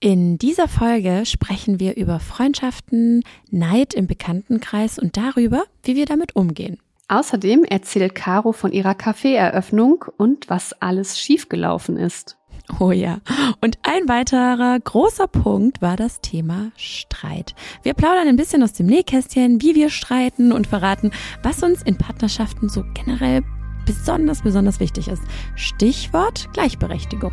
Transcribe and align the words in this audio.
In 0.00 0.38
dieser 0.38 0.68
Folge 0.68 1.26
sprechen 1.26 1.80
wir 1.80 1.96
über 1.96 2.20
Freundschaften, 2.20 3.24
Neid 3.50 3.94
im 3.94 4.06
Bekanntenkreis 4.06 4.96
und 4.96 5.16
darüber, 5.16 5.64
wie 5.82 5.96
wir 5.96 6.06
damit 6.06 6.36
umgehen. 6.36 6.78
Außerdem 7.08 7.64
erzählt 7.64 8.14
Caro 8.14 8.52
von 8.52 8.70
ihrer 8.70 8.94
Kaffeeeröffnung 8.94 10.04
und 10.16 10.48
was 10.48 10.72
alles 10.80 11.18
schiefgelaufen 11.18 11.96
ist. 11.96 12.36
Oh 12.78 12.92
ja. 12.92 13.18
Und 13.60 13.78
ein 13.82 14.08
weiterer 14.08 14.78
großer 14.78 15.26
Punkt 15.26 15.82
war 15.82 15.96
das 15.96 16.20
Thema 16.20 16.70
Streit. 16.76 17.56
Wir 17.82 17.94
plaudern 17.94 18.28
ein 18.28 18.36
bisschen 18.36 18.62
aus 18.62 18.74
dem 18.74 18.86
Nähkästchen, 18.86 19.62
wie 19.62 19.74
wir 19.74 19.90
streiten 19.90 20.52
und 20.52 20.68
verraten, 20.68 21.10
was 21.42 21.62
uns 21.64 21.82
in 21.82 21.98
Partnerschaften 21.98 22.68
so 22.68 22.84
generell 22.94 23.42
besonders, 23.84 24.42
besonders 24.42 24.78
wichtig 24.78 25.08
ist. 25.08 25.22
Stichwort 25.56 26.48
Gleichberechtigung. 26.52 27.32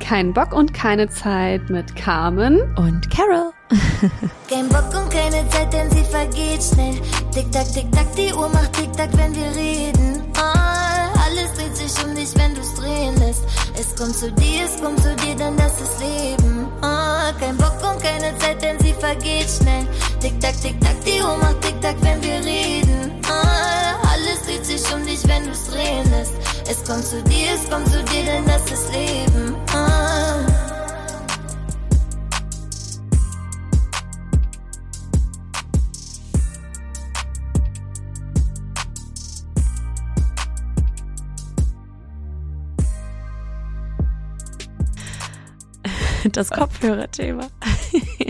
Kein 0.00 0.32
Bock 0.32 0.52
und 0.52 0.74
keine 0.74 1.08
Zeit 1.08 1.70
mit 1.70 1.96
Carmen 1.96 2.60
und 2.76 3.10
Carol. 3.10 3.52
Kein 4.48 4.68
Bock 4.68 4.92
und 4.94 5.10
keine 5.10 5.48
Zeit, 5.48 5.72
denn 5.72 5.90
sie 5.90 6.04
vergeht 6.04 6.62
schnell. 6.62 7.00
Tick 7.32 7.50
tack, 7.50 7.72
tick 7.72 7.90
tack, 7.92 8.06
die 8.14 8.32
Uhr 8.32 8.48
macht 8.50 8.72
tick 8.74 8.92
tack, 8.92 9.08
wenn 9.16 9.34
wir 9.34 9.50
reden. 9.56 10.22
Oh, 10.36 11.20
alles 11.24 11.52
dreht 11.56 11.74
sich 11.74 12.04
um 12.04 12.14
dich, 12.14 12.34
wenn 12.36 12.54
du's 12.54 12.74
drehen 12.74 13.16
lässt. 13.18 13.44
Es 13.78 13.96
kommt 13.96 14.14
zu 14.14 14.30
dir, 14.32 14.64
es 14.64 14.80
kommt 14.80 15.00
zu 15.02 15.14
dir, 15.16 15.34
denn 15.34 15.56
das 15.56 15.80
ist 15.80 15.98
Leben. 16.00 16.68
Oh, 16.82 17.40
kein 17.40 17.56
Bock 17.56 17.78
und 17.82 18.02
keine 18.02 18.36
Zeit, 18.38 18.62
denn 18.62 18.78
sie 18.80 18.92
vergeht 18.92 19.48
schnell. 19.48 19.86
Tick 20.20 20.38
tack, 20.40 20.60
tick 20.60 20.78
tack, 20.80 20.96
die 21.04 21.22
Uhr 21.22 21.36
macht 21.38 21.60
tick 21.62 21.80
tack, 21.80 21.96
wenn 22.02 22.22
wir 22.22 22.44
reden. 22.44 23.12
Oh, 23.26 24.06
alles 24.12 24.42
dreht 24.46 24.64
sich 24.66 24.94
um 24.94 25.04
dich, 25.06 25.26
wenn 25.26 25.46
du's 25.46 25.66
drehen 25.68 26.10
lässt. 26.10 26.34
Es 26.68 26.84
kommt 26.84 27.04
zu 27.04 27.22
dir, 27.22 27.54
es 27.54 27.68
kommt 27.70 27.88
zu 27.88 28.02
dir, 28.04 28.24
denn 28.24 28.44
das 28.46 28.70
ist 28.70 28.92
Leben. 28.92 29.54
Das 46.32 46.50
Kopfhörerthema. 46.50 47.48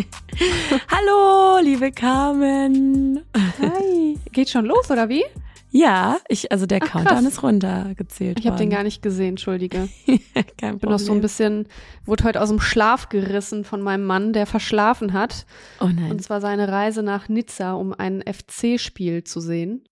Hallo, 0.91 1.61
liebe 1.63 1.93
Carmen. 1.93 3.25
Hi. 3.61 4.19
Geht 4.33 4.51
schon 4.51 4.65
los, 4.65 4.91
oder 4.91 5.09
wie? 5.09 5.25
Ja, 5.71 6.19
ich, 6.29 6.51
also 6.53 6.67
der 6.67 6.81
Ach, 6.83 6.89
Countdown 6.89 7.27
ist 7.27 7.43
runtergezählt. 7.43 8.39
Ich 8.39 8.47
habe 8.47 8.57
den 8.57 8.71
gar 8.71 8.83
nicht 8.83 9.03
gesehen, 9.03 9.31
entschuldige. 9.31 9.89
Kein 10.07 10.79
Problem. 10.79 10.79
Bin 10.79 10.91
noch 10.91 10.99
so 10.99 11.13
ein 11.13 11.21
bisschen, 11.21 11.69
wurde 12.05 12.25
heute 12.25 12.41
aus 12.41 12.49
dem 12.49 12.61
Schlaf 12.61 13.09
gerissen 13.09 13.65
von 13.65 13.81
meinem 13.81 14.05
Mann, 14.05 14.33
der 14.33 14.47
verschlafen 14.47 15.13
hat. 15.13 15.47
Oh 15.81 15.87
nein. 15.87 16.11
Und 16.11 16.23
zwar 16.23 16.41
seine 16.41 16.69
Reise 16.69 17.03
nach 17.03 17.29
Nizza, 17.29 17.75
um 17.75 17.93
ein 17.93 18.23
FC-Spiel 18.23 19.25
zu 19.25 19.41
sehen. 19.41 19.85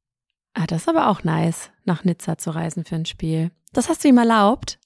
Ah, 0.54 0.66
das 0.66 0.82
ist 0.82 0.88
aber 0.88 1.08
auch 1.08 1.24
nice, 1.24 1.70
nach 1.84 2.04
Nizza 2.04 2.36
zu 2.36 2.50
reisen 2.50 2.84
für 2.84 2.96
ein 2.96 3.06
Spiel. 3.06 3.50
Das 3.72 3.88
hast 3.88 4.04
du 4.04 4.08
ihm 4.08 4.18
erlaubt? 4.18 4.78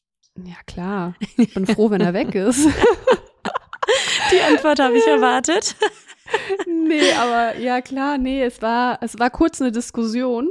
Ja, 0.45 0.57
klar. 0.67 1.15
Ich 1.37 1.55
bin 1.55 1.67
froh, 1.67 1.91
wenn 1.91 2.01
er 2.01 2.13
weg 2.13 2.35
ist. 2.35 2.69
Die 4.33 4.41
Antwort 4.41 4.81
habe 4.81 4.99
ich 4.99 5.07
erwartet. 5.07 5.77
nee, 6.67 7.13
aber 7.13 7.57
ja 7.59 7.81
klar, 7.81 8.19
nee, 8.19 8.43
es 8.43 8.61
war, 8.61 8.99
es 9.01 9.19
war 9.19 9.31
kurz 9.31 9.61
eine 9.61 9.73
Diskussion, 9.73 10.49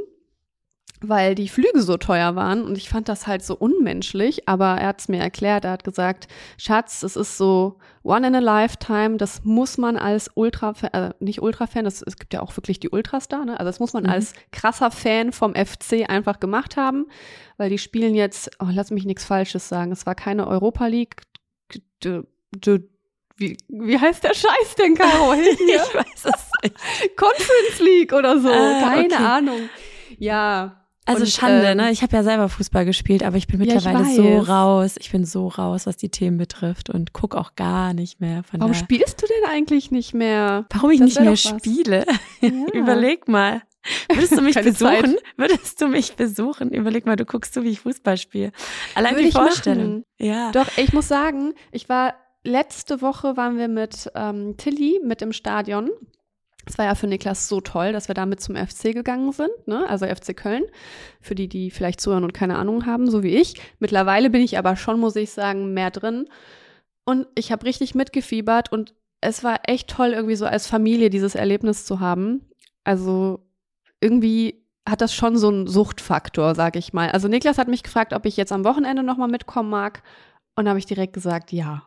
weil 1.01 1.35
die 1.35 1.49
Flüge 1.49 1.81
so 1.81 1.97
teuer 1.97 2.35
waren 2.35 2.63
und 2.63 2.77
ich 2.77 2.89
fand 2.89 3.09
das 3.09 3.27
halt 3.27 3.43
so 3.43 3.55
unmenschlich, 3.55 4.47
aber 4.47 4.77
er 4.77 4.87
hat 4.87 5.01
es 5.01 5.07
mir 5.07 5.19
erklärt, 5.19 5.65
er 5.65 5.71
hat 5.71 5.83
gesagt, 5.83 6.27
Schatz, 6.57 7.03
es 7.03 7.15
ist 7.15 7.37
so 7.37 7.77
one 8.03 8.27
in 8.27 8.35
a 8.35 8.39
lifetime, 8.39 9.17
das 9.17 9.43
muss 9.43 9.77
man 9.77 9.97
als 9.97 10.29
Ultra, 10.35 10.73
äh, 10.93 11.09
nicht 11.19 11.41
Ultra-Fan, 11.41 11.85
es 11.85 12.03
gibt 12.17 12.33
ja 12.33 12.41
auch 12.41 12.55
wirklich 12.55 12.79
die 12.79 12.89
Ultras 12.89 13.27
da, 13.27 13.43
ne? 13.43 13.59
also 13.59 13.69
das 13.69 13.79
muss 13.79 13.93
man 13.93 14.03
mhm. 14.03 14.09
als 14.09 14.33
krasser 14.51 14.91
Fan 14.91 15.31
vom 15.31 15.53
FC 15.53 16.09
einfach 16.09 16.39
gemacht 16.39 16.77
haben, 16.77 17.07
weil 17.57 17.69
die 17.69 17.77
spielen 17.77 18.15
jetzt, 18.15 18.51
oh, 18.59 18.67
lass 18.71 18.91
mich 18.91 19.05
nichts 19.05 19.25
Falsches 19.25 19.67
sagen, 19.67 19.91
es 19.91 20.05
war 20.05 20.15
keine 20.15 20.47
Europa 20.47 20.87
League, 20.87 21.15
wie, 23.37 23.57
wie 23.67 23.99
heißt 23.99 24.23
der 24.23 24.33
Scheiß 24.33 24.75
denn, 24.77 24.95
Caro? 24.95 25.33
ich 25.33 25.69
weiß 25.69 26.25
es 26.25 26.49
nicht. 26.63 27.17
Conference 27.17 27.79
League 27.79 28.13
oder 28.13 28.39
so, 28.39 28.49
ah, 28.49 28.79
keine 28.81 29.13
okay. 29.13 29.23
Ahnung. 29.23 29.69
Ja, 30.17 30.84
also 31.05 31.21
und, 31.21 31.29
Schande, 31.29 31.67
ähm, 31.67 31.77
ne? 31.77 31.91
Ich 31.91 32.01
habe 32.01 32.15
ja 32.15 32.23
selber 32.23 32.49
Fußball 32.49 32.85
gespielt, 32.85 33.23
aber 33.23 33.37
ich 33.37 33.47
bin 33.47 33.59
mittlerweile 33.59 34.03
ja, 34.03 34.09
ich 34.09 34.15
so 34.15 34.37
raus. 34.39 34.95
Ich 34.99 35.11
bin 35.11 35.25
so 35.25 35.47
raus, 35.47 35.85
was 35.85 35.97
die 35.97 36.09
Themen 36.09 36.37
betrifft 36.37 36.89
und 36.89 37.13
guck 37.13 37.35
auch 37.35 37.55
gar 37.55 37.93
nicht 37.93 38.19
mehr. 38.19 38.43
Von 38.43 38.59
Warum 38.59 38.73
spielst 38.73 39.21
du 39.21 39.27
denn 39.27 39.49
eigentlich 39.49 39.91
nicht 39.91 40.13
mehr? 40.13 40.65
Warum 40.71 40.91
ich 40.91 40.99
das 40.99 41.09
nicht 41.09 41.21
mehr 41.21 41.37
spiele? 41.37 42.05
Ja. 42.41 42.49
Überleg 42.73 43.27
mal. 43.27 43.61
Würdest 44.09 44.35
du 44.35 44.41
mich 44.41 44.55
besuchen? 44.55 44.75
Zeit. 44.75 45.23
Würdest 45.37 45.79
du 45.79 45.87
mich 45.87 46.15
besuchen? 46.15 46.71
Überleg 46.71 47.05
mal, 47.05 47.15
du 47.15 47.25
guckst 47.25 47.53
so, 47.53 47.63
wie 47.63 47.69
ich 47.69 47.81
Fußball 47.81 48.17
spiele. 48.17 48.51
Allein 48.95 49.15
Würde 49.15 49.25
die 49.25 49.31
Vorstellung. 49.31 49.87
Machen. 49.87 50.05
Ja. 50.17 50.51
Doch, 50.51 50.67
ich 50.77 50.91
muss 50.91 51.07
sagen, 51.07 51.53
ich 51.71 51.87
war 51.87 52.15
letzte 52.43 53.01
Woche 53.01 53.37
waren 53.37 53.57
wir 53.57 53.67
mit 53.67 54.09
ähm, 54.15 54.55
Tilly 54.57 55.01
mit 55.03 55.21
im 55.21 55.33
Stadion 55.33 55.89
es 56.65 56.77
war 56.77 56.85
ja 56.85 56.95
für 56.95 57.07
Niklas 57.07 57.47
so 57.47 57.61
toll, 57.61 57.91
dass 57.91 58.07
wir 58.07 58.15
damit 58.15 58.41
zum 58.41 58.55
FC 58.55 58.93
gegangen 58.93 59.31
sind, 59.31 59.51
ne? 59.67 59.87
also 59.87 60.05
FC 60.05 60.35
Köln, 60.35 60.63
für 61.21 61.35
die, 61.35 61.47
die 61.47 61.71
vielleicht 61.71 62.01
zuhören 62.01 62.23
und 62.23 62.33
keine 62.33 62.57
Ahnung 62.57 62.85
haben, 62.85 63.09
so 63.09 63.23
wie 63.23 63.35
ich. 63.35 63.55
Mittlerweile 63.79 64.29
bin 64.29 64.41
ich 64.41 64.57
aber 64.57 64.75
schon, 64.75 64.99
muss 64.99 65.15
ich 65.15 65.31
sagen, 65.31 65.73
mehr 65.73 65.91
drin. 65.91 66.27
Und 67.05 67.27
ich 67.35 67.51
habe 67.51 67.65
richtig 67.65 67.93
mitgefiebert 67.93 68.71
und 68.71 68.95
es 69.21 69.43
war 69.43 69.59
echt 69.67 69.89
toll, 69.89 70.11
irgendwie 70.13 70.35
so 70.35 70.45
als 70.45 70.67
Familie 70.67 71.09
dieses 71.09 71.35
Erlebnis 71.35 71.85
zu 71.85 71.99
haben. 71.99 72.41
Also 72.83 73.45
irgendwie 74.01 74.65
hat 74.87 75.01
das 75.01 75.13
schon 75.13 75.37
so 75.37 75.47
einen 75.47 75.67
Suchtfaktor, 75.67 76.55
sag 76.55 76.75
ich 76.75 76.93
mal. 76.93 77.09
Also 77.09 77.27
Niklas 77.27 77.57
hat 77.57 77.67
mich 77.67 77.83
gefragt, 77.83 78.13
ob 78.13 78.25
ich 78.25 78.37
jetzt 78.37 78.51
am 78.51 78.63
Wochenende 78.63 79.03
nochmal 79.03 79.27
mitkommen 79.27 79.69
mag. 79.69 80.03
Und 80.55 80.69
habe 80.69 80.79
ich 80.79 80.85
direkt 80.85 81.13
gesagt, 81.13 81.51
ja. 81.51 81.83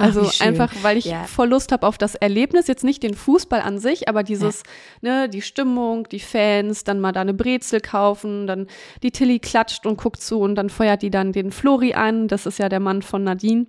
Also 0.00 0.22
Ach, 0.22 0.40
einfach, 0.40 0.72
weil 0.82 0.96
ich 0.96 1.04
ja. 1.04 1.24
voll 1.24 1.48
Lust 1.48 1.72
habe 1.72 1.86
auf 1.86 1.98
das 1.98 2.14
Erlebnis, 2.14 2.66
jetzt 2.66 2.84
nicht 2.84 3.02
den 3.02 3.14
Fußball 3.14 3.60
an 3.60 3.78
sich, 3.78 4.08
aber 4.08 4.22
dieses, 4.22 4.62
ja. 5.02 5.22
ne, 5.22 5.28
die 5.28 5.42
Stimmung, 5.42 6.08
die 6.08 6.20
Fans, 6.20 6.84
dann 6.84 7.00
mal 7.00 7.12
da 7.12 7.20
eine 7.20 7.34
Brezel 7.34 7.80
kaufen, 7.80 8.46
dann 8.46 8.66
die 9.02 9.10
Tilly 9.10 9.38
klatscht 9.38 9.86
und 9.86 9.98
guckt 9.98 10.22
zu 10.22 10.40
und 10.40 10.54
dann 10.54 10.70
feuert 10.70 11.02
die 11.02 11.10
dann 11.10 11.32
den 11.32 11.52
Flori 11.52 11.94
an, 11.94 12.28
das 12.28 12.46
ist 12.46 12.58
ja 12.58 12.68
der 12.68 12.80
Mann 12.80 13.02
von 13.02 13.24
Nadine. 13.24 13.66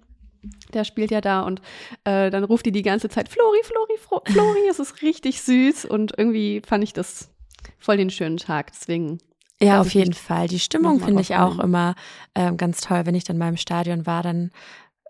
Der 0.73 0.85
spielt 0.85 1.11
ja 1.11 1.21
da 1.21 1.41
und 1.41 1.61
äh, 2.03 2.31
dann 2.31 2.43
ruft 2.43 2.65
die 2.65 2.71
die 2.71 2.81
ganze 2.81 3.09
Zeit 3.09 3.29
Flori, 3.29 3.59
Flori, 3.63 3.97
Flo 3.99 4.21
Flori. 4.25 4.67
es 4.69 4.79
ist 4.79 5.01
richtig 5.03 5.41
süß 5.41 5.85
und 5.85 6.13
irgendwie 6.17 6.63
fand 6.65 6.83
ich 6.83 6.93
das 6.93 7.29
voll 7.77 7.97
den 7.97 8.09
schönen 8.09 8.37
Tag. 8.37 8.71
Deswegen 8.71 9.19
ja, 9.61 9.79
auf 9.79 9.93
jeden 9.93 10.13
Fall. 10.13 10.47
Die 10.47 10.59
Stimmung 10.59 10.99
finde 10.99 11.21
ich 11.21 11.35
auch 11.35 11.59
immer 11.59 11.93
äh, 12.33 12.51
ganz 12.53 12.81
toll. 12.81 13.05
Wenn 13.05 13.13
ich 13.13 13.25
dann 13.25 13.37
mal 13.37 13.49
im 13.49 13.57
Stadion 13.57 14.07
war, 14.07 14.23
dann 14.23 14.49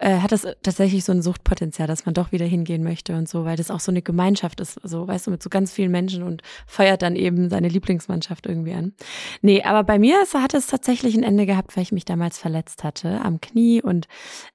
äh, 0.02 0.20
hat 0.20 0.32
das 0.32 0.48
tatsächlich 0.64 1.06
so 1.06 1.12
ein 1.12 1.22
Suchtpotenzial, 1.22 1.88
dass 1.88 2.06
man 2.06 2.14
doch 2.14 2.32
wieder 2.32 2.46
hingehen 2.46 2.84
möchte 2.84 3.16
und 3.16 3.30
so, 3.30 3.46
weil 3.46 3.56
das 3.56 3.72
auch 3.72 3.80
so 3.80 3.92
eine 3.92 4.02
Gemeinschaft 4.02 4.60
ist, 4.60 4.80
so 4.84 5.08
weißt 5.08 5.28
du, 5.28 5.32
mit 5.32 5.44
so 5.44 5.50
ganz 5.50 5.72
vielen 5.72 5.92
Menschen 5.92 6.24
und 6.24 6.42
feuert 6.66 7.02
dann 7.04 7.16
eben 7.16 7.50
seine 7.50 7.68
Lieblingsmannschaft 7.68 8.48
irgendwie 8.48 8.74
an. 8.74 8.94
Nee, 9.42 9.64
aber 9.64 9.84
bei 9.84 10.00
mir 10.00 10.26
hat 10.34 10.54
es 10.54 10.68
tatsächlich 10.68 11.16
ein 11.16 11.24
Ende 11.24 11.46
gehabt, 11.46 11.76
weil 11.76 11.84
ich 11.84 11.92
mich 11.92 12.06
damals 12.06 12.40
verletzt 12.40 12.84
hatte 12.84 13.22
am 13.22 13.42
Knie 13.42 13.82
und 13.82 14.08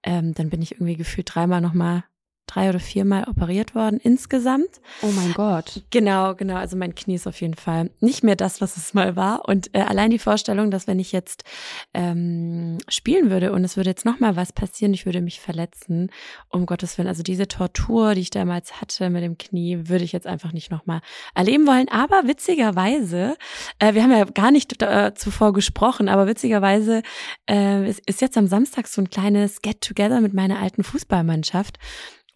ähm, 0.02 0.34
dann 0.34 0.50
bin 0.50 0.62
ich 0.62 0.72
irgendwie 0.72 0.96
gefühlt 0.96 1.32
dreimal 1.32 1.60
nochmal 1.60 2.04
drei 2.46 2.68
oder 2.68 2.80
viermal 2.80 3.24
operiert 3.24 3.74
worden 3.74 3.98
insgesamt. 4.02 4.80
Oh 5.02 5.08
mein 5.08 5.32
Gott. 5.34 5.82
Genau, 5.90 6.34
genau. 6.34 6.56
Also 6.56 6.76
mein 6.76 6.94
Knie 6.94 7.16
ist 7.16 7.26
auf 7.26 7.40
jeden 7.40 7.54
Fall 7.54 7.90
nicht 8.00 8.22
mehr 8.22 8.36
das, 8.36 8.60
was 8.60 8.76
es 8.76 8.94
mal 8.94 9.16
war. 9.16 9.48
Und 9.48 9.74
äh, 9.74 9.80
allein 9.80 10.10
die 10.10 10.18
Vorstellung, 10.18 10.70
dass 10.70 10.86
wenn 10.86 10.98
ich 10.98 11.12
jetzt 11.12 11.44
ähm, 11.92 12.78
spielen 12.88 13.30
würde 13.30 13.52
und 13.52 13.64
es 13.64 13.76
würde 13.76 13.90
jetzt 13.90 14.04
noch 14.04 14.20
mal 14.20 14.36
was 14.36 14.52
passieren, 14.52 14.94
ich 14.94 15.06
würde 15.06 15.20
mich 15.20 15.40
verletzen, 15.40 16.10
um 16.48 16.66
Gottes 16.66 16.96
Willen. 16.98 17.08
Also 17.08 17.22
diese 17.22 17.48
Tortur, 17.48 18.14
die 18.14 18.22
ich 18.22 18.30
damals 18.30 18.80
hatte 18.80 19.10
mit 19.10 19.22
dem 19.22 19.38
Knie, 19.38 19.88
würde 19.88 20.04
ich 20.04 20.12
jetzt 20.12 20.26
einfach 20.26 20.52
nicht 20.52 20.70
noch 20.70 20.86
mal 20.86 21.00
erleben 21.34 21.66
wollen. 21.66 21.88
Aber 21.88 22.22
witzigerweise, 22.26 23.36
äh, 23.78 23.94
wir 23.94 24.02
haben 24.02 24.12
ja 24.12 24.24
gar 24.24 24.50
nicht 24.50 24.80
äh, 24.82 25.12
zuvor 25.14 25.52
gesprochen, 25.52 26.08
aber 26.08 26.26
witzigerweise 26.26 27.02
äh, 27.50 27.88
ist, 27.88 28.00
ist 28.06 28.20
jetzt 28.20 28.38
am 28.38 28.46
Samstag 28.46 28.86
so 28.86 29.02
ein 29.02 29.10
kleines 29.10 29.62
Get-Together 29.62 30.20
mit 30.20 30.32
meiner 30.32 30.60
alten 30.60 30.84
Fußballmannschaft. 30.84 31.78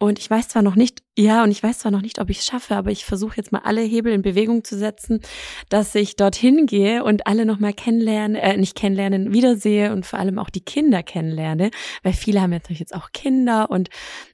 Und 0.02 0.18
ich 0.18 0.30
weiß 0.30 0.48
zwar 0.48 0.62
noch 0.62 0.76
nicht, 0.76 1.02
ja, 1.18 1.44
und 1.44 1.50
ich 1.50 1.62
weiß 1.62 1.80
zwar 1.80 1.92
noch 1.92 2.00
nicht, 2.00 2.20
ob 2.20 2.30
ich 2.30 2.38
es 2.38 2.46
schaffe, 2.46 2.74
aber 2.74 2.90
ich 2.90 3.04
versuche 3.04 3.36
jetzt 3.36 3.52
mal 3.52 3.60
alle 3.64 3.82
Hebel 3.82 4.14
in 4.14 4.22
Bewegung 4.22 4.64
zu 4.64 4.78
setzen, 4.78 5.20
dass 5.68 5.94
ich 5.94 6.16
dorthin 6.16 6.64
gehe 6.64 7.04
und 7.04 7.26
alle 7.26 7.44
nochmal 7.44 7.74
kennenlerne, 7.74 8.40
äh, 8.40 8.56
nicht 8.56 8.74
kennenlernen, 8.74 9.34
wiedersehe 9.34 9.92
und 9.92 10.06
vor 10.06 10.18
allem 10.18 10.38
auch 10.38 10.48
die 10.48 10.62
Kinder 10.62 11.02
kennenlerne, 11.02 11.70
weil 12.02 12.14
viele 12.14 12.40
haben 12.40 12.48
natürlich 12.48 12.80
jetzt 12.80 12.94
auch 12.94 13.12
Kinder 13.12 13.70
und 13.70 13.90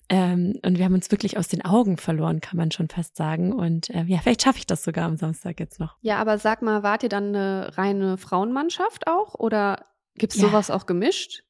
ähm, 0.09 0.55
und 0.65 0.79
wir 0.79 0.85
haben 0.85 0.95
uns 0.95 1.11
wirklich 1.11 1.37
aus 1.37 1.49
den 1.49 1.65
Augen 1.65 1.97
verloren, 1.97 2.41
kann 2.41 2.57
man 2.57 2.71
schon 2.71 2.89
fast 2.89 3.17
sagen. 3.17 3.53
Und 3.53 3.91
äh, 3.91 4.05
ja, 4.05 4.19
vielleicht 4.19 4.45
schaffe 4.45 4.59
ich 4.59 4.67
das 4.67 4.85
sogar 4.85 5.05
am 5.05 5.17
Samstag 5.17 5.59
jetzt 5.59 5.81
noch. 5.81 5.97
Ja, 6.01 6.19
aber 6.19 6.39
sag 6.39 6.63
mal, 6.63 6.85
wart 6.85 7.03
ihr 7.03 7.09
dann 7.09 7.35
eine 7.35 7.77
reine 7.77 8.17
Frauenmannschaft 8.19 9.09
auch 9.09 9.35
oder 9.35 9.85
gibt's 10.15 10.37
ja. 10.37 10.43
sowas 10.43 10.71
auch 10.71 10.87
gemischt? 10.87 11.43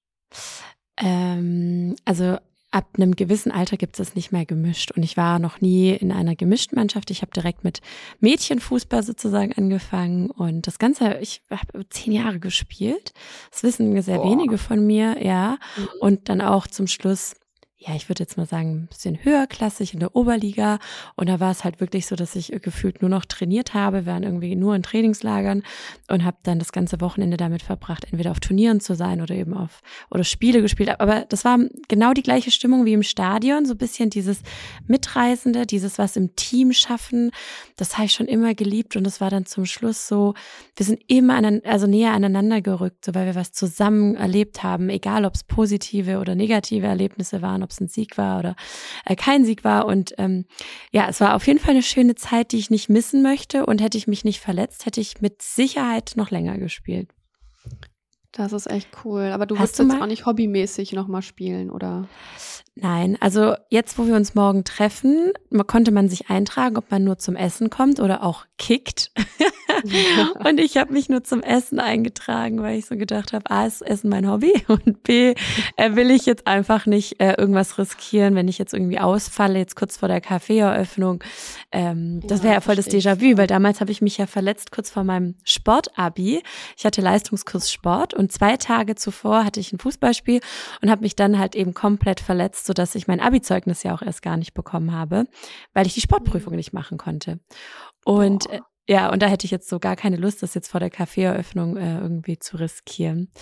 Ähm, 0.97 1.97
also 2.07 2.39
ab 2.71 2.89
einem 2.97 3.17
gewissen 3.17 3.53
Alter 3.53 3.77
gibt 3.77 3.99
es 3.99 4.15
nicht 4.15 4.33
mehr 4.33 4.45
gemischt. 4.45 4.93
Und 4.93 5.03
ich 5.03 5.17
war 5.17 5.39
noch 5.39 5.61
nie 5.61 5.91
in 5.93 6.13
einer 6.13 6.35
gemischten 6.35 6.77
Mannschaft. 6.77 7.11
Ich 7.11 7.23
habe 7.23 7.33
direkt 7.33 7.65
mit 7.65 7.81
Mädchenfußball 8.21 9.03
sozusagen 9.03 9.53
angefangen. 9.53 10.31
Und 10.31 10.67
das 10.67 10.79
Ganze, 10.79 11.19
ich 11.21 11.43
habe 11.51 11.89
zehn 11.89 12.13
Jahre 12.13 12.39
gespielt. 12.39 13.13
Das 13.51 13.63
wissen 13.63 14.01
sehr 14.03 14.19
Boah. 14.19 14.31
wenige 14.31 14.59
von 14.59 14.87
mir, 14.87 15.25
ja. 15.25 15.59
Mhm. 15.77 15.89
Und 16.01 16.29
dann 16.29 16.41
auch 16.41 16.67
zum 16.67 16.87
Schluss 16.87 17.35
ja, 17.79 17.95
ich 17.95 18.09
würde 18.09 18.23
jetzt 18.23 18.39
mal 18.39 18.47
sagen, 18.47 18.85
ein 18.85 18.87
bisschen 18.87 19.23
höherklassig 19.23 19.93
in 19.93 20.01
der 20.01 20.17
Oberliga. 20.17 20.79
Und 21.15 21.29
da 21.29 21.41
war 21.41 21.51
es 21.51 21.63
halt 21.63 21.79
wirklich 21.79 22.07
so, 22.07 22.17
dass 22.17 22.35
ich 22.35 22.51
gefühlt 22.63 23.03
nur 23.03 23.11
noch 23.11 23.27
trainiert 23.27 23.75
habe, 23.75 24.07
waren 24.07 24.23
irgendwie 24.23 24.57
nur 24.57 24.75
in 24.75 24.83
Trainingslagern 24.83 25.63
und 26.09 26.25
habe 26.25 26.39
dann 26.43 26.59
das 26.59 26.73
ganze 26.73 27.03
Wochenende 27.03 27.37
damit 27.37 27.63
verbracht, 27.63 28.05
entweder 28.05 28.31
auf 28.31 28.41
Turnieren 28.41 28.81
zu 28.81 28.95
sein 28.95 29.21
oder 29.21 29.35
eben 29.35 29.53
auf 29.53 29.83
oder 30.11 30.25
Spiele 30.25 30.63
gespielt. 30.63 30.89
Aber 31.01 31.27
das 31.29 31.45
war 31.45 31.59
genau 31.89 32.15
die 32.15 32.23
gleiche 32.23 32.51
Stimmung 32.51 32.87
wie 32.87 32.95
im 32.95 33.03
Stadion, 33.03 33.67
so 33.67 33.75
ein 33.75 33.79
bisschen 33.79 34.09
dieses 34.09 34.41
Mitreisende, 34.87 35.67
dieses 35.67 35.99
was 35.99 36.17
im 36.17 36.35
Team 36.35 36.73
schaffen. 36.73 37.31
Das 37.77 37.99
habe 37.99 38.07
ich 38.07 38.15
schon 38.15 38.27
immer 38.27 38.55
geliebt 38.55 38.97
und 38.97 39.05
das 39.05 39.21
war 39.21 39.29
dann 39.29 39.45
zum 39.45 39.67
Schluss 39.67 40.09
so, 40.09 40.33
wir 40.77 40.87
sind 40.87 41.03
immer 41.09 41.35
an, 41.35 41.61
also 41.65 41.87
näher 41.87 42.15
aneinander 42.15 42.63
gerückt, 42.63 43.05
so 43.05 43.15
weil 43.15 43.27
wir 43.27 43.35
was 43.35 43.53
zusammen 43.53 44.15
erlebt 44.15 44.63
haben, 44.63 44.89
egal 44.89 45.27
ob 45.27 45.35
es 45.35 45.45
positive 45.45 46.21
oder 46.21 46.35
negative 46.35 46.87
Erlebnisse 46.87 47.43
waren 47.43 47.66
ob 47.67 47.73
es 47.73 47.81
ein 47.81 47.89
Sieg 47.89 48.17
war 48.17 48.39
oder 48.39 48.57
äh, 49.05 49.17
kein 49.17 49.45
Sieg 49.45 49.65
war. 49.65 49.87
Und 49.87 50.15
ähm, 50.19 50.47
ja, 50.93 51.09
es 51.09 51.21
war 51.21 51.35
auf 51.35 51.47
jeden 51.47 51.59
Fall 51.59 51.73
eine 51.73 51.83
schöne 51.83 52.15
Zeit, 52.15 52.53
die 52.53 52.59
ich 52.59 52.71
nicht 52.71 52.89
missen 52.89 53.23
möchte. 53.23 53.67
Und 53.67 53.83
hätte 53.83 53.99
ich 53.99 54.07
mich 54.07 54.25
nicht 54.25 54.41
verletzt, 54.41 54.87
hätte 54.87 55.01
ich 55.01 55.21
mit 55.21 55.43
Sicherheit 55.43 56.13
noch 56.17 56.31
länger 56.31 56.59
gespielt. 56.59 57.09
Das 58.37 58.53
ist 58.53 58.71
echt 58.71 58.89
cool. 59.05 59.31
Aber 59.33 59.47
du 59.47 59.59
wirst 59.59 59.79
jetzt 59.79 59.95
auch 59.95 60.07
nicht 60.07 60.27
hobbymäßig 60.27 60.93
nochmal 60.93 61.23
spielen, 61.23 61.71
oder? 61.71 62.07
Nein, 62.79 63.17
also 63.21 63.55
jetzt, 63.71 63.99
wo 63.99 64.07
wir 64.07 64.15
uns 64.17 64.35
morgen 64.35 64.63
treffen, 64.63 65.33
konnte 65.67 65.93
man 65.93 66.11
sich 66.11 66.29
eintragen, 66.29 66.77
ob 66.77 66.91
man 66.91 67.05
nur 67.05 67.17
zum 67.17 67.35
Essen 67.35 67.71
kommt 67.71 68.01
oder 68.01 68.23
auch 68.23 68.45
kickt. 68.59 69.13
und 70.45 70.61
ich 70.61 70.77
habe 70.77 70.93
mich 70.93 71.09
nur 71.09 71.25
zum 71.25 71.43
Essen 71.43 71.81
eingetragen, 71.81 72.61
weil 72.61 72.79
ich 72.79 72.85
so 72.85 72.97
gedacht 72.97 73.33
habe, 73.33 73.51
A 73.51 73.65
ist 73.65 73.81
Essen 73.81 74.11
mein 74.11 74.31
Hobby 74.31 74.53
und 74.69 75.03
B 75.05 75.35
äh, 75.77 75.95
will 75.97 76.11
ich 76.11 76.27
jetzt 76.27 76.47
einfach 76.47 76.85
nicht 76.85 77.19
äh, 77.19 77.37
irgendwas 77.39 77.79
riskieren, 77.79 78.35
wenn 78.35 78.47
ich 78.47 78.59
jetzt 78.59 78.75
irgendwie 78.75 78.99
ausfalle, 78.99 79.59
jetzt 79.59 79.75
kurz 79.75 79.97
vor 79.97 80.09
der 80.09 80.21
Kaffeeeröffnung. 80.21 81.25
Ähm, 81.73 82.21
das 82.27 82.43
wäre 82.43 82.53
ja 82.53 82.61
voll 82.61 82.77
das 82.77 82.91
Déjà-vu, 82.91 83.39
weil 83.39 83.47
damals 83.47 83.81
habe 83.81 83.91
ich 83.91 84.03
mich 84.03 84.19
ja 84.19 84.27
verletzt 84.27 84.71
kurz 84.71 84.91
vor 84.91 85.03
meinem 85.03 85.37
Sportabi. 85.45 86.43
Ich 86.77 86.85
hatte 86.85 87.01
Leistungskurs 87.01 87.73
Sport 87.73 88.13
und 88.13 88.26
zwei 88.29 88.57
Tage 88.57 88.95
zuvor 88.95 89.45
hatte 89.45 89.61
ich 89.61 89.73
ein 89.73 89.79
Fußballspiel 89.79 90.41
und 90.83 90.91
habe 90.91 91.03
mich 91.03 91.17
dann 91.17 91.39
halt 91.39 91.55
eben 91.55 91.75
komplett 91.75 92.21
verletzt 92.21 92.67
so 92.67 92.73
dass 92.73 92.95
ich 92.95 93.09
mein 93.09 93.21
Abi-Zeugnis 93.21 93.83
ja 93.83 93.95
auch 93.95 94.03
erst 94.03 94.23
gar 94.23 94.37
nicht 94.37 94.55
bekommen 94.55 94.93
habe, 94.93 95.25
weil 95.73 95.87
ich 95.87 95.95
die 95.95 96.01
Sportprüfung 96.01 96.53
mhm. 96.53 96.57
nicht 96.57 96.73
machen 96.73 96.99
konnte. 96.99 97.41
Und 98.05 98.49
äh, 98.51 98.61
ja, 98.89 99.11
und 99.11 99.21
da 99.21 99.27
hätte 99.27 99.45
ich 99.45 99.51
jetzt 99.51 99.69
so 99.69 99.81
gar 99.81 99.97
keine 99.97 100.17
Lust, 100.17 100.43
das 100.43 100.55
jetzt 100.55 100.69
vor 100.69 100.79
der 100.79 100.91
Kaffeeeröffnung 100.91 101.77
äh, 101.77 101.99
irgendwie 101.99 102.39
zu 102.39 102.57
riskieren. 102.57 103.33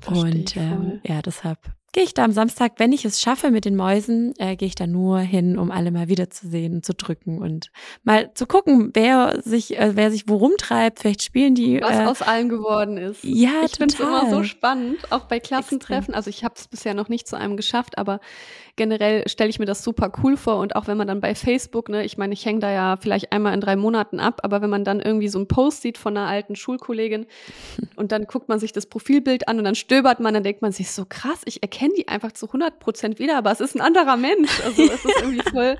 Versteh 0.00 0.20
und 0.20 0.56
ähm, 0.56 1.00
ja, 1.04 1.20
deshalb 1.20 1.58
gehe 1.92 2.04
ich 2.04 2.14
da 2.14 2.24
am 2.24 2.32
Samstag, 2.32 2.72
wenn 2.78 2.92
ich 2.92 3.04
es 3.04 3.20
schaffe 3.20 3.50
mit 3.50 3.64
den 3.64 3.76
Mäusen, 3.76 4.34
äh, 4.38 4.56
gehe 4.56 4.68
ich 4.68 4.74
da 4.74 4.86
nur 4.86 5.18
hin, 5.18 5.58
um 5.58 5.70
alle 5.70 5.90
mal 5.90 6.08
wiederzusehen 6.08 6.74
und 6.74 6.84
zu 6.84 6.94
drücken 6.94 7.38
und 7.38 7.70
mal 8.04 8.32
zu 8.34 8.46
gucken, 8.46 8.90
wer 8.94 9.40
sich, 9.42 9.78
äh, 9.78 9.96
wer 9.96 10.10
sich 10.10 10.28
worum 10.28 10.52
treibt. 10.58 11.00
Vielleicht 11.00 11.22
spielen 11.22 11.54
die. 11.54 11.80
Was 11.80 11.98
äh, 11.98 12.04
aus 12.04 12.22
allen 12.22 12.48
geworden 12.48 12.98
ist. 12.98 13.24
Ja, 13.24 13.62
ich 13.64 13.76
finde 13.76 13.94
es 13.94 14.00
immer 14.00 14.30
so 14.30 14.42
spannend, 14.42 14.98
auch 15.10 15.24
bei 15.24 15.40
Klassentreffen. 15.40 16.14
Extrem. 16.14 16.14
Also 16.14 16.30
ich 16.30 16.44
habe 16.44 16.54
es 16.56 16.68
bisher 16.68 16.94
noch 16.94 17.08
nicht 17.08 17.26
zu 17.26 17.36
einem 17.36 17.56
geschafft, 17.56 17.98
aber 17.98 18.20
generell 18.78 19.28
stelle 19.28 19.50
ich 19.50 19.58
mir 19.58 19.66
das 19.66 19.84
super 19.84 20.10
cool 20.22 20.36
vor 20.36 20.56
und 20.56 20.76
auch 20.76 20.86
wenn 20.86 20.96
man 20.96 21.08
dann 21.08 21.20
bei 21.20 21.34
Facebook, 21.34 21.90
ne, 21.90 22.04
ich 22.04 22.16
meine, 22.16 22.32
ich 22.32 22.46
hänge 22.46 22.60
da 22.60 22.70
ja 22.70 22.96
vielleicht 22.98 23.32
einmal 23.32 23.52
in 23.52 23.60
drei 23.60 23.76
Monaten 23.76 24.20
ab, 24.20 24.40
aber 24.44 24.62
wenn 24.62 24.70
man 24.70 24.84
dann 24.84 25.00
irgendwie 25.00 25.28
so 25.28 25.38
ein 25.38 25.48
Post 25.48 25.82
sieht 25.82 25.98
von 25.98 26.16
einer 26.16 26.28
alten 26.28 26.56
Schulkollegin 26.56 27.26
und 27.96 28.12
dann 28.12 28.24
guckt 28.24 28.48
man 28.48 28.58
sich 28.58 28.72
das 28.72 28.86
Profilbild 28.86 29.48
an 29.48 29.58
und 29.58 29.64
dann 29.64 29.74
stöbert 29.74 30.20
man, 30.20 30.32
dann 30.32 30.42
denkt 30.42 30.62
man 30.62 30.72
sich 30.72 30.90
so 30.90 31.04
krass, 31.06 31.42
ich 31.44 31.62
erkenne 31.62 31.88
erkenne 31.88 31.94
die 31.96 32.08
einfach 32.08 32.32
zu 32.32 32.46
100 32.46 32.78
Prozent 32.78 33.18
wieder, 33.18 33.38
aber 33.38 33.50
es 33.50 33.60
ist 33.60 33.74
ein 33.74 33.80
anderer 33.80 34.16
Mensch. 34.16 34.60
Also 34.64 34.82
es 34.82 35.04
ist 35.04 35.20
irgendwie 35.20 35.42
voll 35.50 35.78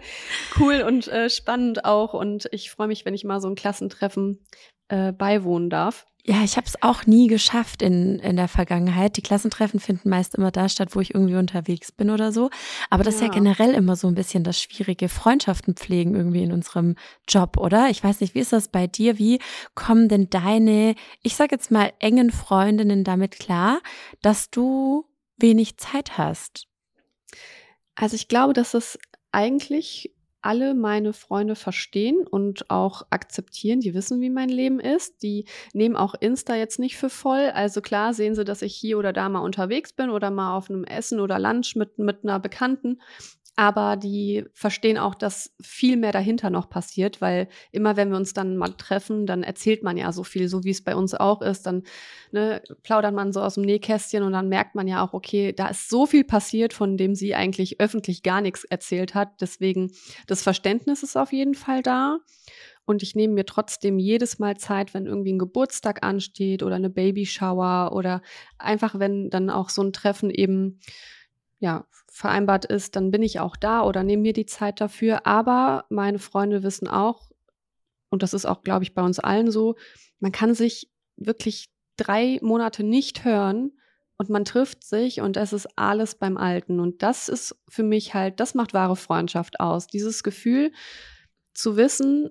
cool 0.59 0.83
und 0.87 1.09
äh, 1.09 1.31
spannend 1.31 1.85
auch. 1.85 2.15
Und 2.15 2.49
ich 2.53 2.71
freue 2.71 2.89
mich, 2.89 3.05
wenn 3.05 3.15
ich 3.15 3.25
mal 3.25 3.41
so 3.41 3.49
ein 3.49 3.55
Klassentreffen 3.55 4.39
äh, 4.88 5.12
beiwohnen 5.12 5.70
darf. 5.70 6.06
Ja, 6.29 6.44
ich 6.44 6.58
habe 6.58 6.67
es 6.67 6.82
auch 6.82 7.06
nie 7.06 7.26
geschafft 7.26 7.81
in, 7.81 8.19
in 8.19 8.37
der 8.37 8.49
Vergangenheit. 8.49 9.17
Die 9.17 9.23
Klassentreffen 9.23 9.81
finden 9.81 10.11
meist 10.11 10.35
immer 10.35 10.50
da 10.50 10.69
statt, 10.69 10.90
wo 10.93 11.00
ich 11.00 11.14
irgendwie 11.14 11.37
unterwegs 11.37 11.90
bin 11.90 12.11
oder 12.11 12.32
so. 12.32 12.50
Aber 12.90 13.02
das 13.02 13.14
ja. 13.14 13.20
ist 13.20 13.26
ja 13.29 13.32
generell 13.32 13.73
immer 13.73 13.96
so 13.96 14.08
ein 14.08 14.14
bisschen 14.14 14.44
das 14.44 14.61
schwierige 14.61 15.08
Freundschaften 15.08 15.75
pflegen 15.75 16.14
irgendwie 16.14 16.43
in 16.43 16.52
unserem 16.52 16.96
Job, 17.26 17.56
oder? 17.56 17.88
Ich 17.88 18.05
weiß 18.05 18.20
nicht, 18.20 18.35
wie 18.35 18.40
ist 18.40 18.52
das 18.52 18.69
bei 18.69 18.87
dir? 18.87 19.19
Wie 19.19 19.40
kommen 19.75 20.11
denn 20.11 20.29
deine, 20.29 20.96
ich 21.23 21.35
sag 21.35 21.50
jetzt 21.50 21.70
mal, 21.70 21.94
engen 21.99 22.31
Freundinnen 22.31 23.05
damit 23.05 23.38
klar, 23.38 23.81
dass 24.20 24.50
du 24.50 25.06
wenig 25.38 25.79
Zeit 25.79 26.19
hast? 26.19 26.67
Also 27.94 28.17
ich 28.17 28.29
glaube, 28.29 28.52
dass 28.52 28.75
es 28.75 28.99
eigentlich 29.32 30.12
alle 30.43 30.75
meine 30.75 31.12
Freunde 31.12 31.55
verstehen 31.55 32.26
und 32.26 32.70
auch 32.70 33.02
akzeptieren. 33.11 33.81
Die 33.81 33.94
wissen, 33.94 34.20
wie 34.20 34.31
mein 34.31 34.49
Leben 34.49 34.81
ist. 34.81 35.23
Die 35.23 35.46
nehmen 35.73 35.96
auch 35.96 36.14
Insta 36.14 36.55
jetzt 36.55 36.79
nicht 36.79 36.96
für 36.96 37.11
voll. 37.11 37.50
Also 37.55 37.81
klar 37.81 38.14
sehen 38.14 38.35
sie, 38.35 38.44
dass 38.44 38.62
ich 38.62 38.75
hier 38.75 38.99
oder 38.99 39.12
da 39.12 39.29
mal 39.29 39.40
unterwegs 39.40 39.93
bin 39.93 40.11
oder 40.11 40.31
mal 40.31 40.56
auf 40.56 40.70
einem 40.70 40.85
Essen 40.85 41.20
oder 41.20 41.38
Lunch 41.38 41.75
mit, 41.76 41.99
mit 41.99 42.23
einer 42.23 42.38
Bekannten 42.38 43.00
aber 43.58 43.96
die 43.96 44.44
verstehen 44.55 44.99
auch, 44.99 45.16
dass 45.16 45.52
viel 45.60 45.96
mehr 45.96 46.12
dahinter 46.12 46.49
noch 46.49 46.70
passiert, 46.70 47.20
weil 47.20 47.49
immer 47.72 47.96
wenn 47.96 48.10
wir 48.10 48.16
uns 48.16 48.32
dann 48.32 48.56
mal 48.56 48.69
treffen, 48.69 49.26
dann 49.26 49.43
erzählt 49.43 49.82
man 49.82 49.96
ja 49.96 50.12
so 50.12 50.22
viel, 50.22 50.49
so 50.49 50.62
wie 50.62 50.70
es 50.70 50.84
bei 50.84 50.94
uns 50.94 51.12
auch 51.12 51.43
ist, 51.43 51.66
dann 51.66 51.82
ne, 52.31 52.62
plaudert 52.84 53.14
man 53.14 53.32
so 53.32 53.43
aus 53.43 53.55
dem 53.55 53.64
Nähkästchen 53.64 54.22
und 54.22 54.31
dann 54.31 54.49
merkt 54.49 54.76
man 54.76 54.87
ja 54.87 55.05
auch, 55.05 55.12
okay, 55.12 55.52
da 55.52 55.66
ist 55.66 55.88
so 55.88 56.06
viel 56.06 56.22
passiert, 56.22 56.72
von 56.72 56.96
dem 56.96 57.16
sie 57.16 57.34
eigentlich 57.34 57.81
öffentlich 57.81 58.22
gar 58.22 58.43
nichts 58.43 58.62
erzählt 58.62 59.16
hat. 59.16 59.40
Deswegen 59.40 59.90
das 60.28 60.44
Verständnis 60.44 61.02
ist 61.02 61.16
auf 61.16 61.32
jeden 61.32 61.54
Fall 61.54 61.82
da. 61.82 62.19
Und 62.84 63.02
ich 63.02 63.16
nehme 63.16 63.34
mir 63.34 63.44
trotzdem 63.44 63.99
jedes 63.99 64.38
Mal 64.38 64.56
Zeit, 64.56 64.94
wenn 64.94 65.06
irgendwie 65.06 65.32
ein 65.32 65.38
Geburtstag 65.40 66.06
ansteht 66.06 66.62
oder 66.62 66.76
eine 66.76 66.90
Babyshower 66.90 67.90
oder 67.93 68.22
einfach, 68.56 69.00
wenn 69.00 69.31
dann 69.31 69.50
auch 69.50 69.69
so 69.69 69.82
ein 69.82 69.93
Treffen 69.93 70.31
eben 70.31 70.78
ja, 71.58 71.87
vereinbart 72.10 72.64
ist, 72.64 72.96
dann 72.96 73.10
bin 73.10 73.22
ich 73.22 73.40
auch 73.40 73.56
da 73.56 73.82
oder 73.82 74.02
nehme 74.02 74.22
mir 74.22 74.32
die 74.32 74.46
Zeit 74.46 74.81
dafür. 74.81 75.26
Aber 75.26 75.84
meine 75.88 76.18
Freunde 76.18 76.62
wissen 76.62 76.88
auch, 76.88 77.30
und 78.11 78.23
das 78.23 78.35
ist 78.35 78.47
auch, 78.47 78.62
glaube 78.62 78.85
ich, 78.85 78.94
bei 78.94 79.02
uns 79.02 79.18
allen 79.18 79.50
so, 79.50 79.76
man 80.18 80.33
kann 80.33 80.54
sich 80.54 80.90
wirklich 81.16 81.68
drei 81.97 82.38
Monate 82.42 82.83
nicht 82.83 83.25
hören 83.25 83.73
und 84.16 84.30
man 84.30 84.44
trifft 84.44 84.85
sich 84.85 85.21
und 85.21 85.37
es 85.37 85.52
ist 85.52 85.68
alles 85.76 86.14
beim 86.14 86.37
Alten. 86.37 86.80
Und 86.80 87.02
das 87.02 87.28
ist 87.28 87.56
für 87.68 87.83
mich 87.83 88.14
halt, 88.14 88.40
das 88.40 88.54
macht 88.54 88.75
wahre 88.75 88.97
Freundschaft 88.97 89.61
aus. 89.61 89.87
Dieses 89.87 90.23
Gefühl 90.23 90.73
zu 91.54 91.76
wissen, 91.76 92.30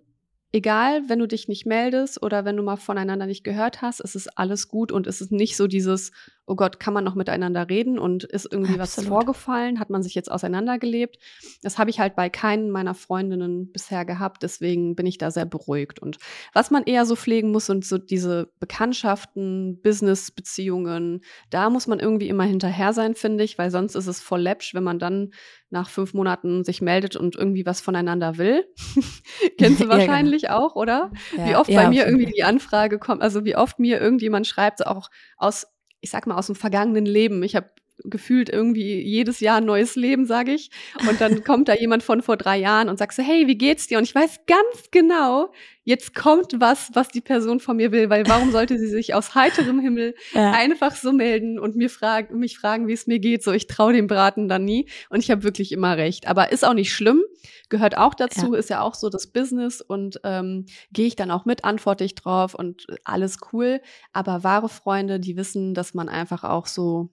egal, 0.51 1.07
wenn 1.07 1.19
du 1.19 1.27
dich 1.27 1.47
nicht 1.47 1.65
meldest 1.65 2.21
oder 2.21 2.43
wenn 2.45 2.57
du 2.57 2.63
mal 2.63 2.77
voneinander 2.77 3.25
nicht 3.25 3.43
gehört 3.43 3.81
hast, 3.81 3.99
es 3.99 4.15
ist 4.15 4.37
alles 4.37 4.67
gut 4.67 4.91
und 4.91 5.07
es 5.07 5.21
ist 5.21 5.31
nicht 5.31 5.55
so 5.55 5.67
dieses, 5.67 6.11
oh 6.49 6.55
Gott, 6.55 6.79
kann 6.79 6.93
man 6.93 7.03
noch 7.03 7.13
miteinander 7.13 7.69
reden 7.69 7.99
und 7.99 8.23
ist 8.23 8.47
irgendwie 8.49 8.79
Absolut. 8.79 9.09
was 9.09 9.15
vorgefallen, 9.15 9.79
hat 9.81 9.89
man 9.89 10.01
sich 10.01 10.15
jetzt 10.15 10.31
auseinandergelebt. 10.31 11.17
Das 11.61 11.77
habe 11.77 11.89
ich 11.89 11.99
halt 11.99 12.15
bei 12.15 12.29
keinen 12.29 12.71
meiner 12.71 12.93
Freundinnen 12.93 13.69
bisher 13.73 14.05
gehabt, 14.05 14.43
deswegen 14.43 14.95
bin 14.95 15.05
ich 15.05 15.17
da 15.17 15.29
sehr 15.29 15.45
beruhigt. 15.45 15.99
Und 15.99 16.17
was 16.53 16.71
man 16.71 16.83
eher 16.83 17.05
so 17.05 17.17
pflegen 17.17 17.51
muss, 17.51 17.65
sind 17.65 17.83
so 17.83 17.97
diese 17.97 18.49
Bekanntschaften, 18.61 19.81
Business-Beziehungen, 19.81 21.21
da 21.49 21.69
muss 21.69 21.85
man 21.85 21.99
irgendwie 21.99 22.29
immer 22.29 22.45
hinterher 22.45 22.93
sein, 22.93 23.13
finde 23.13 23.43
ich, 23.43 23.57
weil 23.57 23.69
sonst 23.69 23.95
ist 23.95 24.07
es 24.07 24.21
voll 24.21 24.41
läppsch, 24.41 24.73
wenn 24.73 24.83
man 24.83 24.99
dann 24.99 25.31
nach 25.69 25.89
fünf 25.89 26.13
Monaten 26.13 26.63
sich 26.63 26.81
meldet 26.81 27.17
und 27.17 27.35
irgendwie 27.35 27.65
was 27.65 27.81
voneinander 27.81 28.37
will. 28.37 28.65
Kennst 29.59 29.81
du 29.81 29.89
wahrscheinlich 29.89 30.41
ja, 30.43 30.53
genau. 30.53 30.67
auch, 30.67 30.75
oder? 30.75 31.11
Ja, 31.35 31.45
wie 31.45 31.55
oft 31.57 31.69
ja, 31.69 31.83
bei 31.83 31.89
mir 31.89 32.05
irgendwie 32.05 32.31
die 32.31 32.45
Anfrage 32.45 32.99
kommt, 32.99 33.21
also 33.21 33.43
wie 33.43 33.57
oft 33.57 33.79
mir 33.79 33.99
irgendjemand 33.99 34.47
schreibt, 34.47 34.77
so 34.77 34.85
auch 34.85 35.09
aus 35.35 35.67
ich 36.07 36.11
sag 36.11 36.25
mal, 36.25 36.37
aus 36.37 36.47
dem 36.47 36.55
vergangenen 36.55 37.05
Leben. 37.05 37.43
Ich 37.43 37.55
habe 37.55 37.69
gefühlt 38.03 38.49
irgendwie 38.49 39.01
jedes 39.01 39.39
Jahr 39.41 39.57
ein 39.57 39.65
neues 39.65 39.95
Leben, 39.95 40.25
sage 40.25 40.53
ich. 40.53 40.69
Und 41.09 41.19
dann 41.19 41.43
kommt 41.43 41.67
da 41.67 41.73
jemand 41.73 42.03
von 42.03 42.21
vor 42.21 42.37
drei 42.37 42.57
Jahren 42.57 42.87
und 42.87 42.97
sagt 42.97 43.13
so, 43.13 43.23
hey, 43.23 43.47
wie 43.47 43.57
geht's 43.57 43.87
dir? 43.87 43.97
Und 43.97 44.05
ich 44.05 44.15
weiß 44.15 44.41
ganz 44.45 44.91
genau, 44.91 45.51
jetzt 45.83 46.15
kommt 46.15 46.53
was, 46.59 46.91
was 46.93 47.09
die 47.09 47.21
Person 47.21 47.59
von 47.59 47.75
mir 47.75 47.91
will, 47.91 48.09
weil 48.09 48.25
warum 48.27 48.51
sollte 48.51 48.77
sie 48.77 48.87
sich 48.87 49.13
aus 49.13 49.35
heiterem 49.35 49.79
Himmel 49.79 50.15
ja. 50.33 50.51
einfach 50.51 50.95
so 50.95 51.11
melden 51.11 51.59
und 51.59 51.75
mir 51.75 51.89
fragen, 51.89 52.39
mich 52.39 52.57
fragen, 52.57 52.87
wie 52.87 52.93
es 52.93 53.07
mir 53.07 53.19
geht? 53.19 53.43
So, 53.43 53.51
ich 53.51 53.67
traue 53.67 53.93
dem 53.93 54.07
Braten 54.07 54.47
dann 54.47 54.63
nie. 54.63 54.87
Und 55.09 55.19
ich 55.19 55.31
habe 55.31 55.43
wirklich 55.43 55.71
immer 55.71 55.97
recht. 55.97 56.27
Aber 56.27 56.51
ist 56.51 56.65
auch 56.65 56.73
nicht 56.73 56.93
schlimm, 56.93 57.21
gehört 57.69 57.97
auch 57.97 58.13
dazu, 58.13 58.53
ja. 58.53 58.59
ist 58.59 58.69
ja 58.69 58.81
auch 58.81 58.95
so 58.95 59.09
das 59.09 59.27
Business 59.27 59.81
und 59.81 60.19
ähm, 60.23 60.65
gehe 60.91 61.07
ich 61.07 61.15
dann 61.15 61.31
auch 61.31 61.45
mit, 61.45 61.63
antworte 61.63 62.03
ich 62.03 62.15
drauf 62.15 62.53
und 62.53 62.87
alles 63.03 63.37
cool. 63.51 63.81
Aber 64.13 64.43
wahre 64.43 64.69
Freunde, 64.69 65.19
die 65.19 65.37
wissen, 65.37 65.73
dass 65.73 65.93
man 65.93 66.09
einfach 66.09 66.43
auch 66.43 66.67
so 66.67 67.09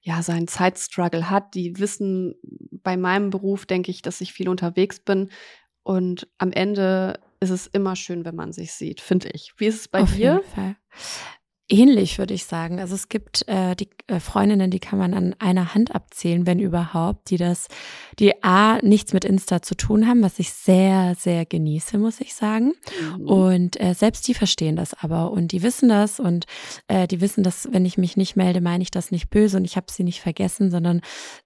ja, 0.00 0.22
seinen 0.22 0.48
Zeitstruggle 0.48 1.30
hat. 1.30 1.54
Die 1.54 1.78
wissen 1.78 2.34
bei 2.42 2.96
meinem 2.96 3.30
Beruf, 3.30 3.66
denke 3.66 3.90
ich, 3.90 4.02
dass 4.02 4.20
ich 4.20 4.32
viel 4.32 4.48
unterwegs 4.48 5.00
bin. 5.00 5.30
Und 5.82 6.28
am 6.38 6.52
Ende 6.52 7.20
ist 7.40 7.50
es 7.50 7.66
immer 7.66 7.96
schön, 7.96 8.24
wenn 8.24 8.34
man 8.34 8.52
sich 8.52 8.72
sieht, 8.72 9.00
finde 9.00 9.28
ich. 9.32 9.52
Wie 9.56 9.66
ist 9.66 9.80
es 9.80 9.88
bei 9.88 10.02
Auf 10.02 10.14
dir? 10.14 10.40
Jeden 10.40 10.54
Fall. 10.54 10.76
Ähnlich 11.68 12.18
würde 12.18 12.32
ich 12.32 12.44
sagen. 12.44 12.78
Also 12.78 12.94
es 12.94 13.08
gibt 13.08 13.46
äh, 13.48 13.74
die 13.74 13.88
äh, 14.06 14.20
Freundinnen, 14.20 14.70
die 14.70 14.78
kann 14.78 15.00
man 15.00 15.14
an 15.14 15.34
einer 15.40 15.74
Hand 15.74 15.92
abzählen, 15.96 16.46
wenn 16.46 16.60
überhaupt, 16.60 17.28
die 17.30 17.38
das, 17.38 17.66
die 18.20 18.44
A, 18.44 18.78
nichts 18.82 19.12
mit 19.12 19.24
Insta 19.24 19.62
zu 19.62 19.74
tun 19.74 20.06
haben, 20.06 20.22
was 20.22 20.38
ich 20.38 20.52
sehr, 20.52 21.16
sehr 21.18 21.44
genieße, 21.44 21.98
muss 21.98 22.20
ich 22.20 22.36
sagen. 22.36 22.74
Mhm. 23.18 23.26
Und 23.26 23.80
äh, 23.80 23.94
selbst 23.94 24.28
die 24.28 24.34
verstehen 24.34 24.76
das 24.76 24.94
aber 24.94 25.32
und 25.32 25.50
die 25.50 25.64
wissen 25.64 25.88
das 25.88 26.20
und 26.20 26.46
äh, 26.86 27.08
die 27.08 27.20
wissen, 27.20 27.42
dass 27.42 27.68
wenn 27.72 27.84
ich 27.84 27.98
mich 27.98 28.16
nicht 28.16 28.36
melde, 28.36 28.60
meine 28.60 28.84
ich 28.84 28.92
das 28.92 29.10
nicht 29.10 29.28
böse 29.28 29.56
und 29.56 29.64
ich 29.64 29.76
habe 29.76 29.90
sie 29.90 30.04
nicht 30.04 30.20
vergessen, 30.20 30.70
sondern 30.70 31.00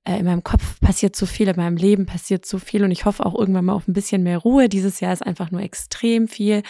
äh, 0.05 0.19
in 0.19 0.27
meinem 0.27 0.45
Kopf 0.45 0.81
passiert 0.81 1.17
so 1.17 1.25
viel, 1.25 1.49
in 1.49 1.57
meinem 1.57 1.79
Leben 1.79 2.05
passiert 2.05 2.45
so 2.45 2.59
viel 2.59 2.85
und 2.85 2.91
ich 2.91 3.07
hoffe 3.07 3.25
auch 3.25 3.35
irgendwann 3.35 3.65
mal 3.65 3.73
auf 3.73 3.89
ein 3.89 3.95
bisschen 3.95 4.23
mehr 4.23 4.37
Ruhe. 4.37 4.69
Dieses 4.69 5.01
Jahr 5.01 5.15
ist 5.15 5.25
einfach 5.25 5.51
nur 5.51 5.63
extrem 5.63 6.29
viel, 6.29 6.63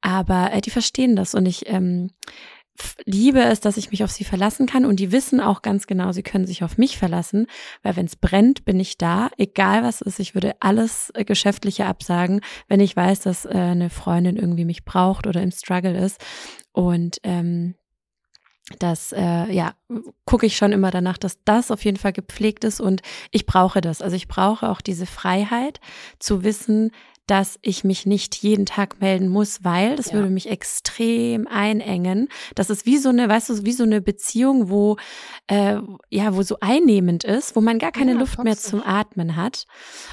aber 0.00 0.52
äh, 0.52 0.60
die 0.60 0.70
verstehen 0.70 1.14
das 1.14 1.36
und 1.36 1.46
ich 1.46 1.68
ähm, 1.68 2.10
liebe 3.04 3.40
es, 3.40 3.60
dass 3.60 3.76
ich 3.76 3.90
mich 3.90 4.04
auf 4.04 4.10
sie 4.10 4.24
verlassen 4.24 4.66
kann 4.66 4.84
und 4.84 5.00
die 5.00 5.12
wissen 5.12 5.40
auch 5.40 5.62
ganz 5.62 5.86
genau, 5.86 6.12
sie 6.12 6.22
können 6.22 6.46
sich 6.46 6.64
auf 6.64 6.78
mich 6.78 6.98
verlassen, 6.98 7.46
weil 7.82 7.96
wenn 7.96 8.06
es 8.06 8.16
brennt, 8.16 8.64
bin 8.64 8.80
ich 8.80 8.98
da, 8.98 9.30
egal 9.36 9.82
was 9.82 10.00
ist. 10.00 10.20
Ich 10.20 10.34
würde 10.34 10.56
alles 10.60 11.10
äh, 11.14 11.24
Geschäftliche 11.24 11.86
absagen, 11.86 12.40
wenn 12.68 12.80
ich 12.80 12.96
weiß, 12.96 13.20
dass 13.20 13.44
äh, 13.44 13.50
eine 13.50 13.90
Freundin 13.90 14.36
irgendwie 14.36 14.64
mich 14.64 14.84
braucht 14.84 15.26
oder 15.26 15.42
im 15.42 15.50
Struggle 15.50 15.96
ist. 15.98 16.20
Und 16.72 17.18
ähm, 17.22 17.74
das, 18.78 19.12
äh, 19.12 19.50
ja, 19.50 19.74
gucke 20.26 20.46
ich 20.46 20.56
schon 20.56 20.72
immer 20.72 20.90
danach, 20.90 21.18
dass 21.18 21.42
das 21.44 21.70
auf 21.70 21.84
jeden 21.84 21.96
Fall 21.96 22.12
gepflegt 22.12 22.64
ist 22.64 22.80
und 22.80 23.00
ich 23.30 23.46
brauche 23.46 23.80
das. 23.80 24.02
Also 24.02 24.16
ich 24.16 24.28
brauche 24.28 24.68
auch 24.68 24.80
diese 24.80 25.06
Freiheit 25.06 25.80
zu 26.18 26.44
wissen, 26.44 26.90
dass 27.28 27.58
ich 27.62 27.84
mich 27.84 28.06
nicht 28.06 28.34
jeden 28.36 28.66
Tag 28.66 29.00
melden 29.00 29.28
muss, 29.28 29.62
weil 29.62 29.96
das 29.96 30.08
ja. 30.08 30.14
würde 30.14 30.30
mich 30.30 30.48
extrem 30.48 31.46
einengen. 31.46 32.28
Das 32.54 32.70
ist 32.70 32.86
wie 32.86 32.98
so 32.98 33.10
eine, 33.10 33.28
weißt 33.28 33.50
du, 33.50 33.64
wie 33.64 33.72
so 33.72 33.84
eine 33.84 34.00
Beziehung, 34.00 34.70
wo 34.70 34.96
äh, 35.46 35.76
ja, 36.10 36.34
wo 36.34 36.42
so 36.42 36.56
einnehmend 36.60 37.24
ist, 37.24 37.54
wo 37.54 37.60
man 37.60 37.78
gar 37.78 37.92
keine 37.92 38.12
ja, 38.12 38.18
Luft 38.18 38.36
toxisch. 38.36 38.44
mehr 38.44 38.56
zum 38.56 38.82
Atmen 38.82 39.36
hat. 39.36 39.66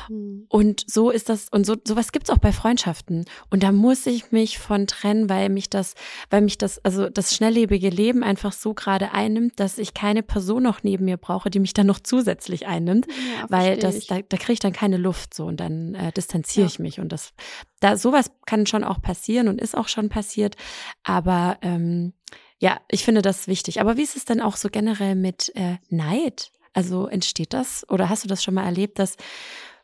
Mhm. 0.10 0.46
Und 0.50 0.84
so 0.88 1.10
ist 1.10 1.30
das 1.30 1.48
und 1.50 1.66
so 1.66 1.76
sowas 1.88 2.12
gibt's 2.12 2.30
auch 2.30 2.38
bei 2.38 2.52
Freundschaften. 2.52 3.26
Und 3.50 3.64
da 3.64 3.72
muss 3.72 4.06
ich 4.06 4.32
mich 4.32 4.60
von 4.60 4.86
trennen, 4.88 5.30
weil 5.30 5.50
mich 5.50 5.70
das, 5.70 5.96
weil 6.30 6.42
mich 6.42 6.58
das, 6.58 6.84
also 6.84 7.10
das 7.10 7.34
schnelllebige 7.34 7.90
Leben 7.90 8.24
einfach 8.24 8.52
so 8.52 8.74
gerade 8.74 9.14
einnimmt, 9.14 9.60
dass 9.60 9.78
ich 9.78 9.94
keine 9.94 10.22
Person 10.22 10.64
noch 10.64 10.84
neben 10.84 11.06
mir 11.06 11.18
brauche, 11.18 11.50
die 11.50 11.60
mich 11.60 11.74
dann 11.74 11.88
noch 11.88 12.00
zusätzlich 12.00 12.68
einnimmt, 12.68 13.08
ja, 13.08 13.46
weil 13.50 13.78
das, 13.78 14.08
da, 14.08 14.20
da 14.22 14.38
kriege 14.38 14.54
ich 14.54 14.60
dann 14.60 14.74
keine 14.74 14.98
Luft 14.98 15.34
so 15.34 15.46
und 15.46 15.60
dann 15.60 15.96
äh, 15.96 16.12
distanziere 16.12 16.68
ich 16.68 16.80
mich 16.80 17.00
und 17.06 17.12
das, 17.12 17.34
da 17.80 17.98
sowas 17.98 18.32
kann 18.46 18.66
schon 18.66 18.84
auch 18.84 19.02
passieren 19.02 19.48
und 19.48 19.62
ist 19.62 19.78
auch 19.78 19.88
schon 19.88 20.10
passiert. 20.10 20.56
Aber 21.04 21.58
ähm, 21.62 22.14
ja, 22.60 22.80
ich 22.90 23.06
finde 23.06 23.22
das 23.22 23.48
wichtig. 23.48 23.80
Aber 23.80 23.98
wie 23.98 24.04
ist 24.04 24.16
es 24.16 24.26
denn 24.26 24.42
auch 24.42 24.58
so 24.58 24.70
generell 24.70 25.16
mit 25.16 25.52
äh, 25.56 25.78
Neid? 25.90 26.52
Also 26.74 27.08
entsteht 27.08 27.54
das 27.54 27.88
oder 27.90 28.10
hast 28.10 28.24
du 28.24 28.28
das 28.28 28.44
schon 28.44 28.56
mal 28.56 28.66
erlebt, 28.66 29.00
dass 29.00 29.16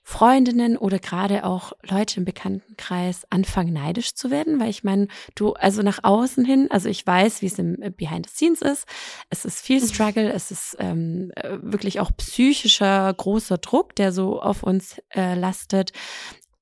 Freundinnen 0.03 0.77
oder 0.77 0.99
gerade 0.99 1.45
auch 1.45 1.73
Leute 1.87 2.19
im 2.19 2.25
Bekanntenkreis 2.25 3.25
anfangen 3.29 3.73
neidisch 3.73 4.15
zu 4.15 4.31
werden, 4.31 4.59
weil 4.59 4.69
ich 4.69 4.83
meine, 4.83 5.07
du 5.35 5.53
also 5.53 5.83
nach 5.83 5.99
außen 6.03 6.43
hin, 6.43 6.67
also 6.71 6.89
ich 6.89 7.05
weiß, 7.05 7.41
wie 7.41 7.45
es 7.45 7.59
im 7.59 7.81
äh, 7.81 7.91
Behind 7.91 8.27
the 8.27 8.35
Scenes 8.35 8.61
ist. 8.61 8.85
Es 9.29 9.45
ist 9.45 9.61
viel 9.61 9.79
mhm. 9.79 9.87
Struggle, 9.87 10.31
es 10.31 10.49
ist 10.49 10.75
ähm, 10.79 11.31
äh, 11.35 11.57
wirklich 11.61 11.99
auch 11.99 12.11
psychischer 12.17 13.13
großer 13.13 13.59
Druck, 13.59 13.95
der 13.95 14.11
so 14.11 14.41
auf 14.41 14.63
uns 14.63 14.99
äh, 15.11 15.35
lastet. 15.35 15.93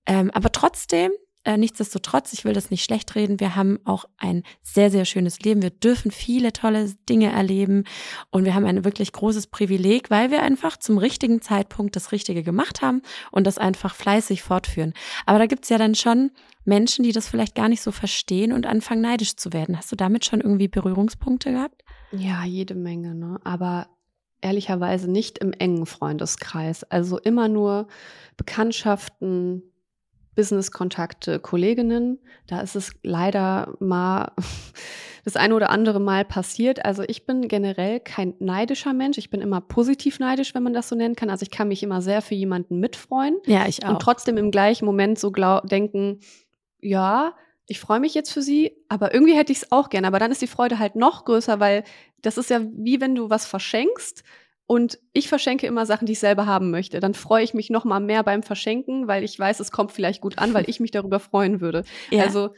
Ähm, 0.05 0.31
aber 0.31 0.51
trotzdem, 0.51 1.11
äh, 1.45 1.57
nichtsdestotrotz, 1.57 2.33
ich 2.33 2.43
will 2.45 2.53
das 2.53 2.69
nicht 2.69 2.83
schlecht 2.83 3.15
reden, 3.15 3.39
wir 3.39 3.55
haben 3.55 3.79
auch 3.85 4.05
ein 4.17 4.43
sehr, 4.61 4.91
sehr 4.91 5.05
schönes 5.05 5.39
Leben. 5.39 5.61
Wir 5.61 5.69
dürfen 5.69 6.11
viele 6.11 6.51
tolle 6.51 6.93
Dinge 7.07 7.31
erleben 7.31 7.85
und 8.29 8.43
wir 8.43 8.53
haben 8.53 8.65
ein 8.65 8.83
wirklich 8.83 9.13
großes 9.13 9.47
Privileg, 9.47 10.09
weil 10.09 10.31
wir 10.31 10.41
einfach 10.41 10.77
zum 10.77 10.97
richtigen 10.97 11.41
Zeitpunkt 11.41 11.95
das 11.95 12.11
Richtige 12.11 12.43
gemacht 12.43 12.81
haben 12.81 13.01
und 13.31 13.47
das 13.47 13.57
einfach 13.57 13.95
fleißig 13.95 14.43
fortführen. 14.43 14.93
Aber 15.25 15.39
da 15.39 15.45
gibt's 15.45 15.69
ja 15.69 15.77
dann 15.77 15.95
schon 15.95 16.31
Menschen, 16.65 17.03
die 17.03 17.13
das 17.13 17.29
vielleicht 17.29 17.55
gar 17.55 17.69
nicht 17.69 17.81
so 17.81 17.91
verstehen 17.91 18.51
und 18.51 18.65
anfangen 18.65 19.01
neidisch 19.01 19.35
zu 19.35 19.53
werden. 19.53 19.77
Hast 19.77 19.91
du 19.91 19.95
damit 19.95 20.25
schon 20.25 20.41
irgendwie 20.41 20.67
Berührungspunkte 20.67 21.51
gehabt? 21.51 21.83
Ja, 22.11 22.43
jede 22.43 22.75
Menge, 22.75 23.15
ne? 23.15 23.39
Aber 23.43 23.87
ehrlicherweise 24.41 25.09
nicht 25.09 25.37
im 25.39 25.53
engen 25.53 25.85
Freundeskreis. 25.85 26.83
Also 26.83 27.17
immer 27.17 27.47
nur 27.47 27.87
Bekanntschaften, 28.37 29.63
Business-Kontakte, 30.35 31.39
Kolleginnen. 31.39 32.19
Da 32.47 32.61
ist 32.61 32.75
es 32.75 32.93
leider 33.03 33.75
mal 33.79 34.31
das 35.25 35.35
eine 35.35 35.55
oder 35.55 35.69
andere 35.69 35.99
Mal 35.99 36.25
passiert. 36.25 36.85
Also 36.85 37.03
ich 37.07 37.25
bin 37.25 37.47
generell 37.47 37.99
kein 37.99 38.35
neidischer 38.39 38.93
Mensch. 38.93 39.17
Ich 39.17 39.29
bin 39.29 39.41
immer 39.41 39.61
positiv 39.61 40.19
neidisch, 40.19 40.55
wenn 40.55 40.63
man 40.63 40.73
das 40.73 40.89
so 40.89 40.95
nennen 40.95 41.15
kann. 41.15 41.29
Also 41.29 41.43
ich 41.43 41.51
kann 41.51 41.67
mich 41.67 41.83
immer 41.83 42.01
sehr 42.01 42.21
für 42.21 42.35
jemanden 42.35 42.79
mitfreuen. 42.79 43.37
Ja, 43.45 43.67
ich 43.67 43.85
auch. 43.85 43.89
Und 43.89 44.01
trotzdem 44.01 44.37
im 44.37 44.51
gleichen 44.51 44.85
Moment 44.85 45.19
so 45.19 45.31
denken, 45.31 46.19
ja, 46.79 47.35
ich 47.67 47.79
freue 47.79 47.99
mich 47.99 48.15
jetzt 48.15 48.31
für 48.31 48.41
sie, 48.41 48.75
aber 48.87 49.13
irgendwie 49.13 49.35
hätte 49.35 49.51
ich 49.51 49.59
es 49.59 49.71
auch 49.71 49.89
gerne. 49.89 50.07
Aber 50.07 50.19
dann 50.19 50.31
ist 50.31 50.41
die 50.41 50.47
Freude 50.47 50.79
halt 50.79 50.95
noch 50.95 51.25
größer, 51.25 51.59
weil 51.59 51.83
das 52.21 52.37
ist 52.37 52.49
ja 52.49 52.61
wie 52.73 52.99
wenn 52.99 53.15
du 53.15 53.29
was 53.29 53.45
verschenkst 53.45 54.23
und 54.69 54.99
ich 55.13 55.29
verschenke 55.29 55.65
immer 55.65 55.87
Sachen, 55.87 56.05
die 56.05 56.11
ich 56.11 56.19
selber 56.19 56.45
haben 56.45 56.69
möchte. 56.69 56.99
Dann 56.99 57.15
freue 57.15 57.43
ich 57.43 57.55
mich 57.55 57.71
noch 57.71 57.85
mal 57.85 57.99
mehr 57.99 58.21
beim 58.21 58.43
Verschenken, 58.43 59.07
weil 59.07 59.23
ich 59.23 59.37
weiß, 59.37 59.59
es 59.61 59.71
kommt 59.71 59.91
vielleicht 59.91 60.21
gut 60.21 60.37
an, 60.37 60.53
weil 60.53 60.69
ich 60.69 60.79
mich 60.79 60.91
darüber 60.91 61.19
freuen 61.19 61.59
würde. 61.59 61.83
Ja. 62.11 62.23
Also 62.23 62.53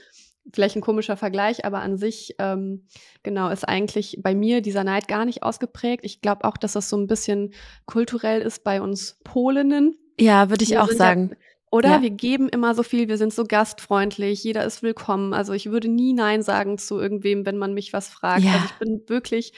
vielleicht 0.51 0.75
ein 0.75 0.81
komischer 0.81 1.15
Vergleich, 1.15 1.63
aber 1.63 1.79
an 1.79 1.97
sich 1.97 2.35
ähm, 2.37 2.85
genau 3.23 3.49
ist 3.49 3.65
eigentlich 3.65 4.19
bei 4.21 4.35
mir 4.35 4.61
dieser 4.61 4.83
Neid 4.83 5.07
gar 5.07 5.23
nicht 5.23 5.41
ausgeprägt. 5.41 6.03
Ich 6.03 6.19
glaube 6.19 6.43
auch, 6.43 6.57
dass 6.57 6.73
das 6.73 6.89
so 6.89 6.97
ein 6.97 7.07
bisschen 7.07 7.53
kulturell 7.85 8.41
ist 8.41 8.65
bei 8.65 8.81
uns 8.81 9.17
Polinnen. 9.23 9.97
Ja, 10.19 10.49
würde 10.49 10.65
ich 10.65 10.71
wir 10.71 10.83
auch 10.83 10.91
sagen. 10.91 11.29
Ja, 11.31 11.37
oder 11.71 11.89
ja. 11.89 12.01
wir 12.01 12.09
geben 12.09 12.49
immer 12.49 12.75
so 12.75 12.83
viel, 12.83 13.07
wir 13.07 13.17
sind 13.17 13.33
so 13.33 13.45
gastfreundlich, 13.45 14.43
jeder 14.43 14.65
ist 14.65 14.83
willkommen. 14.83 15.33
Also 15.33 15.53
ich 15.53 15.71
würde 15.71 15.87
nie 15.87 16.11
Nein 16.11 16.43
sagen 16.43 16.77
zu 16.77 16.99
irgendwem, 16.99 17.45
wenn 17.45 17.57
man 17.57 17.73
mich 17.73 17.93
was 17.93 18.09
fragt. 18.09 18.43
Ja. 18.43 18.51
Also 18.51 18.65
ich 18.65 18.73
bin 18.73 19.01
wirklich 19.07 19.53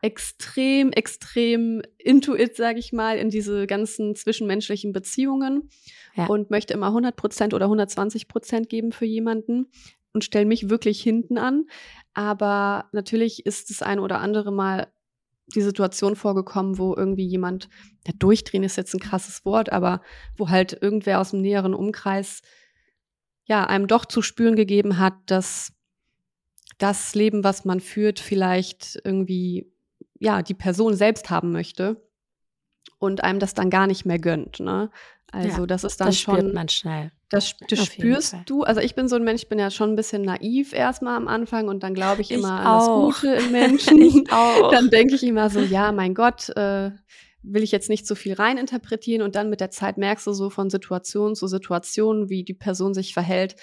extrem, 0.00 0.92
extrem 0.92 1.82
intuit, 1.98 2.56
sage 2.56 2.78
ich 2.78 2.92
mal, 2.92 3.18
in 3.18 3.28
diese 3.28 3.66
ganzen 3.66 4.14
zwischenmenschlichen 4.14 4.92
Beziehungen 4.92 5.68
ja. 6.14 6.26
und 6.26 6.50
möchte 6.50 6.72
immer 6.72 6.86
100 6.86 7.14
Prozent 7.16 7.52
oder 7.52 7.66
120 7.66 8.28
Prozent 8.28 8.70
geben 8.70 8.90
für 8.90 9.06
jemanden 9.06 9.66
und 10.14 10.24
stelle 10.24 10.46
mich 10.46 10.70
wirklich 10.70 11.02
hinten 11.02 11.36
an. 11.36 11.66
Aber 12.14 12.86
natürlich 12.92 13.44
ist 13.44 13.68
das 13.68 13.82
eine 13.82 14.00
oder 14.00 14.20
andere 14.20 14.52
Mal 14.52 14.88
die 15.54 15.62
Situation 15.62 16.16
vorgekommen, 16.16 16.78
wo 16.78 16.94
irgendwie 16.94 17.26
jemand, 17.26 17.68
der 18.06 18.14
durchdrehen 18.14 18.64
ist 18.64 18.76
jetzt 18.76 18.94
ein 18.94 19.00
krasses 19.00 19.44
Wort, 19.44 19.72
aber 19.72 20.02
wo 20.36 20.48
halt 20.48 20.78
irgendwer 20.80 21.20
aus 21.20 21.30
dem 21.30 21.40
näheren 21.40 21.74
Umkreis 21.74 22.42
ja 23.44 23.64
einem 23.64 23.86
doch 23.86 24.04
zu 24.04 24.20
spüren 24.20 24.56
gegeben 24.56 24.98
hat, 24.98 25.14
dass 25.26 25.72
das 26.76 27.14
Leben, 27.14 27.44
was 27.44 27.64
man 27.64 27.80
führt, 27.80 28.20
vielleicht 28.20 29.00
irgendwie 29.04 29.72
ja, 30.20 30.42
die 30.42 30.54
Person 30.54 30.94
selbst 30.94 31.30
haben 31.30 31.52
möchte 31.52 32.08
und 32.98 33.24
einem 33.24 33.38
das 33.38 33.54
dann 33.54 33.70
gar 33.70 33.86
nicht 33.86 34.04
mehr 34.04 34.18
gönnt. 34.18 34.60
Ne? 34.60 34.90
Also 35.32 35.62
ja, 35.62 35.66
das 35.66 35.84
ist 35.84 36.00
dann 36.00 36.08
das 36.08 36.20
schon. 36.20 36.34
Das 36.34 36.40
spürt 36.42 36.54
man 36.54 36.68
schnell. 36.68 37.12
Das, 37.30 37.54
das 37.68 37.84
spürst 37.84 38.36
du. 38.46 38.62
Also 38.62 38.80
ich 38.80 38.94
bin 38.94 39.06
so 39.06 39.16
ein 39.16 39.24
Mensch, 39.24 39.42
ich 39.42 39.48
bin 39.48 39.58
ja 39.58 39.70
schon 39.70 39.90
ein 39.90 39.96
bisschen 39.96 40.22
naiv 40.22 40.72
erstmal 40.72 41.14
am 41.16 41.28
Anfang 41.28 41.68
und 41.68 41.82
dann 41.82 41.92
glaube 41.92 42.22
ich 42.22 42.30
immer 42.30 42.60
ich 42.60 42.66
an 42.66 42.78
das 42.78 42.86
Gute 42.88 43.34
im 43.34 43.52
Menschen. 43.52 44.24
Dann 44.70 44.88
denke 44.88 45.14
ich 45.14 45.22
immer 45.22 45.50
so, 45.50 45.60
ja, 45.60 45.92
mein 45.92 46.14
Gott, 46.14 46.48
äh, 46.56 46.90
will 47.42 47.62
ich 47.62 47.70
jetzt 47.70 47.90
nicht 47.90 48.06
so 48.06 48.14
viel 48.14 48.34
reininterpretieren 48.34 49.22
und 49.22 49.34
dann 49.36 49.50
mit 49.50 49.60
der 49.60 49.70
Zeit 49.70 49.98
merkst 49.98 50.26
du 50.26 50.32
so 50.32 50.48
von 50.48 50.70
Situation 50.70 51.34
zu 51.34 51.46
Situation, 51.46 52.30
wie 52.30 52.44
die 52.44 52.54
Person 52.54 52.94
sich 52.94 53.12
verhält, 53.12 53.56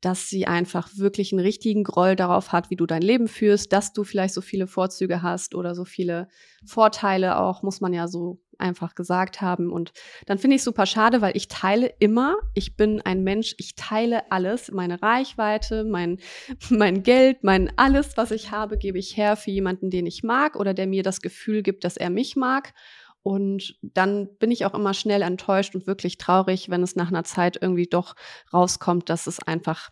dass 0.00 0.28
sie 0.28 0.46
einfach 0.46 0.88
wirklich 0.96 1.32
einen 1.32 1.40
richtigen 1.40 1.82
Groll 1.82 2.14
darauf 2.14 2.52
hat, 2.52 2.70
wie 2.70 2.76
du 2.76 2.86
dein 2.86 3.02
Leben 3.02 3.26
führst, 3.26 3.72
dass 3.72 3.92
du 3.92 4.04
vielleicht 4.04 4.32
so 4.32 4.40
viele 4.40 4.66
Vorzüge 4.66 5.22
hast 5.22 5.54
oder 5.54 5.74
so 5.74 5.84
viele 5.84 6.28
Vorteile 6.64 7.38
auch, 7.40 7.62
muss 7.62 7.80
man 7.80 7.92
ja 7.92 8.06
so 8.06 8.40
einfach 8.58 8.94
gesagt 8.94 9.40
haben. 9.40 9.70
Und 9.70 9.92
dann 10.26 10.38
finde 10.38 10.56
ich 10.56 10.62
super 10.62 10.86
schade, 10.86 11.20
weil 11.20 11.36
ich 11.36 11.48
teile 11.48 11.92
immer, 11.98 12.36
ich 12.54 12.76
bin 12.76 13.00
ein 13.00 13.22
Mensch, 13.22 13.54
ich 13.58 13.74
teile 13.74 14.30
alles, 14.30 14.70
meine 14.70 15.02
Reichweite, 15.02 15.84
mein, 15.84 16.18
mein 16.70 17.02
Geld, 17.02 17.44
mein 17.44 17.72
alles, 17.76 18.16
was 18.16 18.30
ich 18.30 18.50
habe, 18.50 18.78
gebe 18.78 18.98
ich 18.98 19.16
her 19.16 19.36
für 19.36 19.50
jemanden, 19.50 19.90
den 19.90 20.06
ich 20.06 20.22
mag 20.22 20.56
oder 20.56 20.74
der 20.74 20.86
mir 20.86 21.02
das 21.02 21.20
Gefühl 21.20 21.62
gibt, 21.62 21.84
dass 21.84 21.96
er 21.96 22.10
mich 22.10 22.36
mag. 22.36 22.74
Und 23.22 23.76
dann 23.82 24.28
bin 24.38 24.50
ich 24.50 24.64
auch 24.64 24.74
immer 24.74 24.94
schnell 24.94 25.22
enttäuscht 25.22 25.74
und 25.74 25.86
wirklich 25.86 26.18
traurig, 26.18 26.70
wenn 26.70 26.82
es 26.82 26.96
nach 26.96 27.08
einer 27.08 27.24
Zeit 27.24 27.58
irgendwie 27.60 27.86
doch 27.86 28.14
rauskommt, 28.52 29.10
dass 29.10 29.26
es 29.26 29.40
einfach 29.40 29.90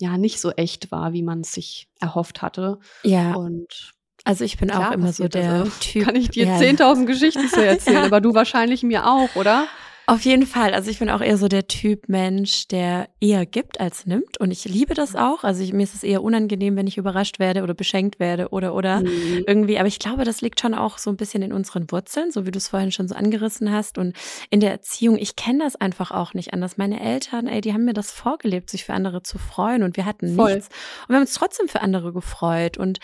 ja 0.00 0.16
nicht 0.16 0.40
so 0.40 0.50
echt 0.50 0.92
war, 0.92 1.12
wie 1.12 1.22
man 1.22 1.40
es 1.40 1.52
sich 1.52 1.88
erhofft 2.00 2.42
hatte. 2.42 2.78
Ja. 3.02 3.34
Und 3.34 3.97
Also 4.28 4.44
ich 4.44 4.58
bin 4.58 4.68
Klar, 4.68 4.90
auch 4.90 4.92
immer 4.92 5.10
so 5.10 5.26
der 5.26 5.66
Typ. 5.80 6.04
Kann 6.04 6.14
ich 6.14 6.28
dir 6.28 6.44
ja. 6.44 6.58
10.000 6.58 7.06
Geschichten 7.06 7.48
zu 7.48 7.64
erzählen, 7.64 8.04
aber 8.04 8.20
du 8.20 8.34
wahrscheinlich 8.34 8.82
mir 8.82 9.06
auch, 9.06 9.34
oder? 9.36 9.66
Auf 10.08 10.22
jeden 10.22 10.46
Fall. 10.46 10.72
Also 10.72 10.90
ich 10.90 11.00
bin 11.00 11.10
auch 11.10 11.20
eher 11.20 11.36
so 11.36 11.48
der 11.48 11.68
Typ 11.68 12.08
Mensch, 12.08 12.66
der 12.68 13.10
eher 13.20 13.44
gibt 13.44 13.78
als 13.78 14.06
nimmt. 14.06 14.40
Und 14.40 14.50
ich 14.50 14.64
liebe 14.64 14.94
das 14.94 15.14
auch. 15.14 15.44
Also 15.44 15.62
ich, 15.62 15.74
mir 15.74 15.82
ist 15.82 15.94
es 15.94 16.02
eher 16.02 16.22
unangenehm, 16.22 16.76
wenn 16.76 16.86
ich 16.86 16.96
überrascht 16.96 17.38
werde 17.38 17.62
oder 17.62 17.74
beschenkt 17.74 18.18
werde 18.18 18.48
oder 18.48 18.74
oder 18.74 19.00
mhm. 19.00 19.44
irgendwie. 19.46 19.78
Aber 19.78 19.86
ich 19.86 19.98
glaube, 19.98 20.24
das 20.24 20.40
liegt 20.40 20.60
schon 20.60 20.72
auch 20.72 20.96
so 20.96 21.10
ein 21.10 21.18
bisschen 21.18 21.42
in 21.42 21.52
unseren 21.52 21.90
Wurzeln, 21.90 22.30
so 22.30 22.46
wie 22.46 22.50
du 22.50 22.56
es 22.56 22.68
vorhin 22.68 22.90
schon 22.90 23.06
so 23.06 23.14
angerissen 23.14 23.70
hast. 23.70 23.98
Und 23.98 24.16
in 24.48 24.60
der 24.60 24.70
Erziehung, 24.70 25.18
ich 25.18 25.36
kenne 25.36 25.62
das 25.62 25.76
einfach 25.76 26.10
auch 26.10 26.32
nicht 26.32 26.54
anders. 26.54 26.78
Meine 26.78 27.00
Eltern, 27.00 27.46
ey, 27.46 27.60
die 27.60 27.74
haben 27.74 27.84
mir 27.84 27.92
das 27.92 28.10
vorgelebt, 28.10 28.70
sich 28.70 28.86
für 28.86 28.94
andere 28.94 29.22
zu 29.22 29.36
freuen. 29.36 29.82
Und 29.82 29.98
wir 29.98 30.06
hatten 30.06 30.36
Voll. 30.36 30.54
nichts. 30.54 30.68
Und 31.02 31.10
wir 31.10 31.16
haben 31.16 31.24
uns 31.24 31.34
trotzdem 31.34 31.68
für 31.68 31.82
andere 31.82 32.14
gefreut. 32.14 32.78
Und, 32.78 32.98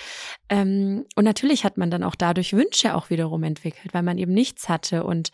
ähm, 0.49 1.05
und 1.17 1.25
natürlich 1.25 1.65
hat 1.65 1.77
man 1.77 1.91
dann 1.91 2.03
auch 2.03 2.15
dadurch 2.15 2.55
Wünsche 2.55 2.95
auch 2.95 3.11
wiederum 3.11 3.43
entwickelt, 3.43 3.93
weil 3.93 4.03
man 4.03 4.17
eben 4.17 4.33
nichts 4.33 4.71
hatte. 4.71 5.05
Und 5.05 5.33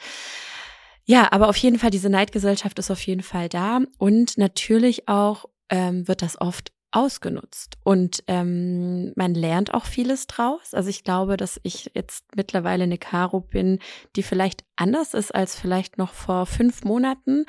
ja, 1.11 1.33
aber 1.33 1.49
auf 1.49 1.57
jeden 1.57 1.81
Fall, 1.81 1.90
diese 1.90 2.09
Neidgesellschaft 2.09 2.79
ist 2.79 2.88
auf 2.88 3.05
jeden 3.05 3.25
Fall 3.25 3.49
da. 3.49 3.81
Und 3.99 4.38
natürlich 4.38 5.09
auch 5.09 5.47
ähm, 5.69 6.07
wird 6.07 6.23
das 6.23 6.40
oft 6.40 6.71
ausgenutzt. 6.93 7.79
Und 7.83 8.23
ähm, 8.29 9.12
man 9.17 9.35
lernt 9.35 9.75
auch 9.75 9.87
vieles 9.87 10.29
draus. 10.29 10.73
Also 10.73 10.88
ich 10.88 11.02
glaube, 11.02 11.37
dass 11.37 11.59
ich 11.64 11.90
jetzt 11.95 12.25
mittlerweile 12.37 12.85
eine 12.85 12.97
Caro 12.97 13.40
bin, 13.40 13.81
die 14.14 14.23
vielleicht 14.23 14.62
anders 14.76 15.14
ist 15.14 15.35
als 15.35 15.59
vielleicht 15.59 15.99
noch 15.99 16.12
vor 16.12 16.47
fünf 16.47 16.85
Monaten, 16.85 17.45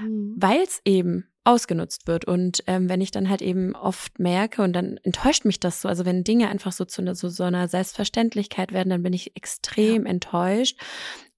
mhm. 0.00 0.34
weil 0.36 0.62
es 0.62 0.80
eben 0.84 1.28
ausgenutzt 1.44 2.08
wird. 2.08 2.24
Und 2.24 2.64
ähm, 2.66 2.88
wenn 2.88 3.00
ich 3.00 3.12
dann 3.12 3.30
halt 3.30 3.40
eben 3.40 3.76
oft 3.76 4.18
merke, 4.18 4.62
und 4.62 4.72
dann 4.72 4.96
enttäuscht 5.04 5.44
mich 5.44 5.60
das 5.60 5.80
so, 5.80 5.88
also 5.88 6.04
wenn 6.04 6.24
Dinge 6.24 6.48
einfach 6.48 6.72
so 6.72 6.84
zu 6.84 7.02
einer, 7.02 7.14
so, 7.14 7.28
so 7.28 7.44
einer 7.44 7.68
Selbstverständlichkeit 7.68 8.72
werden, 8.72 8.90
dann 8.90 9.04
bin 9.04 9.12
ich 9.12 9.36
extrem 9.36 10.06
ja. 10.06 10.10
enttäuscht 10.10 10.76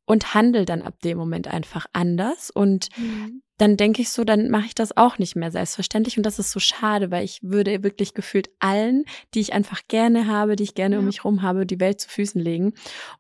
und 0.09 0.35
handle 0.35 0.65
dann 0.65 0.83
ab 0.83 1.01
dem 1.05 1.19
Moment 1.19 1.49
einfach 1.49 1.87
anders. 1.93 2.51
Und 2.51 2.89
mhm 2.97 3.43
dann 3.59 3.77
denke 3.77 4.01
ich 4.01 4.11
so, 4.11 4.25
dann 4.25 4.51
mache 4.51 4.67
ich 4.67 4.75
das 4.75 4.97
auch 4.97 5.19
nicht 5.19 5.35
mehr 5.35 5.51
selbstverständlich. 5.51 6.17
Und 6.17 6.25
das 6.25 6.39
ist 6.39 6.53
so 6.53 6.61
schade, 6.61 7.11
weil 7.11 7.25
ich 7.25 7.41
würde 7.43 7.83
wirklich 7.83 8.15
gefühlt 8.15 8.51
allen, 8.61 9.05
die 9.35 9.41
ich 9.41 9.53
einfach 9.53 9.83
gerne 9.89 10.29
habe, 10.29 10.55
die 10.55 10.63
ich 10.63 10.75
gerne 10.75 10.95
ja. 10.95 10.99
um 11.01 11.05
mich 11.05 11.25
rum 11.25 11.43
habe, 11.43 11.67
die 11.67 11.81
Welt 11.81 12.01
zu 12.01 12.09
Füßen 12.09 12.41
legen. 12.41 12.75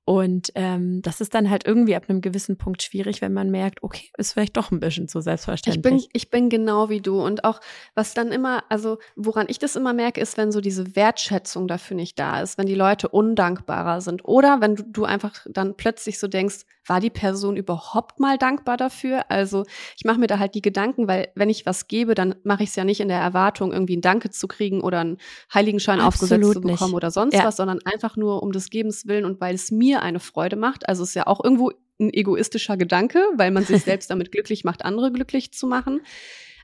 Und 0.05 0.53
ähm, 0.55 1.03
das 1.03 1.21
ist 1.21 1.35
dann 1.35 1.51
halt 1.51 1.67
irgendwie 1.67 1.97
ab 1.97 2.05
einem 2.09 2.21
gewissen 2.21 2.57
Punkt 2.57 2.83
schwierig, 2.83 3.21
wenn 3.21 3.33
man 3.33 3.51
merkt, 3.51 3.83
okay, 3.83 4.11
ist 4.17 4.33
vielleicht 4.33 4.57
doch 4.57 4.71
ein 4.71 4.79
bisschen 4.79 5.09
zu 5.09 5.21
selbstverständlich. 5.21 5.93
Ich 5.93 6.01
bin, 6.03 6.09
ich 6.13 6.31
bin 6.31 6.49
genau 6.49 6.89
wie 6.89 7.01
du. 7.01 7.21
Und 7.21 7.43
auch, 7.43 7.61
was 7.97 8.15
dann 8.15 8.31
immer, 8.31 8.63
also 8.69 8.99
woran 9.17 9.47
ich 9.49 9.59
das 9.59 9.75
immer 9.75 9.93
merke, 9.93 10.21
ist, 10.21 10.37
wenn 10.37 10.53
so 10.53 10.61
diese 10.61 10.95
Wertschätzung 10.95 11.67
dafür 11.67 11.97
nicht 11.97 12.17
da 12.17 12.41
ist, 12.41 12.59
wenn 12.59 12.67
die 12.67 12.77
Leute 12.77 13.09
undankbarer 13.09 14.01
sind. 14.01 14.25
Oder 14.25 14.61
wenn 14.61 14.77
du, 14.77 14.85
du 14.85 15.05
einfach 15.05 15.45
dann 15.51 15.77
plötzlich 15.77 16.21
so 16.21 16.29
denkst, 16.29 16.65
war 16.89 17.01
die 17.01 17.11
Person 17.11 17.57
überhaupt 17.57 18.21
mal 18.21 18.39
dankbar 18.39 18.77
dafür? 18.77 19.31
Also 19.31 19.65
ich 19.97 20.05
mache 20.05 20.19
mir 20.19 20.27
da 20.27 20.39
halt 20.39 20.55
die 20.55 20.63
Gedanken, 20.63 21.09
weil 21.09 21.29
wenn 21.35 21.51
ich 21.51 21.67
was 21.67 21.89
gebe, 21.89 22.15
dann 22.15 22.35
mache 22.45 22.63
ich 22.63 22.71
es 22.71 22.77
ja 22.77 22.85
nicht 22.85 23.01
in 23.01 23.09
der 23.09 23.19
Erwartung, 23.19 23.73
irgendwie 23.73 23.97
ein 23.97 24.01
Danke 24.01 24.31
zu 24.31 24.49
kriegen 24.49 24.81
oder 24.81 25.01
einen 25.01 25.19
Heiligenschein 25.53 26.01
Absolut 26.01 26.33
aufgesetzt 26.33 26.53
zu 26.55 26.61
bekommen 26.61 26.91
nicht. 26.91 26.97
oder 26.97 27.11
sonst 27.11 27.35
ja. 27.35 27.45
was, 27.45 27.57
sondern 27.57 27.81
einfach 27.85 28.17
nur 28.17 28.43
um 28.43 28.53
des 28.53 28.71
Gebens 28.71 29.07
willen 29.07 29.25
und 29.25 29.41
weil 29.41 29.55
es 29.55 29.71
mir 29.71 30.03
eine 30.03 30.21
Freude 30.21 30.57
macht. 30.57 30.89
Also 30.89 31.03
es 31.03 31.11
ist 31.11 31.15
ja 31.15 31.27
auch 31.27 31.43
irgendwo 31.43 31.73
ein 32.01 32.13
egoistischer 32.13 32.77
Gedanke, 32.77 33.21
weil 33.37 33.51
man 33.51 33.65
sich 33.65 33.83
selbst 33.85 34.11
damit 34.11 34.33
glücklich 34.33 34.65
macht, 34.65 34.85
andere 34.85 35.13
glücklich 35.13 35.53
zu 35.53 35.67
machen. 35.67 36.01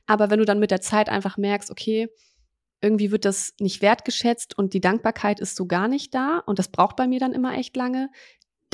Aber 0.07 0.31
wenn 0.31 0.39
du 0.39 0.45
dann 0.45 0.59
mit 0.59 0.71
der 0.71 0.81
Zeit 0.81 1.09
einfach 1.09 1.37
merkst, 1.37 1.71
okay, 1.71 2.09
irgendwie 2.81 3.11
wird 3.11 3.25
das 3.25 3.55
nicht 3.61 3.81
wertgeschätzt 3.81 4.57
und 4.59 4.75
die 4.75 4.81
Dankbarkeit 4.81 5.41
ist 5.41 5.57
so 5.57 5.67
gar 5.67 5.89
nicht 5.89 6.15
da 6.15 6.39
und 6.45 6.59
das 6.59 6.69
braucht 6.69 6.97
bei 6.97 7.09
mir 7.09 7.19
dann 7.19 7.33
immer 7.33 7.57
echt 7.57 7.75
lange, 7.77 8.11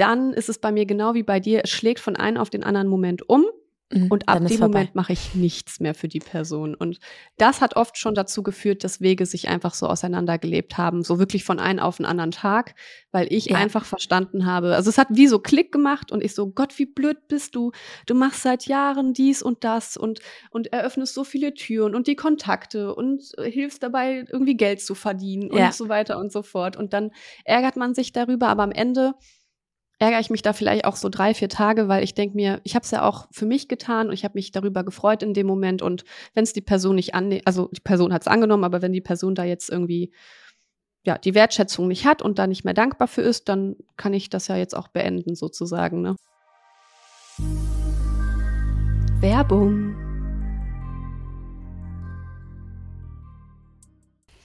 dann 0.01 0.33
ist 0.33 0.49
es 0.49 0.59
bei 0.59 0.73
mir 0.73 0.87
genau 0.87 1.15
wie 1.15 1.23
bei 1.23 1.41
dir, 1.41 1.63
es 1.65 1.71
schlägt 1.71 2.01
von 2.01 2.17
einem 2.17 2.39
auf 2.39 2.51
den 2.51 2.65
anderen 2.65 2.89
Moment 2.89 3.29
um. 3.29 3.45
Mhm, 3.93 4.07
und 4.09 4.29
ab 4.29 4.47
dem 4.47 4.61
Moment 4.61 4.95
mache 4.95 5.13
ich 5.13 5.35
nichts 5.35 5.81
mehr 5.81 5.95
für 5.95 6.07
die 6.07 6.21
Person. 6.21 6.77
Und 6.77 7.01
das 7.39 7.61
hat 7.61 7.75
oft 7.75 7.99
schon 7.99 8.15
dazu 8.15 8.45
geführt, 8.45 8.85
dass 8.85 9.01
Wege 9.01 9.27
sich 9.27 9.49
einfach 9.49 9.75
so 9.75 9.89
auseinandergelebt 9.89 10.79
haben, 10.79 11.03
so 11.03 11.19
wirklich 11.19 11.43
von 11.43 11.59
einem 11.59 11.81
auf 11.81 11.97
den 11.97 12.07
anderen 12.07 12.31
Tag, 12.31 12.77
weil 13.11 13.27
ich 13.33 13.47
ja. 13.47 13.57
einfach 13.57 13.85
verstanden 13.85 14.47
habe. 14.47 14.77
Also 14.77 14.91
es 14.91 14.97
hat 14.97 15.09
wie 15.11 15.27
so 15.27 15.41
Klick 15.41 15.73
gemacht 15.73 16.13
und 16.13 16.23
ich 16.23 16.37
so, 16.37 16.53
Gott, 16.53 16.79
wie 16.79 16.87
blöd 16.87 17.27
bist 17.27 17.57
du? 17.57 17.73
Du 18.07 18.15
machst 18.15 18.45
seit 18.45 18.67
Jahren 18.67 19.13
dies 19.13 19.43
und 19.43 19.65
das 19.65 19.97
und, 19.97 20.21
und 20.51 20.73
eröffnest 20.73 21.15
so 21.15 21.25
viele 21.25 21.53
Türen 21.53 21.97
und 21.97 22.07
die 22.07 22.17
Kontakte 22.17 22.95
und 22.95 23.33
hilfst 23.43 23.83
dabei, 23.83 24.25
irgendwie 24.31 24.57
Geld 24.57 24.81
zu 24.81 24.95
verdienen 24.95 25.51
ja. 25.53 25.67
und 25.67 25.75
so 25.75 25.89
weiter 25.89 26.17
und 26.21 26.31
so 26.31 26.45
fort. 26.45 26.77
Und 26.77 26.93
dann 26.93 27.11
ärgert 27.45 27.75
man 27.75 27.95
sich 27.95 28.13
darüber, 28.13 28.47
aber 28.47 28.63
am 28.63 28.73
Ende 28.73 29.15
ärgere 30.01 30.19
ich 30.19 30.31
mich 30.31 30.41
da 30.41 30.55
vielleicht 30.55 30.87
auch 30.87 30.97
so 30.97 31.11
drei, 31.11 31.35
vier 31.35 31.51
Tage, 31.51 31.87
weil 31.87 32.03
ich 32.03 32.15
denke 32.15 32.35
mir, 32.35 32.61
ich 32.65 32.75
habe 32.75 32.85
es 32.85 32.91
ja 32.91 33.07
auch 33.07 33.29
für 33.31 33.45
mich 33.45 33.69
getan 33.69 34.09
und 34.09 34.15
ich 34.15 34.25
habe 34.25 34.33
mich 34.35 34.51
darüber 34.51 34.83
gefreut 34.83 35.23
in 35.23 35.35
dem 35.35 35.47
Moment. 35.47 35.83
Und 35.83 36.05
wenn 36.35 36.43
es 36.43 36.55
die 36.55 36.63
Person 36.63 36.97
nicht 36.97 37.15
annimmt, 37.15 37.47
also 37.47 37.69
die 37.69 37.83
Person 37.83 38.13
hat 38.13 38.23
es 38.23 38.27
angenommen, 38.27 38.65
aber 38.65 38.81
wenn 38.81 38.95
die 38.95 39.03
Person 39.03 39.35
da 39.35 39.45
jetzt 39.45 39.69
irgendwie 39.69 40.11
ja 41.05 41.19
die 41.19 41.35
Wertschätzung 41.35 41.87
nicht 41.87 42.07
hat 42.07 42.23
und 42.23 42.39
da 42.39 42.47
nicht 42.47 42.65
mehr 42.65 42.73
dankbar 42.73 43.09
für 43.09 43.21
ist, 43.21 43.51
dann 43.51 43.77
kann 43.99 44.15
ich 44.15 44.31
das 44.31 44.49
ja 44.49 44.57
jetzt 44.57 44.75
auch 44.75 44.89
beenden 44.89 45.35
sozusagen. 45.35 46.01
Ne? 46.01 46.17
Werbung. 49.21 49.97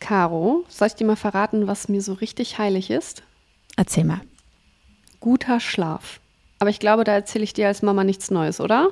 Caro, 0.02 0.66
soll 0.68 0.88
ich 0.88 0.96
dir 0.96 1.08
mal 1.08 1.16
verraten, 1.16 1.66
was 1.66 1.88
mir 1.88 2.02
so 2.02 2.12
richtig 2.12 2.58
heilig 2.58 2.92
ist? 2.92 3.24
Erzähl 3.78 4.04
mal 4.04 4.20
guter 5.26 5.60
Schlaf. 5.60 6.20
Aber 6.60 6.70
ich 6.70 6.78
glaube, 6.78 7.04
da 7.04 7.12
erzähle 7.12 7.44
ich 7.44 7.54
dir 7.54 7.66
als 7.66 7.82
Mama 7.82 8.04
nichts 8.04 8.30
Neues, 8.30 8.62
oder? 8.62 8.90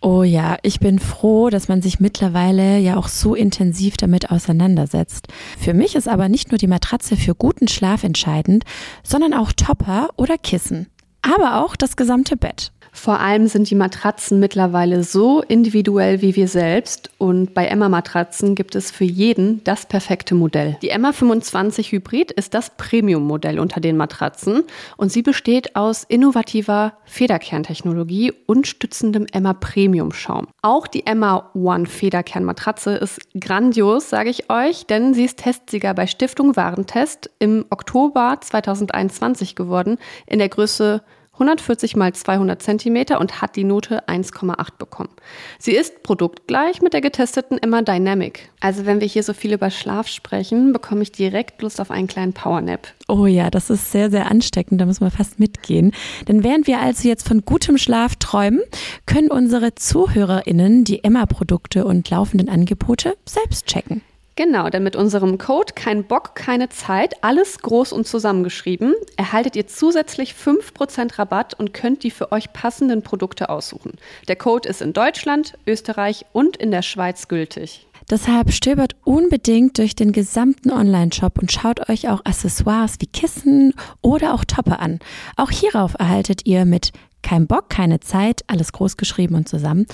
Oh 0.00 0.24
ja, 0.24 0.56
ich 0.62 0.80
bin 0.80 0.98
froh, 0.98 1.48
dass 1.48 1.68
man 1.68 1.80
sich 1.80 2.00
mittlerweile 2.00 2.78
ja 2.78 2.96
auch 2.96 3.06
so 3.06 3.36
intensiv 3.36 3.96
damit 3.96 4.32
auseinandersetzt. 4.32 5.28
Für 5.56 5.72
mich 5.72 5.94
ist 5.94 6.08
aber 6.08 6.28
nicht 6.28 6.50
nur 6.50 6.58
die 6.58 6.66
Matratze 6.66 7.16
für 7.16 7.36
guten 7.36 7.68
Schlaf 7.68 8.02
entscheidend, 8.02 8.64
sondern 9.04 9.32
auch 9.32 9.52
Topper 9.52 10.08
oder 10.16 10.38
Kissen. 10.38 10.88
Aber 11.22 11.64
auch 11.64 11.76
das 11.76 11.94
gesamte 11.94 12.36
Bett. 12.36 12.72
Vor 12.94 13.18
allem 13.18 13.48
sind 13.48 13.68
die 13.68 13.74
Matratzen 13.74 14.38
mittlerweile 14.38 15.02
so 15.02 15.42
individuell 15.42 16.22
wie 16.22 16.36
wir 16.36 16.46
selbst 16.46 17.10
und 17.18 17.52
bei 17.52 17.66
Emma 17.66 17.88
Matratzen 17.88 18.54
gibt 18.54 18.76
es 18.76 18.92
für 18.92 19.04
jeden 19.04 19.62
das 19.64 19.84
perfekte 19.84 20.36
Modell. 20.36 20.78
Die 20.80 20.90
Emma 20.90 21.12
25 21.12 21.90
Hybrid 21.90 22.30
ist 22.30 22.54
das 22.54 22.70
Premium-Modell 22.70 23.58
unter 23.58 23.80
den 23.80 23.96
Matratzen 23.96 24.62
und 24.96 25.10
sie 25.10 25.22
besteht 25.22 25.74
aus 25.74 26.04
innovativer 26.04 26.94
Federkerntechnologie 27.04 28.32
und 28.46 28.68
stützendem 28.68 29.26
Emma 29.32 29.54
Premium 29.54 30.12
Schaum. 30.12 30.46
Auch 30.62 30.86
die 30.86 31.04
Emma 31.04 31.50
One 31.54 31.86
Federkernmatratze 31.86 32.94
ist 32.94 33.20
grandios, 33.38 34.08
sage 34.08 34.30
ich 34.30 34.50
euch, 34.50 34.86
denn 34.86 35.14
sie 35.14 35.24
ist 35.24 35.40
Testsieger 35.40 35.94
bei 35.94 36.06
Stiftung 36.06 36.54
Warentest 36.54 37.28
im 37.40 37.66
Oktober 37.70 38.38
2021 38.40 39.56
geworden 39.56 39.98
in 40.26 40.38
der 40.38 40.48
Größe 40.48 41.02
140 41.34 41.96
mal 41.96 42.12
200 42.12 42.62
Zentimeter 42.62 43.20
und 43.20 43.42
hat 43.42 43.56
die 43.56 43.64
Note 43.64 44.08
1,8 44.08 44.78
bekommen. 44.78 45.10
Sie 45.58 45.72
ist 45.72 46.02
produktgleich 46.02 46.80
mit 46.80 46.92
der 46.92 47.00
getesteten 47.00 47.58
Emma 47.58 47.82
Dynamic. 47.82 48.50
Also 48.60 48.86
wenn 48.86 49.00
wir 49.00 49.08
hier 49.08 49.22
so 49.22 49.34
viel 49.34 49.52
über 49.52 49.70
Schlaf 49.70 50.06
sprechen, 50.08 50.72
bekomme 50.72 51.02
ich 51.02 51.12
direkt 51.12 51.60
Lust 51.60 51.80
auf 51.80 51.90
einen 51.90 52.06
kleinen 52.06 52.32
Powernap. 52.32 52.86
Oh 53.08 53.26
ja, 53.26 53.50
das 53.50 53.68
ist 53.68 53.90
sehr, 53.90 54.10
sehr 54.10 54.30
ansteckend, 54.30 54.80
da 54.80 54.86
müssen 54.86 55.04
wir 55.04 55.10
fast 55.10 55.40
mitgehen. 55.40 55.92
Denn 56.28 56.44
während 56.44 56.66
wir 56.66 56.80
also 56.80 57.08
jetzt 57.08 57.26
von 57.26 57.44
gutem 57.44 57.78
Schlaf 57.78 58.16
träumen, 58.16 58.60
können 59.06 59.30
unsere 59.30 59.74
ZuhörerInnen 59.74 60.84
die 60.84 61.02
Emma-Produkte 61.02 61.84
und 61.84 62.08
laufenden 62.10 62.48
Angebote 62.48 63.16
selbst 63.26 63.66
checken. 63.66 64.02
Genau, 64.36 64.68
denn 64.68 64.82
mit 64.82 64.96
unserem 64.96 65.38
Code 65.38 65.74
kein 65.74 66.02
Bock, 66.02 66.34
keine 66.34 66.68
Zeit, 66.68 67.22
alles 67.22 67.60
groß 67.60 67.92
und 67.92 68.06
zusammengeschrieben, 68.06 68.94
erhaltet 69.16 69.54
ihr 69.54 69.68
zusätzlich 69.68 70.34
5% 70.34 71.18
Rabatt 71.18 71.54
und 71.54 71.72
könnt 71.72 72.02
die 72.02 72.10
für 72.10 72.32
euch 72.32 72.52
passenden 72.52 73.02
Produkte 73.02 73.48
aussuchen. 73.48 73.92
Der 74.26 74.34
Code 74.34 74.68
ist 74.68 74.82
in 74.82 74.92
Deutschland, 74.92 75.56
Österreich 75.68 76.26
und 76.32 76.56
in 76.56 76.72
der 76.72 76.82
Schweiz 76.82 77.28
gültig. 77.28 77.86
Deshalb 78.10 78.52
stöbert 78.52 78.96
unbedingt 79.04 79.78
durch 79.78 79.94
den 79.94 80.12
gesamten 80.12 80.70
Online-Shop 80.70 81.38
und 81.38 81.52
schaut 81.52 81.88
euch 81.88 82.08
auch 82.08 82.20
Accessoires 82.24 82.96
wie 82.98 83.06
Kissen 83.06 83.72
oder 84.02 84.34
auch 84.34 84.44
Topper 84.44 84.80
an. 84.80 84.98
Auch 85.36 85.50
hierauf 85.50 85.94
erhaltet 85.98 86.44
ihr 86.44 86.64
mit 86.64 86.92
kein 87.24 87.48
Bock, 87.48 87.68
keine 87.68 87.98
Zeit, 87.98 88.42
alles 88.46 88.72
groß 88.72 88.96
geschrieben 88.96 89.34
und 89.34 89.48
zusammen. 89.48 89.86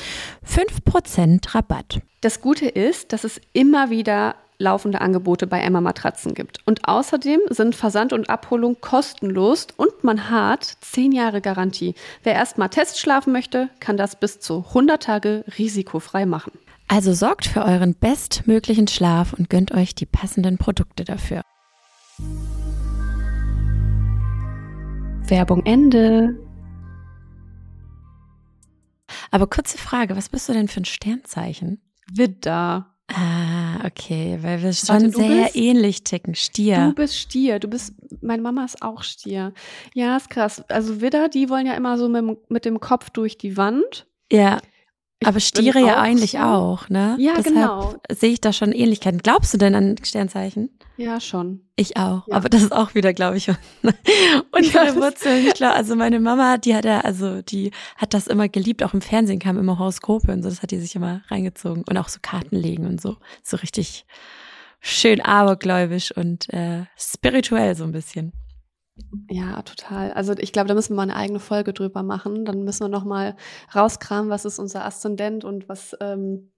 5% 0.46 1.54
Rabatt. 1.54 2.00
Das 2.20 2.42
Gute 2.42 2.66
ist, 2.66 3.14
dass 3.14 3.24
es 3.24 3.40
immer 3.54 3.88
wieder 3.88 4.34
laufende 4.58 5.00
Angebote 5.00 5.46
bei 5.46 5.60
Emma 5.60 5.80
Matratzen 5.80 6.34
gibt. 6.34 6.58
Und 6.66 6.86
außerdem 6.86 7.40
sind 7.48 7.74
Versand 7.74 8.12
und 8.12 8.28
Abholung 8.28 8.76
kostenlos 8.82 9.68
und 9.76 10.04
man 10.04 10.28
hat 10.28 10.64
10 10.82 11.12
Jahre 11.12 11.40
Garantie. 11.40 11.94
Wer 12.22 12.34
erstmal 12.34 12.68
Testschlafen 12.68 13.32
möchte, 13.32 13.70
kann 13.80 13.96
das 13.96 14.16
bis 14.16 14.38
zu 14.38 14.66
100 14.68 15.02
Tage 15.02 15.44
risikofrei 15.58 16.26
machen. 16.26 16.52
Also 16.88 17.14
sorgt 17.14 17.46
für 17.46 17.64
euren 17.64 17.94
bestmöglichen 17.94 18.88
Schlaf 18.88 19.32
und 19.32 19.48
gönnt 19.48 19.72
euch 19.72 19.94
die 19.94 20.06
passenden 20.06 20.58
Produkte 20.58 21.04
dafür. 21.04 21.40
Werbung 25.28 25.64
Ende. 25.64 26.49
Aber 29.30 29.46
kurze 29.46 29.78
Frage, 29.78 30.16
was 30.16 30.28
bist 30.28 30.48
du 30.48 30.52
denn 30.52 30.68
für 30.68 30.80
ein 30.80 30.84
Sternzeichen? 30.84 31.80
Widder. 32.12 32.86
Ah, 33.12 33.84
okay, 33.84 34.38
weil 34.40 34.62
wir 34.62 34.72
schon 34.72 34.88
Warte, 34.88 35.10
sehr 35.10 35.44
bist- 35.44 35.56
ähnlich 35.56 36.04
ticken. 36.04 36.34
Stier. 36.36 36.86
Du 36.88 36.94
bist 36.94 37.16
Stier. 37.16 37.58
Du 37.58 37.66
bist, 37.68 37.92
meine 38.22 38.40
Mama 38.42 38.64
ist 38.64 38.82
auch 38.82 39.02
Stier. 39.02 39.52
Ja, 39.94 40.16
ist 40.16 40.30
krass. 40.30 40.62
Also 40.68 41.00
Widder, 41.00 41.28
die 41.28 41.48
wollen 41.48 41.66
ja 41.66 41.74
immer 41.74 41.98
so 41.98 42.08
mit, 42.08 42.22
dem- 42.22 42.36
mit 42.48 42.64
dem 42.64 42.78
Kopf 42.80 43.10
durch 43.10 43.36
die 43.36 43.56
Wand. 43.56 44.06
ja, 44.30 44.58
Ich 45.18 45.26
aber 45.28 45.40
Stiere 45.40 45.80
ja 45.80 46.00
eigentlich 46.00 46.32
so. 46.32 46.38
auch, 46.38 46.88
ne? 46.88 47.16
Ja, 47.18 47.34
Deshalb 47.36 47.54
genau. 47.54 47.94
sehe 48.12 48.30
ich 48.30 48.40
da 48.40 48.52
schon 48.52 48.70
Ähnlichkeiten. 48.72 49.20
Glaubst 49.22 49.52
du 49.52 49.58
denn 49.58 49.74
an 49.74 49.96
Sternzeichen? 50.04 50.70
Ja, 51.00 51.18
schon. 51.18 51.62
Ich 51.76 51.96
auch. 51.96 52.28
Ja. 52.28 52.36
Aber 52.36 52.50
das 52.50 52.62
ist 52.62 52.72
auch 52.72 52.94
wieder, 52.94 53.14
glaube 53.14 53.38
ich, 53.38 53.46
Ja, 53.46 53.54
das- 54.52 54.96
Wurzeln. 54.96 55.46
Ich 55.46 55.54
glaube, 55.54 55.74
also 55.74 55.96
meine 55.96 56.20
Mama, 56.20 56.58
die 56.58 56.74
hat 56.76 56.84
ja, 56.84 57.00
also 57.00 57.40
die 57.40 57.70
hat 57.96 58.12
das 58.12 58.26
immer 58.26 58.48
geliebt. 58.50 58.82
Auch 58.82 58.92
im 58.92 59.00
Fernsehen 59.00 59.38
kamen 59.38 59.58
immer 59.58 59.78
Horoskope 59.78 60.30
und 60.30 60.42
so. 60.42 60.50
Das 60.50 60.62
hat 60.62 60.72
die 60.72 60.78
sich 60.78 60.94
immer 60.94 61.22
reingezogen. 61.28 61.84
Und 61.88 61.96
auch 61.96 62.08
so 62.08 62.18
Karten 62.20 62.54
legen 62.56 62.86
und 62.86 63.00
so. 63.00 63.16
So 63.42 63.56
richtig 63.56 64.04
schön 64.80 65.22
abergläubisch 65.22 66.14
und 66.14 66.52
äh, 66.52 66.84
spirituell 66.98 67.74
so 67.74 67.84
ein 67.84 67.92
bisschen. 67.92 68.32
Ja, 69.30 69.62
total. 69.62 70.12
Also 70.12 70.34
ich 70.36 70.52
glaube, 70.52 70.68
da 70.68 70.74
müssen 70.74 70.90
wir 70.92 70.96
mal 70.96 71.02
eine 71.04 71.16
eigene 71.16 71.40
Folge 71.40 71.72
drüber 71.72 72.02
machen. 72.02 72.44
Dann 72.44 72.64
müssen 72.64 72.84
wir 72.84 72.88
noch 72.90 73.06
mal 73.06 73.36
rauskramen, 73.74 74.28
was 74.30 74.44
ist 74.44 74.58
unser 74.58 74.84
Aszendent 74.84 75.44
und 75.46 75.66
was 75.70 75.96
ähm, 76.02 76.52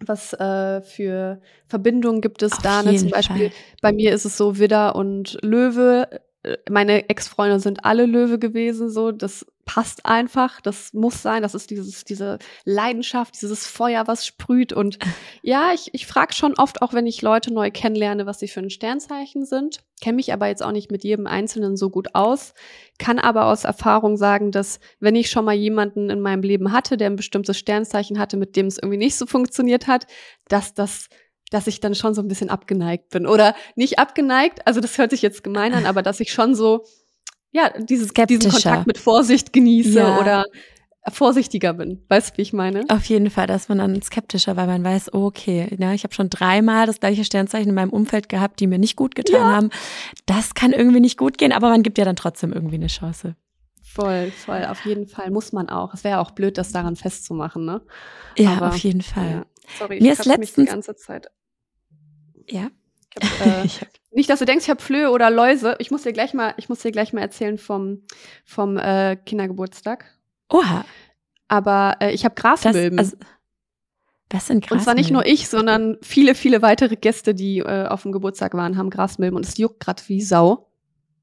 was 0.00 0.32
äh, 0.34 0.80
für 0.82 1.40
Verbindungen 1.66 2.20
gibt 2.20 2.42
es 2.42 2.52
Auf 2.52 2.62
da. 2.62 2.82
Ne? 2.82 2.96
Zum 2.96 3.10
Beispiel 3.10 3.50
Fall. 3.50 3.58
bei 3.82 3.92
mir 3.92 4.12
ist 4.12 4.24
es 4.24 4.36
so 4.36 4.58
Widder 4.58 4.94
und 4.96 5.38
Löwe. 5.42 6.08
Äh, 6.42 6.56
Meine 6.70 7.08
Ex-Freunde 7.08 7.60
sind 7.60 7.84
alle 7.84 8.06
Löwe 8.06 8.38
gewesen. 8.38 8.90
So, 8.90 9.12
das 9.12 9.46
passt 9.68 10.06
einfach. 10.06 10.62
Das 10.62 10.94
muss 10.94 11.20
sein. 11.20 11.42
Das 11.42 11.54
ist 11.54 11.70
dieses 11.70 12.02
diese 12.04 12.38
Leidenschaft, 12.64 13.40
dieses 13.40 13.66
Feuer, 13.66 14.06
was 14.06 14.26
sprüht. 14.26 14.72
Und 14.72 14.98
ja, 15.42 15.72
ich, 15.74 15.90
ich 15.92 16.06
frage 16.06 16.32
schon 16.32 16.54
oft, 16.54 16.80
auch 16.80 16.94
wenn 16.94 17.06
ich 17.06 17.20
Leute 17.20 17.52
neu 17.52 17.70
kennenlerne, 17.70 18.24
was 18.24 18.40
sie 18.40 18.48
für 18.48 18.60
ein 18.60 18.70
Sternzeichen 18.70 19.44
sind. 19.44 19.80
Kenne 20.00 20.16
mich 20.16 20.32
aber 20.32 20.46
jetzt 20.46 20.62
auch 20.62 20.72
nicht 20.72 20.90
mit 20.90 21.04
jedem 21.04 21.26
Einzelnen 21.26 21.76
so 21.76 21.90
gut 21.90 22.14
aus. 22.14 22.54
Kann 22.98 23.18
aber 23.18 23.46
aus 23.46 23.64
Erfahrung 23.64 24.16
sagen, 24.16 24.52
dass 24.52 24.80
wenn 25.00 25.14
ich 25.14 25.30
schon 25.30 25.44
mal 25.44 25.54
jemanden 25.54 26.08
in 26.08 26.20
meinem 26.20 26.42
Leben 26.42 26.72
hatte, 26.72 26.96
der 26.96 27.10
ein 27.10 27.16
bestimmtes 27.16 27.58
Sternzeichen 27.58 28.18
hatte, 28.18 28.38
mit 28.38 28.56
dem 28.56 28.66
es 28.66 28.78
irgendwie 28.78 28.96
nicht 28.98 29.16
so 29.16 29.26
funktioniert 29.26 29.86
hat, 29.86 30.06
dass 30.48 30.72
das 30.72 31.08
dass 31.50 31.66
ich 31.66 31.80
dann 31.80 31.94
schon 31.94 32.14
so 32.14 32.20
ein 32.20 32.28
bisschen 32.28 32.50
abgeneigt 32.50 33.08
bin. 33.08 33.26
Oder 33.26 33.54
nicht 33.74 33.98
abgeneigt, 33.98 34.66
also 34.66 34.80
das 34.80 34.98
hört 34.98 35.10
sich 35.10 35.22
jetzt 35.22 35.42
gemein 35.42 35.72
an, 35.72 35.86
aber 35.86 36.02
dass 36.02 36.20
ich 36.20 36.30
schon 36.30 36.54
so, 36.54 36.84
ja, 37.58 37.70
dieses, 37.78 38.12
diesen. 38.12 38.50
Kontakt 38.50 38.86
mit 38.86 38.98
Vorsicht 38.98 39.52
genieße 39.52 39.98
Ja. 39.98 40.18
oder 40.18 40.44
vorsichtiger 41.10 41.72
bin. 41.74 42.02
Weißt 42.08 42.30
du, 42.32 42.38
wie 42.38 42.42
ich 42.42 42.52
meine? 42.52 42.84
Auf 42.88 43.04
jeden 43.06 43.30
Fall, 43.30 43.46
dass 43.46 43.68
man 43.68 43.78
dann 43.78 44.02
skeptischer, 44.02 44.56
weil 44.56 44.66
man 44.66 44.84
weiß, 44.84 45.14
oh, 45.14 45.26
okay, 45.26 45.74
ja, 45.78 45.92
ich 45.92 46.04
habe 46.04 46.14
schon 46.14 46.28
dreimal 46.28 46.86
das 46.86 47.00
gleiche 47.00 47.24
Sternzeichen 47.24 47.70
in 47.70 47.74
meinem 47.74 47.90
Umfeld 47.90 48.28
gehabt, 48.28 48.60
die 48.60 48.66
mir 48.66 48.78
nicht 48.78 48.96
gut 48.96 49.14
getan 49.14 49.40
haben. 49.40 49.70
Das 50.26 50.54
kann 50.54 50.72
irgendwie 50.72 51.00
nicht 51.00 51.16
gut 51.16 51.38
gehen, 51.38 51.52
aber 51.52 51.70
man 51.70 51.82
gibt 51.82 51.98
ja 51.98 52.04
dann 52.04 52.16
trotzdem 52.16 52.52
irgendwie 52.52 52.76
eine 52.76 52.88
Chance. 52.88 53.36
Voll, 53.82 54.30
voll, 54.32 54.66
auf 54.66 54.84
jeden 54.84 55.06
Fall. 55.08 55.30
Muss 55.30 55.52
man 55.52 55.70
auch. 55.70 55.94
Es 55.94 56.04
wäre 56.04 56.16
ja 56.16 56.20
auch 56.20 56.32
blöd, 56.32 56.58
das 56.58 56.72
daran 56.72 56.94
festzumachen, 56.94 57.64
ne? 57.64 57.80
Ja, 58.36 58.56
Aber, 58.58 58.68
auf 58.68 58.76
jeden 58.76 59.00
Fall. 59.00 59.30
Ja. 59.30 59.46
Sorry, 59.78 60.00
Mir 60.00 60.12
ich 60.12 60.18
ist 60.18 60.24
quatsch 60.26 60.38
mich 60.38 60.52
die 60.52 60.64
ganze 60.66 60.94
Zeit. 60.94 61.28
Ja. 62.48 62.68
Ich 63.18 63.40
hab, 63.40 63.46
äh, 63.64 63.68
nicht, 64.10 64.30
dass 64.30 64.38
du 64.38 64.44
denkst, 64.44 64.64
ich 64.64 64.70
habe 64.70 64.82
Flöhe 64.82 65.10
oder 65.10 65.30
Läuse. 65.30 65.76
Ich 65.78 65.90
muss 65.90 66.02
dir 66.02 66.12
gleich 66.12 66.34
mal, 66.34 66.54
ich 66.56 66.68
muss 66.68 66.80
dir 66.80 66.92
gleich 66.92 67.12
mal 67.12 67.20
erzählen 67.20 67.58
vom, 67.58 68.02
vom 68.44 68.76
äh, 68.78 69.16
Kindergeburtstag. 69.16 70.06
Oha, 70.50 70.84
Aber 71.48 71.96
äh, 72.00 72.12
ich 72.12 72.24
habe 72.24 72.34
das, 72.34 72.62
Grasmilben. 72.62 72.98
also, 72.98 73.16
was 74.30 74.46
sind 74.46 74.62
Grasmilben? 74.62 74.78
Und 74.78 74.84
zwar 74.84 74.94
nicht 74.94 75.10
nur 75.10 75.26
ich, 75.26 75.48
sondern 75.48 75.98
viele, 76.02 76.34
viele 76.34 76.62
weitere 76.62 76.96
Gäste, 76.96 77.34
die 77.34 77.58
äh, 77.58 77.86
auf 77.86 78.02
dem 78.02 78.12
Geburtstag 78.12 78.54
waren, 78.54 78.76
haben 78.76 78.90
Grasmilben 78.90 79.36
und 79.36 79.46
es 79.46 79.58
juckt 79.58 79.80
gerade 79.80 80.02
wie 80.06 80.22
Sau. 80.22 80.70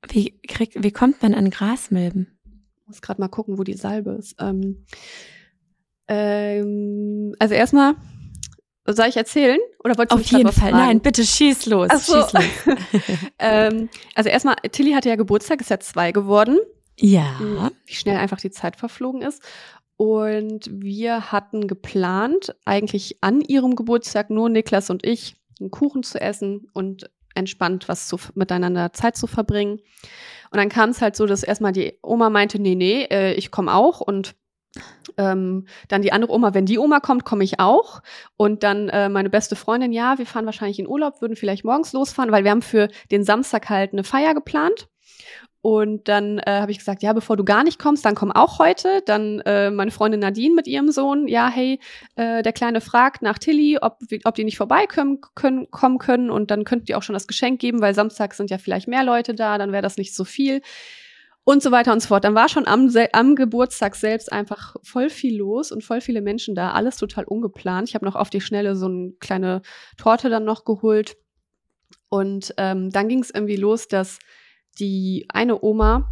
Wie, 0.08 0.40
krieg, 0.48 0.72
wie 0.76 0.92
kommt 0.92 1.22
man 1.24 1.34
an 1.34 1.50
Grasmilben? 1.50 2.38
Ich 2.82 2.88
muss 2.88 3.02
gerade 3.02 3.20
mal 3.20 3.30
gucken, 3.30 3.58
wo 3.58 3.64
die 3.64 3.74
Salbe 3.74 4.12
ist. 4.12 4.36
Ähm, 4.40 4.86
ähm, 6.08 7.36
also 7.40 7.56
erstmal, 7.56 7.96
soll 8.94 9.08
ich 9.08 9.18
erzählen? 9.18 9.60
Oder 9.84 9.98
wolltest 9.98 10.12
du 10.12 10.22
Auf 10.22 10.32
jeden 10.38 10.52
Fall. 10.52 10.72
fragen? 10.72 10.78
Nein, 10.78 11.00
bitte 11.02 11.26
schieß 11.26 11.66
los. 11.68 11.88
Ach 11.92 12.00
so. 12.00 12.22
Schieß 12.22 12.34
los. 12.34 12.44
ähm, 13.40 13.90
also 14.14 14.30
erstmal, 14.30 14.56
Tilly 14.72 14.92
hatte 14.94 15.10
ja 15.10 15.16
Geburtstag, 15.16 15.62
ist 15.62 15.70
ja 15.70 15.80
zwei 15.80 16.12
geworden. 16.12 16.60
ja. 17.00 17.26
Wie 17.86 17.94
schnell 17.96 18.18
einfach 18.18 18.40
die 18.40 18.52
Zeit 18.52 18.76
verflogen 18.76 19.22
ist. 19.22 19.42
Und 19.98 20.70
wir 20.72 21.32
hatten 21.32 21.68
geplant, 21.68 22.56
eigentlich 22.66 23.18
an 23.22 23.42
ihrem 23.42 23.76
Geburtstag 23.76 24.30
nur 24.30 24.50
Niklas 24.50 24.90
und 24.90 25.06
ich 25.06 25.36
einen 25.60 25.72
Kuchen 25.72 26.04
zu 26.04 26.20
essen 26.20 26.68
und 26.74 27.10
entspannt 27.34 27.88
was 27.88 28.08
zu, 28.08 28.18
miteinander 28.34 28.92
Zeit 28.94 29.16
zu 29.16 29.28
verbringen. 29.28 29.80
Und 30.52 30.58
dann 30.58 30.70
kam 30.70 30.90
es 30.90 31.02
halt 31.02 31.16
so, 31.16 31.26
dass 31.26 31.44
erstmal 31.44 31.72
die 31.72 31.98
Oma 32.02 32.30
meinte, 32.30 32.60
nee, 32.60 32.76
nee, 32.76 33.04
äh, 33.04 33.34
ich 33.34 33.52
komme 33.52 33.74
auch. 33.74 34.02
Und 34.02 34.36
ähm, 35.18 35.68
dann 35.88 36.02
die 36.02 36.12
andere 36.12 36.32
Oma, 36.34 36.54
wenn 36.54 36.66
die 36.66 36.80
Oma 36.80 37.00
kommt, 37.00 37.26
komme 37.26 37.44
ich 37.44 37.60
auch. 37.60 38.02
Und 38.38 38.64
dann 38.64 38.90
äh, 38.90 39.10
meine 39.10 39.30
beste 39.30 39.56
Freundin, 39.56 39.92
ja, 39.92 40.18
wir 40.18 40.26
fahren 40.26 40.46
wahrscheinlich 40.46 40.80
in 40.80 40.88
Urlaub, 40.88 41.22
würden 41.22 41.36
vielleicht 41.36 41.66
morgens 41.66 41.94
losfahren, 41.94 42.32
weil 42.32 42.44
wir 42.44 42.52
haben 42.52 42.62
für 42.62 42.90
den 43.12 43.24
Samstag 43.24 43.70
halt 43.70 43.94
eine 43.94 44.04
Feier 44.04 44.34
geplant. 44.34 44.88
Und 45.62 46.10
dann 46.10 46.38
äh, 46.38 46.60
habe 46.62 46.70
ich 46.70 46.78
gesagt, 46.78 47.02
ja, 47.02 47.12
bevor 47.12 47.38
du 47.38 47.44
gar 47.44 47.64
nicht 47.64 47.80
kommst, 47.80 48.06
dann 48.06 48.14
komm 48.14 48.32
auch 48.32 48.60
heute. 48.60 49.02
Dann 49.04 49.40
äh, 49.48 49.72
meine 49.72 49.90
Freundin 49.90 50.20
Nadine 50.20 50.54
mit 50.54 50.68
ihrem 50.68 50.92
Sohn, 50.92 51.28
ja, 51.28 51.50
hey, 51.50 51.80
äh, 52.16 52.44
der 52.44 52.54
Kleine 52.54 52.82
fragt 52.82 53.24
nach 53.24 53.40
Tilly, 53.40 53.80
ob, 53.82 53.98
ob 54.26 54.36
die 54.36 54.44
nicht 54.44 54.58
vorbeikommen 54.58 55.22
können, 55.34 55.72
kommen 55.72 55.98
können. 55.98 56.30
Und 56.30 56.52
dann 56.52 56.66
könnten 56.66 56.86
die 56.86 56.94
auch 56.94 57.02
schon 57.02 57.16
das 57.16 57.26
Geschenk 57.26 57.60
geben, 57.60 57.82
weil 57.82 57.96
Samstag 57.96 58.36
sind 58.36 58.52
ja 58.52 58.60
vielleicht 58.60 58.88
mehr 58.88 59.04
Leute 59.04 59.34
da, 59.34 59.58
dann 59.58 59.72
wäre 59.72 59.82
das 59.82 59.98
nicht 59.98 60.14
so 60.14 60.24
viel. 60.24 60.62
Und 61.48 61.62
so 61.62 61.72
weiter 61.72 61.94
und 61.94 62.02
so 62.02 62.08
fort. 62.08 62.24
Dann 62.24 62.34
war 62.34 62.50
schon 62.50 62.68
am, 62.68 62.92
am 63.14 63.36
Geburtstag 63.36 63.96
selbst 63.96 64.32
einfach 64.34 64.76
voll 64.82 65.12
viel 65.12 65.38
los 65.38 65.72
und 65.72 65.84
voll 65.84 66.02
viele 66.02 66.22
Menschen 66.22 66.56
da. 66.56 66.72
Alles 66.72 66.98
total 66.98 67.26
ungeplant. 67.26 67.88
Ich 67.88 67.94
habe 67.94 68.04
noch 68.04 68.16
auf 68.16 68.32
die 68.32 68.42
Schnelle 68.42 68.76
so 68.76 68.88
eine 68.88 69.14
kleine 69.20 69.62
Torte 69.98 70.30
dann 70.30 70.44
noch 70.44 70.66
geholt. 70.66 71.18
Und 72.10 72.54
ähm, 72.58 72.90
dann 72.90 73.08
ging 73.08 73.20
es 73.20 73.30
irgendwie 73.30 73.58
los, 73.58 73.88
dass 73.88 74.18
die 74.80 75.28
eine 75.30 75.64
Oma 75.64 76.12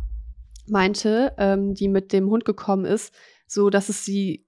meinte, 0.67 1.34
ähm, 1.39 1.74
die 1.74 1.88
mit 1.88 2.13
dem 2.13 2.30
Hund 2.30 2.46
gekommen 2.46 2.86
ist, 2.86 3.13
so 3.48 3.72
dass 3.72 3.89
es 3.89 4.06
sie 4.06 4.46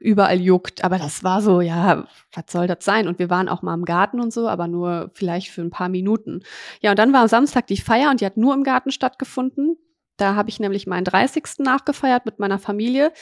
überall 0.00 0.40
juckt. 0.40 0.84
Aber 0.84 0.98
das 0.98 1.22
war 1.24 1.42
so, 1.42 1.60
ja, 1.60 2.06
was 2.32 2.44
soll 2.50 2.66
das 2.66 2.84
sein? 2.84 3.06
Und 3.06 3.18
wir 3.18 3.30
waren 3.30 3.48
auch 3.48 3.62
mal 3.62 3.74
im 3.74 3.84
Garten 3.84 4.20
und 4.20 4.32
so, 4.32 4.48
aber 4.48 4.66
nur 4.66 5.10
vielleicht 5.14 5.48
für 5.48 5.62
ein 5.62 5.70
paar 5.70 5.88
Minuten. 5.88 6.42
Ja, 6.80 6.90
und 6.90 6.98
dann 6.98 7.12
war 7.12 7.22
am 7.22 7.28
Samstag 7.28 7.68
die 7.68 7.76
Feier 7.76 8.10
und 8.10 8.20
die 8.20 8.26
hat 8.26 8.36
nur 8.36 8.52
im 8.52 8.64
Garten 8.64 8.90
stattgefunden. 8.90 9.76
Da 10.16 10.34
habe 10.34 10.48
ich 10.48 10.60
nämlich 10.60 10.86
meinen 10.86 11.04
30. 11.04 11.44
nachgefeiert 11.58 12.26
mit 12.26 12.38
meiner 12.38 12.58
Familie. 12.58 13.12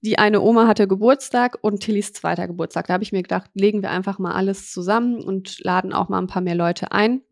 Die 0.00 0.18
eine 0.18 0.40
Oma 0.40 0.66
hatte 0.66 0.86
Geburtstag 0.86 1.58
und 1.60 1.80
Tillys 1.80 2.12
zweiter 2.12 2.46
Geburtstag. 2.46 2.86
Da 2.86 2.94
habe 2.94 3.02
ich 3.02 3.12
mir 3.12 3.22
gedacht, 3.22 3.50
legen 3.54 3.82
wir 3.82 3.90
einfach 3.90 4.18
mal 4.18 4.32
alles 4.32 4.70
zusammen 4.70 5.22
und 5.22 5.62
laden 5.64 5.92
auch 5.92 6.08
mal 6.08 6.18
ein 6.18 6.28
paar 6.28 6.42
mehr 6.42 6.54
Leute 6.54 6.92
ein. 6.92 7.22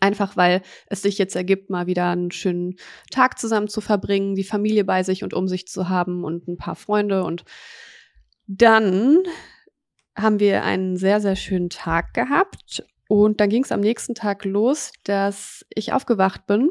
Einfach 0.00 0.36
weil 0.36 0.62
es 0.86 1.02
sich 1.02 1.18
jetzt 1.18 1.34
ergibt, 1.34 1.70
mal 1.70 1.86
wieder 1.86 2.10
einen 2.10 2.30
schönen 2.30 2.76
Tag 3.10 3.38
zusammen 3.38 3.68
zu 3.68 3.80
verbringen, 3.80 4.34
die 4.34 4.44
Familie 4.44 4.84
bei 4.84 5.02
sich 5.02 5.24
und 5.24 5.34
um 5.34 5.48
sich 5.48 5.66
zu 5.66 5.88
haben 5.88 6.24
und 6.24 6.46
ein 6.46 6.56
paar 6.56 6.76
Freunde. 6.76 7.24
Und 7.24 7.44
dann 8.46 9.18
haben 10.16 10.40
wir 10.40 10.62
einen 10.62 10.96
sehr, 10.96 11.20
sehr 11.20 11.36
schönen 11.36 11.70
Tag 11.70 12.14
gehabt. 12.14 12.84
Und 13.08 13.40
dann 13.40 13.48
ging 13.48 13.64
es 13.64 13.72
am 13.72 13.80
nächsten 13.80 14.14
Tag 14.14 14.44
los, 14.44 14.92
dass 15.04 15.64
ich 15.74 15.92
aufgewacht 15.92 16.46
bin 16.46 16.70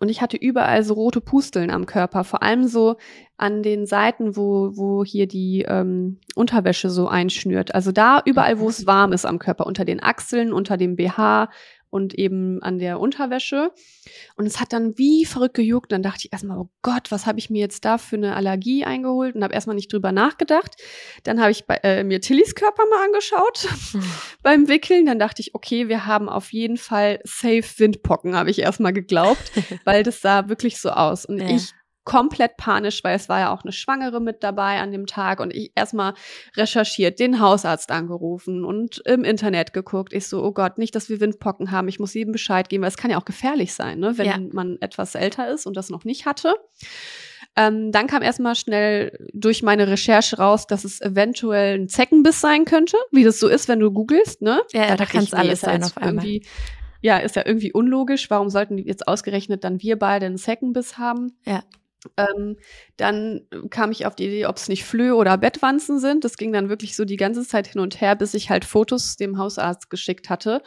und 0.00 0.08
ich 0.08 0.20
hatte 0.20 0.36
überall 0.36 0.82
so 0.82 0.94
rote 0.94 1.20
Pusteln 1.20 1.70
am 1.70 1.86
Körper, 1.86 2.24
vor 2.24 2.42
allem 2.42 2.64
so 2.66 2.96
an 3.36 3.62
den 3.62 3.86
Seiten, 3.86 4.36
wo, 4.36 4.70
wo 4.74 5.04
hier 5.04 5.26
die 5.26 5.64
ähm, 5.68 6.18
Unterwäsche 6.34 6.90
so 6.90 7.08
einschnürt. 7.08 7.74
Also 7.74 7.92
da 7.92 8.20
überall, 8.24 8.58
wo 8.58 8.68
es 8.68 8.86
warm 8.86 9.12
ist 9.12 9.26
am 9.26 9.38
Körper, 9.38 9.66
unter 9.66 9.84
den 9.84 10.02
Achseln, 10.02 10.52
unter 10.52 10.76
dem 10.76 10.96
BH 10.96 11.50
und 11.92 12.14
eben 12.14 12.62
an 12.62 12.78
der 12.78 12.98
Unterwäsche. 12.98 13.70
Und 14.36 14.46
es 14.46 14.58
hat 14.60 14.72
dann 14.72 14.96
wie 14.96 15.26
verrückt 15.26 15.54
gejuckt. 15.54 15.92
Dann 15.92 16.02
dachte 16.02 16.20
ich 16.24 16.32
erstmal, 16.32 16.56
oh 16.56 16.70
Gott, 16.80 17.10
was 17.10 17.26
habe 17.26 17.38
ich 17.38 17.50
mir 17.50 17.60
jetzt 17.60 17.84
da 17.84 17.98
für 17.98 18.16
eine 18.16 18.34
Allergie 18.34 18.86
eingeholt? 18.86 19.34
Und 19.34 19.44
habe 19.44 19.52
erstmal 19.52 19.76
nicht 19.76 19.92
drüber 19.92 20.10
nachgedacht. 20.10 20.76
Dann 21.24 21.38
habe 21.38 21.50
ich 21.50 21.66
bei, 21.66 21.76
äh, 21.82 22.02
mir 22.02 22.22
Tillys 22.22 22.54
Körper 22.54 22.84
mal 22.88 23.04
angeschaut 23.04 23.68
beim 24.42 24.68
Wickeln. 24.68 25.04
Dann 25.04 25.18
dachte 25.18 25.42
ich, 25.42 25.54
okay, 25.54 25.88
wir 25.88 26.06
haben 26.06 26.30
auf 26.30 26.54
jeden 26.54 26.78
Fall 26.78 27.20
safe 27.24 27.64
Windpocken, 27.76 28.34
habe 28.34 28.50
ich 28.50 28.60
erstmal 28.60 28.94
geglaubt, 28.94 29.52
weil 29.84 30.02
das 30.02 30.22
sah 30.22 30.48
wirklich 30.48 30.80
so 30.80 30.88
aus. 30.90 31.26
Und 31.26 31.40
Ja. 31.40 31.50
ich 31.54 31.72
komplett 32.04 32.56
panisch, 32.56 33.04
weil 33.04 33.14
es 33.14 33.28
war 33.28 33.40
ja 33.40 33.54
auch 33.54 33.62
eine 33.62 33.72
Schwangere 33.72 34.20
mit 34.20 34.42
dabei 34.42 34.80
an 34.80 34.90
dem 34.90 35.06
Tag 35.06 35.40
und 35.40 35.54
ich 35.54 35.72
erstmal 35.74 36.14
recherchiert, 36.56 37.20
den 37.20 37.38
Hausarzt 37.40 37.90
angerufen 37.90 38.64
und 38.64 38.98
im 39.06 39.24
Internet 39.24 39.72
geguckt. 39.72 40.12
Ich 40.12 40.26
so, 40.26 40.42
oh 40.42 40.52
Gott, 40.52 40.78
nicht, 40.78 40.94
dass 40.94 41.08
wir 41.08 41.20
Windpocken 41.20 41.70
haben. 41.70 41.88
Ich 41.88 42.00
muss 42.00 42.14
jedem 42.14 42.32
Bescheid 42.32 42.68
geben, 42.68 42.82
weil 42.82 42.88
es 42.90 42.96
kann 42.96 43.10
ja 43.10 43.18
auch 43.18 43.24
gefährlich 43.24 43.72
sein, 43.74 44.00
ne, 44.00 44.18
wenn 44.18 44.26
Ja. 44.26 44.38
man 44.52 44.78
etwas 44.80 45.14
älter 45.14 45.48
ist 45.48 45.66
und 45.66 45.76
das 45.76 45.90
noch 45.90 46.04
nicht 46.04 46.26
hatte. 46.26 46.54
Ähm, 47.54 47.92
dann 47.92 48.06
kam 48.06 48.22
erstmal 48.22 48.54
schnell 48.54 49.28
durch 49.34 49.62
meine 49.62 49.86
Recherche 49.86 50.38
raus, 50.38 50.66
dass 50.66 50.84
es 50.84 51.00
eventuell 51.02 51.78
ein 51.78 51.88
Zeckenbiss 51.88 52.40
sein 52.40 52.64
könnte, 52.64 52.96
wie 53.10 53.24
das 53.24 53.38
so 53.38 53.46
ist, 53.48 53.68
wenn 53.68 53.78
du 53.78 53.90
googelst, 53.90 54.40
ne? 54.40 54.62
Ja, 54.72 54.96
da 54.96 55.04
kann's 55.04 55.26
ich, 55.26 55.32
nee, 55.32 55.38
alles 55.38 55.60
sein 55.60 55.84
auf 55.84 55.96
einmal. 55.98 56.26
Ja, 57.02 57.18
ist 57.18 57.36
ja 57.36 57.42
irgendwie 57.44 57.72
unlogisch. 57.72 58.30
Warum 58.30 58.48
sollten 58.48 58.76
die 58.76 58.84
jetzt 58.84 59.06
ausgerechnet 59.08 59.64
dann 59.64 59.82
wir 59.82 59.98
beide 59.98 60.26
einen 60.26 60.38
Zeckenbiss 60.38 60.98
haben? 60.98 61.36
Ja. 61.44 61.62
Ähm, 62.16 62.56
dann 62.96 63.46
kam 63.70 63.92
ich 63.92 64.06
auf 64.06 64.16
die 64.16 64.26
Idee, 64.26 64.46
ob 64.46 64.56
es 64.56 64.68
nicht 64.68 64.84
Flöhe 64.84 65.14
oder 65.14 65.38
Bettwanzen 65.38 65.98
sind. 65.98 66.24
Das 66.24 66.36
ging 66.36 66.52
dann 66.52 66.68
wirklich 66.68 66.96
so 66.96 67.04
die 67.04 67.16
ganze 67.16 67.46
Zeit 67.46 67.66
hin 67.66 67.80
und 67.80 68.00
her, 68.00 68.16
bis 68.16 68.34
ich 68.34 68.50
halt 68.50 68.64
Fotos 68.64 69.16
dem 69.16 69.38
Hausarzt 69.38 69.90
geschickt 69.90 70.30
hatte. 70.30 70.62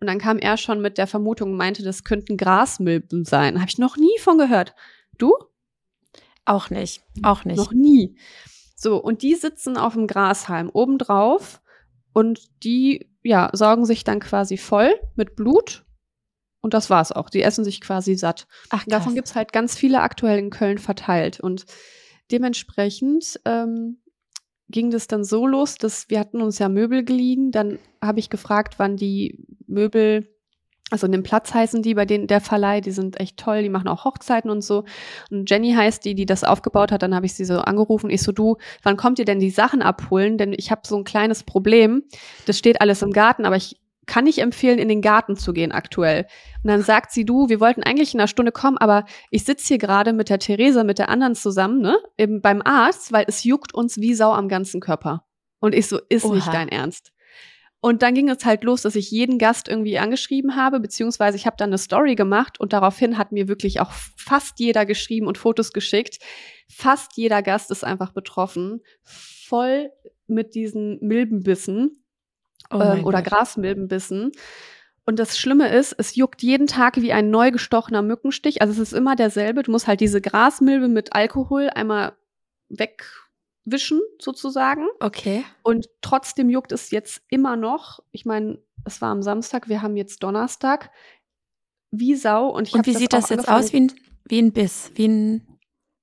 Und 0.00 0.06
dann 0.06 0.18
kam 0.18 0.38
er 0.38 0.56
schon 0.56 0.82
mit 0.82 0.98
der 0.98 1.06
Vermutung 1.06 1.52
und 1.52 1.56
meinte, 1.56 1.82
das 1.82 2.04
könnten 2.04 2.36
Grasmilben 2.36 3.24
sein. 3.24 3.60
Habe 3.60 3.70
ich 3.70 3.78
noch 3.78 3.96
nie 3.96 4.18
von 4.20 4.38
gehört. 4.38 4.74
Du? 5.18 5.34
Auch 6.44 6.70
nicht. 6.70 7.02
Auch 7.22 7.44
nicht. 7.44 7.56
Noch 7.56 7.72
nie. 7.72 8.16
So, 8.76 9.02
und 9.02 9.22
die 9.22 9.34
sitzen 9.34 9.78
auf 9.78 9.94
dem 9.94 10.06
Grashalm 10.06 10.68
obendrauf 10.70 11.62
und 12.12 12.40
die, 12.62 13.10
ja, 13.22 13.48
saugen 13.52 13.86
sich 13.86 14.04
dann 14.04 14.20
quasi 14.20 14.58
voll 14.58 14.94
mit 15.16 15.34
Blut. 15.34 15.85
Und 16.66 16.74
das 16.74 16.90
war's 16.90 17.12
auch. 17.12 17.30
Die 17.30 17.42
essen 17.42 17.62
sich 17.62 17.80
quasi 17.80 18.16
satt. 18.16 18.48
Ach, 18.70 18.84
Und 18.84 18.92
Davon 18.92 19.04
krass. 19.04 19.14
gibt's 19.14 19.34
halt 19.36 19.52
ganz 19.52 19.76
viele 19.78 20.00
aktuell 20.00 20.36
in 20.36 20.50
Köln 20.50 20.78
verteilt. 20.78 21.38
Und 21.38 21.64
dementsprechend 22.32 23.38
ähm, 23.44 23.98
ging 24.68 24.90
das 24.90 25.06
dann 25.06 25.22
so 25.22 25.46
los, 25.46 25.76
dass 25.76 26.10
wir 26.10 26.18
hatten 26.18 26.42
uns 26.42 26.58
ja 26.58 26.68
Möbel 26.68 27.04
geliehen. 27.04 27.52
Dann 27.52 27.78
habe 28.02 28.18
ich 28.18 28.30
gefragt, 28.30 28.80
wann 28.80 28.96
die 28.96 29.46
Möbel, 29.68 30.28
also 30.90 31.06
in 31.06 31.12
dem 31.12 31.22
Platz 31.22 31.54
heißen 31.54 31.82
die, 31.82 31.94
bei 31.94 32.04
denen 32.04 32.26
der 32.26 32.40
Verleih, 32.40 32.80
die 32.80 32.90
sind 32.90 33.20
echt 33.20 33.36
toll, 33.36 33.62
die 33.62 33.68
machen 33.68 33.86
auch 33.86 34.04
Hochzeiten 34.04 34.50
und 34.50 34.62
so. 34.62 34.84
Und 35.30 35.48
Jenny 35.48 35.72
heißt 35.72 36.04
die, 36.04 36.16
die 36.16 36.26
das 36.26 36.42
aufgebaut 36.42 36.90
hat. 36.90 37.02
Dann 37.02 37.14
habe 37.14 37.26
ich 37.26 37.34
sie 37.34 37.44
so 37.44 37.58
angerufen. 37.58 38.10
Ich 38.10 38.22
so, 38.22 38.32
du, 38.32 38.56
wann 38.82 38.96
kommt 38.96 39.20
ihr 39.20 39.24
denn 39.24 39.38
die 39.38 39.50
Sachen 39.50 39.82
abholen? 39.82 40.36
Denn 40.36 40.52
ich 40.52 40.72
habe 40.72 40.82
so 40.84 40.96
ein 40.96 41.04
kleines 41.04 41.44
Problem. 41.44 42.02
Das 42.46 42.58
steht 42.58 42.80
alles 42.80 43.02
im 43.02 43.12
Garten, 43.12 43.44
aber 43.46 43.54
ich 43.54 43.76
kann 44.06 44.24
nicht 44.24 44.38
empfehlen, 44.38 44.78
in 44.78 44.88
den 44.88 45.02
Garten 45.02 45.36
zu 45.36 45.52
gehen 45.52 45.72
aktuell. 45.72 46.26
Und 46.62 46.70
dann 46.70 46.82
sagt 46.82 47.12
sie, 47.12 47.24
du, 47.24 47.48
wir 47.48 47.60
wollten 47.60 47.82
eigentlich 47.82 48.14
in 48.14 48.20
einer 48.20 48.28
Stunde 48.28 48.52
kommen, 48.52 48.78
aber 48.78 49.04
ich 49.30 49.44
sitze 49.44 49.68
hier 49.68 49.78
gerade 49.78 50.12
mit 50.12 50.28
der 50.28 50.38
Theresa, 50.38 50.84
mit 50.84 50.98
der 50.98 51.08
anderen 51.08 51.34
zusammen, 51.34 51.80
ne, 51.80 51.98
eben 52.16 52.40
beim 52.40 52.62
Arzt, 52.62 53.12
weil 53.12 53.24
es 53.28 53.44
juckt 53.44 53.74
uns 53.74 53.98
wie 53.98 54.14
Sau 54.14 54.32
am 54.32 54.48
ganzen 54.48 54.80
Körper. 54.80 55.24
Und 55.58 55.74
ich 55.74 55.88
so, 55.88 55.98
ist 56.08 56.24
nicht 56.24 56.46
Oha. 56.46 56.52
dein 56.52 56.68
Ernst. 56.68 57.12
Und 57.80 58.02
dann 58.02 58.14
ging 58.14 58.28
es 58.28 58.44
halt 58.44 58.64
los, 58.64 58.82
dass 58.82 58.96
ich 58.96 59.10
jeden 59.10 59.38
Gast 59.38 59.68
irgendwie 59.68 59.98
angeschrieben 59.98 60.56
habe, 60.56 60.80
beziehungsweise 60.80 61.36
ich 61.36 61.46
habe 61.46 61.56
dann 61.56 61.70
eine 61.70 61.78
Story 61.78 62.14
gemacht 62.14 62.58
und 62.58 62.72
daraufhin 62.72 63.18
hat 63.18 63.32
mir 63.32 63.48
wirklich 63.48 63.80
auch 63.80 63.92
fast 64.16 64.58
jeder 64.58 64.86
geschrieben 64.86 65.26
und 65.26 65.38
Fotos 65.38 65.72
geschickt. 65.72 66.18
Fast 66.68 67.12
jeder 67.16 67.42
Gast 67.42 67.70
ist 67.70 67.84
einfach 67.84 68.12
betroffen, 68.12 68.80
voll 69.02 69.90
mit 70.26 70.54
diesen 70.54 70.98
Milbenbissen 71.00 72.02
Oh 72.70 72.80
ähm, 72.80 73.04
oder 73.04 73.22
Gott. 73.22 73.32
Grasmilbenbissen. 73.32 74.32
Und 75.04 75.18
das 75.20 75.38
Schlimme 75.38 75.68
ist, 75.68 75.94
es 75.98 76.16
juckt 76.16 76.42
jeden 76.42 76.66
Tag 76.66 76.96
wie 76.96 77.12
ein 77.12 77.30
neu 77.30 77.52
gestochener 77.52 78.02
Mückenstich. 78.02 78.60
Also 78.60 78.72
es 78.72 78.90
ist 78.90 78.92
immer 78.92 79.14
derselbe. 79.14 79.62
Du 79.62 79.70
musst 79.70 79.86
halt 79.86 80.00
diese 80.00 80.20
Grasmilbe 80.20 80.88
mit 80.88 81.12
Alkohol 81.14 81.70
einmal 81.70 82.16
wegwischen, 82.68 84.00
sozusagen. 84.20 84.86
Okay. 84.98 85.44
Und 85.62 85.88
trotzdem 86.00 86.50
juckt 86.50 86.72
es 86.72 86.90
jetzt 86.90 87.22
immer 87.28 87.56
noch. 87.56 88.00
Ich 88.10 88.24
meine, 88.24 88.58
es 88.84 89.00
war 89.00 89.10
am 89.10 89.22
Samstag, 89.22 89.68
wir 89.68 89.80
haben 89.80 89.96
jetzt 89.96 90.24
Donnerstag. 90.24 90.90
Wie 91.92 92.16
Sau. 92.16 92.48
Und, 92.48 92.66
ich 92.66 92.74
Und 92.74 92.84
wie 92.86 92.94
sieht 92.94 93.14
auch 93.14 93.20
das 93.20 93.30
jetzt 93.30 93.48
aus? 93.48 93.72
Wie 93.72 93.82
ein, 93.82 93.92
wie 94.24 94.42
ein 94.42 94.52
Biss? 94.52 94.90
Wie 94.96 95.06
ein. 95.06 95.58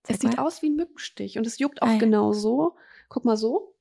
Es 0.08 0.19
sieht 0.19 0.39
aus 0.39 0.62
wie 0.62 0.69
ein 0.69 0.76
Mückenstich. 0.78 1.38
Und 1.38 1.45
es 1.45 1.60
juckt 1.60 1.82
auch 1.82 1.88
Ah, 1.88 1.93
ja. 1.93 1.97
genau 1.99 2.32
so. 2.32 2.76
Guck 3.10 3.26
mal 3.26 3.36
so. 3.38 3.76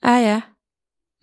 Ah 0.00 0.18
ja. 0.18 0.42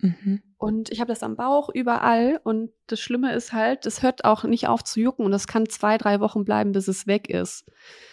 Mhm. 0.04 0.42
Und 0.58 0.90
ich 0.90 1.00
habe 1.00 1.08
das 1.08 1.22
am 1.22 1.36
Bauch 1.36 1.70
überall. 1.72 2.40
Und 2.44 2.70
das 2.86 3.00
Schlimme 3.00 3.34
ist 3.34 3.52
halt, 3.52 3.86
es 3.86 4.02
hört 4.02 4.24
auch 4.24 4.44
nicht 4.44 4.68
auf 4.68 4.84
zu 4.84 5.00
jucken. 5.00 5.24
Und 5.24 5.32
das 5.32 5.46
kann 5.46 5.68
zwei, 5.68 5.96
drei 5.98 6.20
Wochen 6.20 6.44
bleiben, 6.44 6.72
bis 6.72 6.88
es 6.88 7.06
weg 7.06 7.28
ist. 7.28 7.64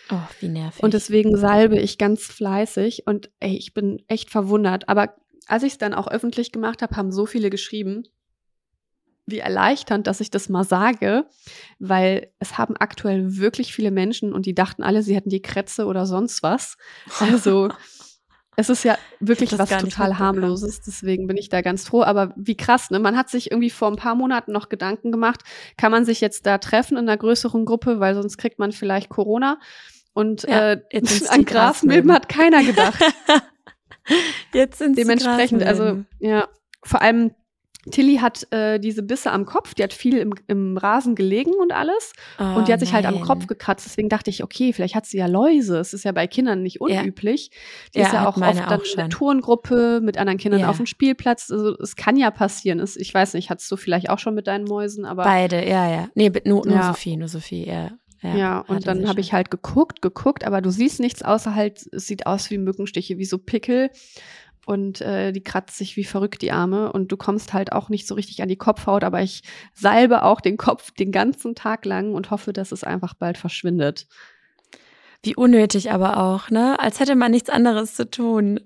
Oh, 0.10 0.16
wie 0.40 0.48
nervig. 0.48 0.82
Und 0.82 0.94
deswegen 0.94 1.36
salbe 1.38 1.80
ich 1.80 1.98
ganz 1.98 2.24
fleißig. 2.24 3.04
Und 3.08 3.30
ey, 3.40 3.58
ich 3.58 3.74
bin 3.74 4.02
echt 4.08 4.30
verwundert. 4.30 4.88
Aber 4.88 5.16
als 5.48 5.64
ich 5.64 5.74
es 5.74 5.78
dann 5.78 5.94
auch 5.94 6.08
öffentlich 6.08 6.52
gemacht 6.52 6.82
habe, 6.82 6.96
haben 6.96 7.12
so 7.12 7.26
viele 7.26 7.50
geschrieben, 7.50 8.04
wie 9.26 9.40
erleichternd, 9.40 10.08
dass 10.08 10.20
ich 10.20 10.32
das 10.32 10.50
mal 10.50 10.64
sage, 10.64 11.26
weil 11.80 12.32
es 12.40 12.58
haben 12.58 12.76
aktuell 12.78 13.38
wirklich 13.38 13.74
viele 13.74 13.92
Menschen 13.92 14.34
und 14.34 14.46
die 14.46 14.56
dachten 14.56 14.84
alle, 14.84 15.04
sie 15.04 15.16
hätten 15.16 15.30
die 15.30 15.42
Krätze 15.42 15.86
oder 15.86 16.06
sonst 16.06 16.44
was. 16.44 16.78
Also 17.20 17.70
es 18.62 18.70
ist 18.70 18.84
ja 18.84 18.98
wirklich 19.20 19.58
was 19.58 19.70
total 19.70 20.20
harmloses, 20.20 20.82
deswegen 20.82 21.28
bin 21.28 21.38
ich 21.38 21.50
da 21.50 21.62
ganz 21.62 21.88
froh. 21.88 22.04
Aber 22.04 22.34
wie 22.38 22.56
krass, 22.56 22.92
ne? 22.92 23.00
Man 23.00 23.18
hat 23.18 23.30
sich 23.30 23.52
irgendwie 23.52 23.70
vor 23.70 23.90
ein 23.90 23.98
paar 23.98 24.16
Monaten 24.16 24.52
noch 24.52 24.70
Gedanken 24.70 25.12
gemacht, 25.12 25.42
kann 25.78 25.92
man 25.92 26.06
sich 26.06 26.22
jetzt 26.22 26.46
da 26.46 26.58
treffen 26.60 26.98
in 26.98 27.10
einer 27.10 27.18
größeren 27.18 27.66
Gruppe, 27.66 28.00
weil 28.00 28.16
sonst 28.16 28.38
kriegt 28.38 28.60
man 28.60 28.72
vielleicht 28.72 29.10
Corona. 29.10 29.60
Und 30.14 30.44
Ja, 30.44 30.74
äh, 30.74 30.82
an 31.30 31.46
Grasmilben. 31.46 32.12
hat 32.12 32.30
keiner 32.30 32.64
gedacht. 32.64 33.04
jetzt 34.54 34.78
sind 34.78 34.98
Dementsprechend, 34.98 35.64
also 35.64 36.04
ja, 36.20 36.48
vor 36.84 37.02
allem 37.02 37.32
Tilly 37.90 38.18
hat 38.18 38.46
äh, 38.52 38.80
diese 38.80 39.02
Bisse 39.02 39.32
am 39.32 39.46
Kopf, 39.46 39.74
die 39.74 39.82
hat 39.84 39.94
viel 39.94 40.18
im, 40.18 40.34
im 40.48 40.78
Rasen 40.78 41.16
gelegen 41.16 41.52
und 41.60 41.72
alles. 41.74 42.14
Oh, 42.40 42.44
und 42.58 42.68
die 42.68 42.74
hat 42.74 42.80
sich 42.80 42.94
halt 42.94 43.06
am. 43.06 43.22
Kopf 43.22 43.48
gekratzt. 43.48 43.86
Deswegen 43.86 44.10
dachte 44.10 44.30
ich, 44.30 44.44
okay, 44.44 44.74
vielleicht 44.74 44.96
hat 44.96 45.06
sie 45.06 45.18
ja 45.18 45.26
Läuse. 45.28 45.78
Es 45.80 45.94
ist 45.94 46.04
ja 46.04 46.12
bei 46.12 46.28
Kindern 46.28 46.62
nicht 46.62 46.80
Ja. 46.88 47.00
unüblich. 47.02 47.52
Die 47.96 48.00
Ja, 48.00 48.08
ist 48.08 48.14
ja 48.14 48.24
auch 48.28 48.38
oft 48.38 48.42
dann 48.42 48.60
auch 48.60 48.72
in 48.72 48.78
der 48.78 48.86
schon. 48.86 49.10
Turngruppe 49.10 50.00
mit 50.02 50.18
anderen 50.18 50.38
Kindern 50.38 50.62
Ja. 50.62 50.70
auf 50.70 50.78
dem 50.78 50.86
Spielplatz. 50.86 51.50
Also 51.52 51.76
es 51.80 51.96
kann 51.96 52.18
ja 52.18 52.30
passieren. 52.32 52.80
Es, 52.80 52.96
ich 52.98 53.14
weiß 53.14 53.34
nicht, 53.36 53.50
hattest 53.50 53.72
du 53.72 53.78
vielleicht 53.78 54.10
auch 54.10 54.20
schon 54.20 54.34
mit 54.36 54.48
deinen 54.48 54.66
Mäusen, 54.66 55.06
aber 55.06 55.24
Beide, 55.24 55.68
ja, 55.68 55.90
ja. 55.90 56.10
Nee, 56.16 56.32
nur, 56.46 56.66
nur 56.66 56.76
Ja. 56.76 56.84
Sophie, 56.88 57.18
nur 57.18 57.28
Sophie, 57.28 57.68
ja. 57.68 57.92
Ja, 58.24 58.36
ja, 58.38 58.60
und 58.60 58.86
dann 58.86 59.08
habe 59.08 59.20
ich 59.20 59.34
halt 59.34 59.50
geguckt, 59.50 60.04
geguckt, 60.04 60.46
aber 60.46 60.62
du 60.62 60.70
siehst 60.70 61.00
nichts 61.00 61.24
außer 61.24 61.56
halt, 61.56 61.88
es 61.92 62.06
sieht 62.06 62.28
aus 62.28 62.52
wie 62.52 62.60
Mückenstiche, 62.60 63.18
wie 63.18 63.26
so 63.26 63.40
Pickel. 63.40 63.90
Und 64.68 65.02
äh, 65.02 65.32
die 65.32 65.44
kratzt 65.44 65.78
sich 65.78 65.98
wie 65.98 66.04
verrückt 66.04 66.42
die 66.44 66.52
Arme 66.52 66.92
und 66.92 67.12
du 67.12 67.18
kommst 67.18 67.52
halt 67.54 67.72
auch 67.72 67.90
nicht 67.90 68.08
so 68.08 68.14
richtig 68.16 68.42
an 68.44 68.48
die 68.48 68.58
Kopfhaut, 68.58 69.04
aber 69.04 69.22
ich 69.22 69.42
salbe 69.74 70.24
auch 70.24 70.40
den 70.40 70.56
Kopf 70.58 70.92
den 70.92 71.12
ganzen 71.12 71.56
Tag 71.56 71.84
lang 71.86 72.14
und 72.14 72.30
hoffe, 72.30 72.54
dass 72.54 72.72
es 72.72 72.84
einfach 72.84 73.16
bald 73.16 73.38
verschwindet. 73.40 74.08
Wie 75.24 75.36
unnötig 75.36 75.92
aber 75.92 76.18
auch, 76.18 76.50
ne? 76.50 76.80
Als 76.80 77.00
hätte 77.00 77.16
man 77.16 77.32
nichts 77.32 77.50
anderes 77.50 77.96
zu 77.96 78.10
tun. 78.10 78.60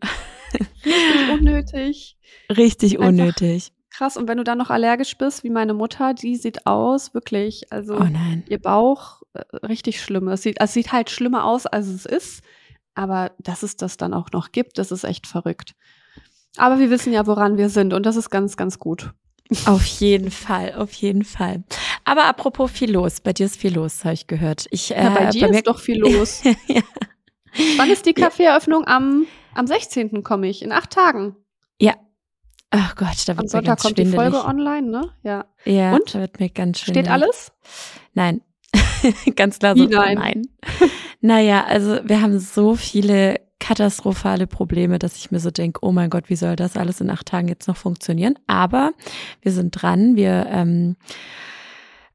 Richtig 0.85 1.29
unnötig. 1.33 2.17
Richtig 2.55 2.93
Einfach- 2.99 3.07
unnötig. 3.09 3.71
Krass. 3.89 4.17
Und 4.17 4.27
wenn 4.27 4.37
du 4.37 4.43
dann 4.43 4.57
noch 4.57 4.69
allergisch 4.69 5.17
bist, 5.17 5.45
wie 5.45 5.49
meine 5.49 5.73
Mutter, 5.73 6.13
die 6.13 6.35
sieht 6.35 6.67
aus, 6.67 7.13
wirklich, 7.13 7.71
also 7.71 7.95
Oh 7.95 8.03
nein. 8.03 8.43
ihr 8.49 8.59
Bauch 8.61 9.21
äh, 9.33 9.39
richtig 9.65 10.01
schlimm. 10.01 10.27
Es 10.27 10.41
sieht, 10.41 10.57
es 10.59 10.73
sieht 10.73 10.91
halt 10.91 11.09
schlimmer 11.09 11.45
aus, 11.45 11.65
als 11.65 11.87
es 11.87 12.05
ist. 12.05 12.43
Aber 12.95 13.31
dass 13.39 13.61
es 13.63 13.75
das 13.77 13.97
dann 13.97 14.13
auch 14.13 14.31
noch 14.31 14.51
gibt, 14.51 14.77
das 14.77 14.91
ist 14.91 15.03
echt 15.03 15.27
verrückt. 15.27 15.75
Aber 16.57 16.79
wir 16.79 16.89
wissen 16.89 17.11
ja, 17.13 17.27
woran 17.27 17.57
wir 17.57 17.69
sind 17.69 17.93
und 17.93 18.05
das 18.05 18.15
ist 18.15 18.29
ganz, 18.29 18.57
ganz 18.57 18.79
gut. 18.79 19.11
Auf 19.67 19.85
jeden 19.85 20.31
Fall, 20.31 20.73
auf 20.73 20.91
jeden 20.93 21.23
Fall. 21.23 21.63
Aber 22.03 22.23
apropos 22.25 22.71
viel 22.71 22.91
los, 22.91 23.19
bei 23.21 23.31
dir 23.31 23.45
ist 23.45 23.57
viel 23.57 23.75
los, 23.75 24.03
habe 24.03 24.15
ich 24.15 24.25
gehört. 24.25 24.65
Ich, 24.71 24.89
äh, 24.95 25.03
Ja, 25.03 25.09
bei 25.11 25.25
dir 25.27 25.49
mir- 25.49 25.57
ist 25.57 25.67
doch 25.67 25.77
viel 25.79 25.99
los. 25.99 26.41
ja. 26.67 26.81
Wann 27.77 27.91
ist 27.91 28.07
die 28.07 28.15
Ja. 28.17 28.25
Kaffeeeröffnung? 28.25 28.87
Am, 28.87 29.27
am 29.53 29.67
16. 29.67 30.23
komme 30.23 30.47
ich, 30.47 30.63
in 30.63 30.71
acht 30.71 30.89
Tagen. 30.89 31.35
Ach 32.71 32.95
Gott, 32.95 33.15
da 33.27 33.33
Am 33.33 33.37
wird 33.37 33.43
mir 33.45 33.49
Sonntag 33.49 33.79
kommt 33.79 33.97
die 33.97 34.01
schwindelig. 34.05 34.33
Folge 34.33 34.45
online, 34.47 34.89
ne? 34.89 35.09
Ja. 35.23 35.45
Ja, 35.63 35.93
Und? 35.95 36.13
da 36.13 36.19
wird 36.19 36.39
mir 36.41 36.49
ganz 36.49 36.79
schwindelig. 36.79 37.05
Steht 37.05 37.13
alles? 37.13 37.51
Nein. 38.13 38.41
ganz 39.35 39.59
klar 39.59 39.77
so. 39.77 39.83
Wie 39.89 39.93
nein? 39.95 40.17
nein. 40.17 40.41
Naja, 41.25 41.65
also 41.65 41.99
wir 42.03 42.21
haben 42.21 42.39
so 42.39 42.75
viele 42.75 43.39
katastrophale 43.59 44.45
Probleme, 44.45 44.99
dass 44.99 45.17
ich 45.17 45.31
mir 45.31 45.39
so 45.39 45.49
denke, 45.49 45.79
oh 45.81 45.91
mein 45.91 46.11
Gott, 46.11 46.29
wie 46.29 46.35
soll 46.35 46.55
das 46.55 46.77
alles 46.77 47.01
in 47.01 47.09
acht 47.09 47.25
Tagen 47.25 47.47
jetzt 47.47 47.67
noch 47.67 47.77
funktionieren? 47.77 48.35
Aber 48.45 48.91
wir 49.41 49.51
sind 49.51 49.71
dran, 49.71 50.15
wir, 50.15 50.45
ähm, 50.51 50.97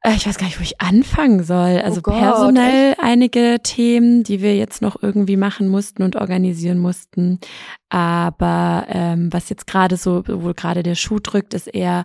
äh, 0.03 0.15
ich 0.15 0.29
weiß 0.29 0.39
gar 0.39 0.47
nicht, 0.47 0.61
wo 0.61 0.63
ich 0.63 0.81
anfangen 0.81 1.43
soll. 1.43 1.81
Also 1.81 1.99
Oh 1.99 2.03
Gott, 2.03 2.21
personell 2.21 2.95
einige 3.01 3.59
Themen, 3.65 4.23
die 4.23 4.43
wir 4.43 4.57
jetzt 4.57 4.81
noch 4.81 5.03
irgendwie 5.03 5.37
machen 5.37 5.67
mussten 5.67 6.05
und 6.05 6.15
organisieren 6.15 6.79
mussten. 6.79 7.41
Aber 7.89 8.87
ähm, 8.89 9.33
was 9.33 9.49
jetzt 9.49 9.67
gerade 9.67 9.97
so, 9.97 10.23
wo 10.29 10.53
gerade 10.55 10.85
der 10.85 10.95
Schuh 10.95 11.19
drückt, 11.19 11.55
ist 11.55 11.67
eher 11.67 12.05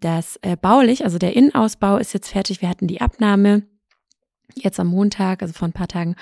das 0.00 0.36
äh, 0.42 0.56
baulich, 0.56 1.04
also 1.04 1.18
der 1.18 1.36
Innenausbau 1.36 1.98
ist 1.98 2.12
jetzt 2.12 2.30
fertig. 2.30 2.60
Wir 2.60 2.68
hatten 2.68 2.88
die 2.88 3.02
Abnahme 3.02 3.62
jetzt 4.54 4.80
am 4.80 4.88
Montag, 4.88 5.42
also 5.42 5.54
vor 5.54 5.68
ein 5.68 5.72
paar 5.72 5.88
Tagen. 5.88 6.16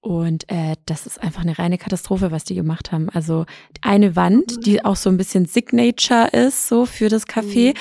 Und 0.00 0.50
äh, 0.50 0.74
das 0.86 1.06
ist 1.06 1.22
einfach 1.22 1.42
eine 1.42 1.58
reine 1.58 1.78
Katastrophe, 1.78 2.32
was 2.32 2.42
die 2.42 2.56
gemacht 2.56 2.90
haben. 2.90 3.08
Also 3.08 3.46
eine 3.82 4.16
Wand, 4.16 4.66
die 4.66 4.84
auch 4.84 4.96
so 4.96 5.08
ein 5.08 5.16
bisschen 5.16 5.46
Signature 5.46 6.28
ist, 6.28 6.66
so 6.66 6.86
für 6.86 7.08
das 7.08 7.28
Café, 7.28 7.74
mhm. 7.74 7.78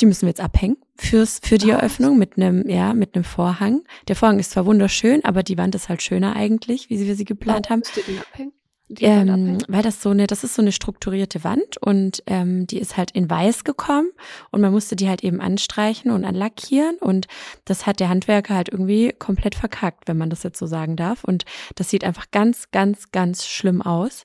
die 0.00 0.06
müssen 0.06 0.22
wir 0.22 0.28
jetzt 0.28 0.40
abhängen 0.40 0.76
fürs 0.96 1.40
für 1.42 1.58
die 1.58 1.70
Eröffnung 1.70 2.18
mit 2.18 2.36
einem 2.36 2.68
ja 2.68 2.94
mit 2.94 3.14
einem 3.14 3.24
Vorhang. 3.24 3.82
Der 4.06 4.16
Vorhang 4.16 4.38
ist 4.38 4.52
zwar 4.52 4.66
wunderschön, 4.66 5.24
aber 5.24 5.42
die 5.42 5.58
Wand 5.58 5.74
ist 5.74 5.88
halt 5.88 6.02
schöner 6.02 6.36
eigentlich, 6.36 6.88
wie 6.88 7.04
wir 7.04 7.16
sie 7.16 7.24
geplant 7.24 7.68
haben. 7.68 7.80
Müsst 7.80 7.96
ihr 7.96 8.04
den 8.04 8.18
abhängen? 8.18 8.52
Ähm, 8.98 9.58
weil 9.68 9.82
das 9.82 10.02
so 10.02 10.10
eine, 10.10 10.26
das 10.26 10.42
ist 10.42 10.54
so 10.54 10.62
eine 10.62 10.72
strukturierte 10.72 11.44
Wand 11.44 11.76
und 11.80 12.22
ähm, 12.26 12.66
die 12.66 12.78
ist 12.78 12.96
halt 12.96 13.12
in 13.12 13.30
weiß 13.30 13.64
gekommen 13.64 14.08
und 14.50 14.60
man 14.60 14.72
musste 14.72 14.96
die 14.96 15.08
halt 15.08 15.22
eben 15.22 15.40
anstreichen 15.40 16.10
und 16.10 16.24
anlackieren 16.24 16.96
und 16.96 17.28
das 17.64 17.86
hat 17.86 18.00
der 18.00 18.08
Handwerker 18.08 18.54
halt 18.54 18.68
irgendwie 18.68 19.12
komplett 19.18 19.54
verkackt, 19.54 20.08
wenn 20.08 20.18
man 20.18 20.30
das 20.30 20.42
jetzt 20.42 20.58
so 20.58 20.66
sagen 20.66 20.96
darf. 20.96 21.24
Und 21.24 21.44
das 21.76 21.90
sieht 21.90 22.04
einfach 22.04 22.26
ganz, 22.30 22.70
ganz, 22.72 23.12
ganz 23.12 23.46
schlimm 23.46 23.82
aus. 23.82 24.24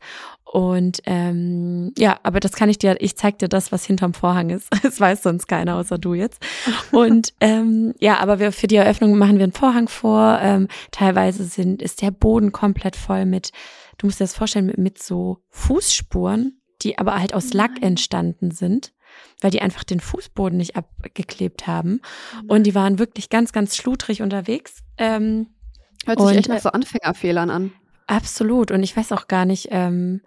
Und 0.56 1.01
ähm, 1.06 1.91
ja, 1.97 2.17
aber 2.23 2.39
das 2.39 2.54
kann 2.54 2.69
ich 2.69 2.78
dir, 2.78 2.95
ich 2.99 3.17
zeig 3.17 3.39
dir 3.39 3.49
das, 3.49 3.71
was 3.71 3.84
hinterm 3.84 4.13
Vorhang 4.13 4.51
ist. 4.51 4.69
Das 4.84 4.99
weiß 4.99 5.23
sonst 5.23 5.47
keiner 5.47 5.75
außer 5.75 5.97
du 5.97 6.13
jetzt. 6.13 6.41
Und 6.91 7.34
ähm, 7.41 7.93
ja, 7.99 8.19
aber 8.19 8.39
wir 8.39 8.51
für 8.51 8.67
die 8.67 8.78
Eröffnung 8.78 9.17
machen 9.17 9.38
wir 9.38 9.43
einen 9.43 9.51
Vorhang 9.51 9.89
vor. 9.89 10.39
Ähm, 10.41 10.67
teilweise 10.91 11.43
sind, 11.43 11.82
ist 11.82 12.01
der 12.01 12.12
Boden 12.12 12.51
komplett 12.51 12.95
voll 12.95 13.25
mit 13.25 13.51
du 13.97 14.08
musst 14.08 14.19
dir 14.19 14.23
das 14.23 14.36
vorstellen, 14.36 14.67
mit, 14.67 14.77
mit 14.77 15.01
so 15.01 15.43
Fußspuren, 15.49 16.62
die 16.81 16.97
aber 16.97 17.19
halt 17.19 17.34
aus 17.34 17.53
Lack 17.53 17.81
entstanden 17.81 18.51
sind, 18.51 18.93
weil 19.41 19.51
die 19.51 19.62
einfach 19.62 19.84
den 19.84 19.99
Fußboden 19.99 20.58
nicht 20.58 20.75
abgeklebt 20.75 21.67
haben. 21.67 22.01
Und 22.47 22.63
die 22.63 22.75
waren 22.75 22.99
wirklich 22.99 23.29
ganz, 23.29 23.51
ganz 23.51 23.75
schludrig 23.75 24.21
unterwegs. 24.21 24.84
Ähm, 24.97 25.47
Hört 26.05 26.19
sich 26.19 26.38
echt 26.38 26.49
nach 26.49 26.60
so 26.60 26.69
Anfängerfehlern 26.69 27.49
an. 27.49 27.73
Absolut. 28.08 28.71
Und 28.71 28.84
ich 28.84 28.95
weiß 28.95 29.12
auch 29.12 29.27
gar 29.27 29.45
nicht, 29.45 29.69
ähm, 29.71 30.21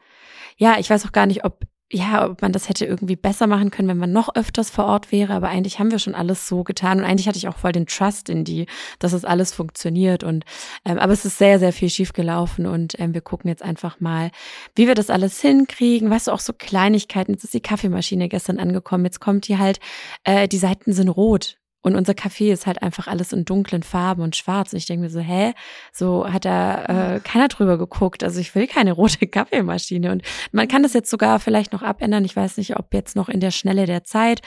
ja, 0.57 0.79
ich 0.79 0.91
weiß 0.91 1.07
auch 1.07 1.13
gar 1.13 1.27
nicht, 1.27 1.45
ob 1.45 1.61
ja, 1.91 2.29
ob 2.29 2.43
man 2.43 2.53
das 2.53 2.69
hätte 2.69 2.85
irgendwie 2.85 3.17
besser 3.17 3.47
machen 3.47 3.71
können, 3.71 3.89
wenn 3.89 3.99
man 3.99 4.13
noch 4.13 4.35
öfters 4.35 4.69
vor 4.69 4.85
Ort 4.85 5.11
wäre. 5.11 5.33
Aber 5.33 5.49
eigentlich 5.49 5.79
haben 5.79 5.91
wir 5.91 5.99
schon 5.99 6.15
alles 6.15 6.47
so 6.47 6.63
getan. 6.63 6.99
Und 6.99 7.05
eigentlich 7.05 7.29
hatte 7.29 7.39
ich 7.39 7.49
auch 7.49 7.57
voll 7.57 7.73
den 7.73 7.87
Trust 7.87 8.29
in 8.29 8.45
die, 8.45 8.67
dass 8.99 9.15
es 9.15 9.25
alles 9.25 9.55
funktioniert. 9.55 10.23
Und 10.23 10.45
ähm, 10.85 10.99
aber 10.99 11.15
es 11.15 11.25
ist 11.25 11.39
sehr, 11.39 11.59
sehr 11.59 11.73
viel 11.73 11.89
schief 11.89 12.13
gelaufen. 12.13 12.67
Und 12.67 12.99
ähm, 13.01 13.15
wir 13.15 13.23
gucken 13.23 13.49
jetzt 13.49 13.63
einfach 13.63 14.01
mal, 14.01 14.31
wie 14.75 14.87
wir 14.87 14.95
das 14.95 15.09
alles 15.09 15.41
hinkriegen. 15.41 16.11
Weißt 16.11 16.27
du, 16.27 16.33
auch 16.33 16.41
so 16.41 16.53
Kleinigkeiten. 16.53 17.33
Jetzt 17.33 17.45
ist 17.45 17.55
die 17.55 17.61
Kaffeemaschine 17.61 18.29
gestern 18.29 18.59
angekommen. 18.59 19.07
Jetzt 19.07 19.21
kommt 19.21 19.49
die 19.49 19.57
halt, 19.57 19.81
äh, 20.25 20.47
die 20.47 20.59
Seiten 20.59 20.93
sind 20.93 21.09
rot. 21.09 21.57
Und 21.81 21.95
unser 21.95 22.13
Café 22.13 22.53
ist 22.53 22.67
halt 22.67 22.83
einfach 22.83 23.07
alles 23.07 23.33
in 23.33 23.45
dunklen 23.45 23.83
Farben 23.83 24.23
und 24.23 24.35
schwarz. 24.35 24.73
Und 24.73 24.79
ich 24.79 24.87
denke 24.87 25.05
mir 25.05 25.11
so, 25.11 25.21
hä? 25.21 25.55
So 25.93 26.31
hat 26.31 26.45
da 26.45 27.15
äh, 27.15 27.21
keiner 27.21 27.49
drüber 27.49 27.79
geguckt. 27.79 28.25
Also 28.25 28.41
ich 28.41 28.55
will 28.55 28.67
keine 28.67 28.93
rote 28.93 29.27
Kaffeemaschine. 29.29 30.11
Und 30.11 30.23
man 30.51 30.67
kann 30.67 30.83
das 30.83 30.93
jetzt 30.93 31.11
sogar 31.11 31.39
vielleicht 31.39 31.73
noch 31.73 31.83
abändern. 31.83 32.25
Ich 32.25 32.35
weiß 32.35 32.57
nicht, 32.57 32.77
ob 32.77 32.93
jetzt 32.95 33.15
noch 33.15 33.29
in 33.29 33.41
der 33.41 33.53
Schnelle 33.53 33.87
der 33.87 34.03
Zeit. 34.05 34.41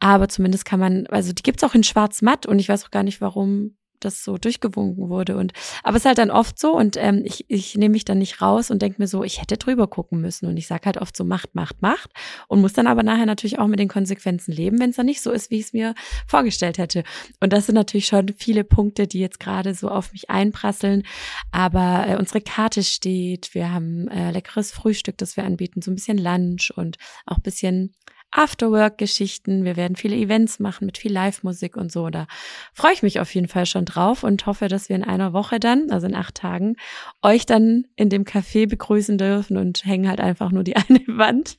Aber 0.00 0.28
zumindest 0.28 0.64
kann 0.64 0.80
man, 0.80 1.06
also 1.08 1.32
die 1.32 1.42
gibt's 1.42 1.62
auch 1.62 1.74
in 1.74 1.84
schwarz-matt. 1.84 2.46
Und 2.46 2.58
ich 2.58 2.68
weiß 2.68 2.86
auch 2.86 2.90
gar 2.90 3.02
nicht, 3.02 3.20
warum 3.20 3.76
das 4.04 4.24
so 4.24 4.38
durchgewunken 4.38 5.08
wurde. 5.08 5.36
Und 5.36 5.52
aber 5.82 5.96
es 5.96 6.02
ist 6.02 6.06
halt 6.06 6.18
dann 6.18 6.30
oft 6.30 6.58
so 6.58 6.76
und 6.76 6.96
ähm, 6.96 7.22
ich, 7.24 7.44
ich 7.48 7.76
nehme 7.76 7.92
mich 7.92 8.04
dann 8.04 8.18
nicht 8.18 8.40
raus 8.40 8.70
und 8.70 8.82
denke 8.82 9.00
mir 9.00 9.08
so, 9.08 9.24
ich 9.24 9.40
hätte 9.40 9.56
drüber 9.56 9.86
gucken 9.86 10.20
müssen. 10.20 10.46
Und 10.46 10.56
ich 10.56 10.66
sage 10.66 10.86
halt 10.86 10.98
oft 10.98 11.16
so, 11.16 11.24
macht, 11.24 11.54
macht, 11.54 11.82
macht. 11.82 12.10
Und 12.48 12.60
muss 12.60 12.72
dann 12.72 12.86
aber 12.86 13.02
nachher 13.02 13.26
natürlich 13.26 13.58
auch 13.58 13.66
mit 13.66 13.78
den 13.78 13.88
Konsequenzen 13.88 14.52
leben, 14.52 14.78
wenn 14.80 14.90
es 14.90 14.96
dann 14.96 15.06
nicht 15.06 15.22
so 15.22 15.30
ist, 15.30 15.50
wie 15.50 15.58
ich 15.58 15.66
es 15.66 15.72
mir 15.72 15.94
vorgestellt 16.26 16.78
hätte. 16.78 17.04
Und 17.40 17.52
das 17.52 17.66
sind 17.66 17.74
natürlich 17.74 18.06
schon 18.06 18.28
viele 18.36 18.64
Punkte, 18.64 19.06
die 19.06 19.20
jetzt 19.20 19.40
gerade 19.40 19.74
so 19.74 19.88
auf 19.88 20.12
mich 20.12 20.30
einprasseln. 20.30 21.04
Aber 21.50 22.06
äh, 22.08 22.16
unsere 22.16 22.40
Karte 22.40 22.82
steht, 22.82 23.54
wir 23.54 23.72
haben 23.72 24.08
äh, 24.08 24.30
leckeres 24.30 24.72
Frühstück, 24.72 25.18
das 25.18 25.36
wir 25.36 25.44
anbieten, 25.44 25.82
so 25.82 25.90
ein 25.90 25.94
bisschen 25.94 26.18
Lunch 26.18 26.72
und 26.74 26.96
auch 27.26 27.38
bisschen 27.40 27.94
Afterwork-Geschichten. 28.32 29.64
Wir 29.64 29.76
werden 29.76 29.96
viele 29.96 30.16
Events 30.16 30.58
machen 30.58 30.86
mit 30.86 30.98
viel 30.98 31.12
Live-Musik 31.12 31.76
und 31.76 31.92
so. 31.92 32.10
Da 32.10 32.26
freue 32.72 32.92
ich 32.92 33.02
mich 33.02 33.20
auf 33.20 33.32
jeden 33.34 33.48
Fall 33.48 33.66
schon 33.66 33.84
drauf 33.84 34.24
und 34.24 34.46
hoffe, 34.46 34.68
dass 34.68 34.88
wir 34.88 34.96
in 34.96 35.04
einer 35.04 35.32
Woche 35.32 35.60
dann, 35.60 35.90
also 35.90 36.06
in 36.06 36.14
acht 36.14 36.34
Tagen, 36.34 36.76
euch 37.22 37.46
dann 37.46 37.86
in 37.96 38.08
dem 38.08 38.24
Café 38.24 38.68
begrüßen 38.68 39.18
dürfen 39.18 39.56
und 39.56 39.84
hängen 39.84 40.08
halt 40.08 40.20
einfach 40.20 40.50
nur 40.50 40.64
die 40.64 40.76
eine 40.88 41.00
Wand 41.06 41.58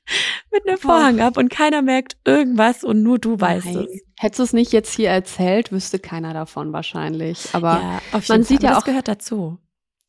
mit 0.51 0.67
einem 0.67 0.77
Vorhang 0.77 1.21
ab 1.21 1.38
und 1.38 1.49
keiner 1.49 1.81
merkt 1.81 2.17
irgendwas 2.25 2.83
und 2.83 3.03
nur 3.03 3.19
du 3.19 3.39
weißt 3.39 3.65
Nein. 3.65 3.88
es. 3.89 4.01
Hättest 4.19 4.39
du 4.39 4.43
es 4.43 4.53
nicht 4.53 4.71
jetzt 4.71 4.95
hier 4.95 5.09
erzählt, 5.09 5.71
wüsste 5.71 5.99
keiner 5.99 6.33
davon 6.33 6.71
wahrscheinlich. 6.71 7.49
Aber 7.53 7.99
ja, 8.13 8.21
man 8.29 8.43
sieht 8.43 8.62
Fall. 8.62 8.69
ja 8.69 8.71
auch, 8.71 8.77
das 8.77 8.86
gehört 8.86 9.07
dazu. 9.07 9.57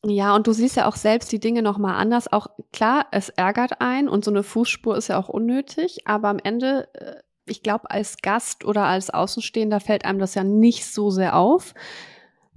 Ja, 0.07 0.35
und 0.37 0.47
du 0.47 0.53
siehst 0.53 0.77
ja 0.77 0.87
auch 0.87 0.97
selbst 0.97 1.33
die 1.33 1.41
Dinge 1.41 1.63
nochmal 1.63 1.95
anders. 1.95 2.31
Auch 2.33 2.49
klar, 2.73 3.07
es 3.11 3.31
ärgert 3.31 3.81
einen 3.81 4.09
und 4.09 4.25
so 4.25 4.31
eine 4.31 4.43
Fußspur 4.43 4.97
ist 4.97 5.09
ja 5.09 5.19
auch 5.19 5.29
unnötig, 5.29 6.07
aber 6.07 6.29
am 6.29 6.39
Ende, 6.39 6.89
äh, 6.95 7.17
ich 7.47 7.63
glaube, 7.63 7.91
als 7.91 8.19
Gast 8.23 8.65
oder 8.65 8.85
als 8.85 9.11
Außenstehender 9.11 9.81
fällt 9.81 10.05
einem 10.05 10.19
das 10.19 10.35
ja 10.35 10.45
nicht 10.45 10.87
so 10.87 11.11
sehr 11.11 11.37
auf. 11.37 11.75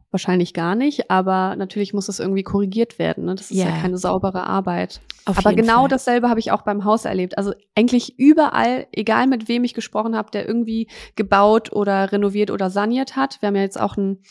Wahrscheinlich 0.09 0.53
gar 0.53 0.75
nicht, 0.75 1.11
aber 1.11 1.55
natürlich 1.57 1.93
muss 1.93 2.05
das 2.05 2.19
irgendwie 2.19 2.43
korrigiert 2.43 2.97
werden. 2.97 3.25
Ne? 3.25 3.35
Das 3.35 3.51
ist 3.51 3.57
yeah. 3.57 3.69
ja 3.69 3.81
keine 3.81 3.97
saubere 3.97 4.47
Arbeit. 4.47 5.01
Auf 5.25 5.37
aber 5.37 5.53
genau 5.53 5.81
Fall. 5.81 5.89
dasselbe 5.89 6.29
habe 6.29 6.39
ich 6.39 6.51
auch 6.51 6.61
beim 6.61 6.85
Haus 6.85 7.03
erlebt. 7.03 7.37
Also 7.37 7.53
eigentlich 7.75 8.17
überall, 8.17 8.87
egal 8.93 9.27
mit 9.27 9.49
wem 9.49 9.65
ich 9.65 9.73
gesprochen 9.73 10.15
habe, 10.15 10.31
der 10.31 10.47
irgendwie 10.47 10.87
gebaut 11.15 11.73
oder 11.73 12.11
renoviert 12.11 12.51
oder 12.51 12.69
saniert 12.69 13.17
hat. 13.17 13.41
Wir 13.41 13.47
haben 13.47 13.55
ja 13.57 13.63
jetzt 13.63 13.79
auch 13.79 13.97
ein 13.97 14.21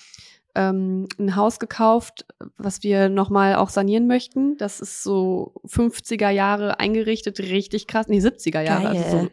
ähm, 0.56 1.06
ein 1.18 1.36
Haus 1.36 1.58
gekauft, 1.58 2.24
was 2.56 2.82
wir 2.82 3.10
nochmal 3.10 3.56
auch 3.56 3.68
sanieren 3.68 4.06
möchten. 4.06 4.56
Das 4.56 4.80
ist 4.80 5.02
so 5.02 5.52
50er 5.66 6.30
Jahre 6.30 6.80
eingerichtet, 6.80 7.38
richtig 7.38 7.86
krass. 7.86 8.08
Nee, 8.08 8.20
70er 8.20 8.62
Jahre. 8.62 8.88
Also 8.88 9.18
so, 9.18 9.28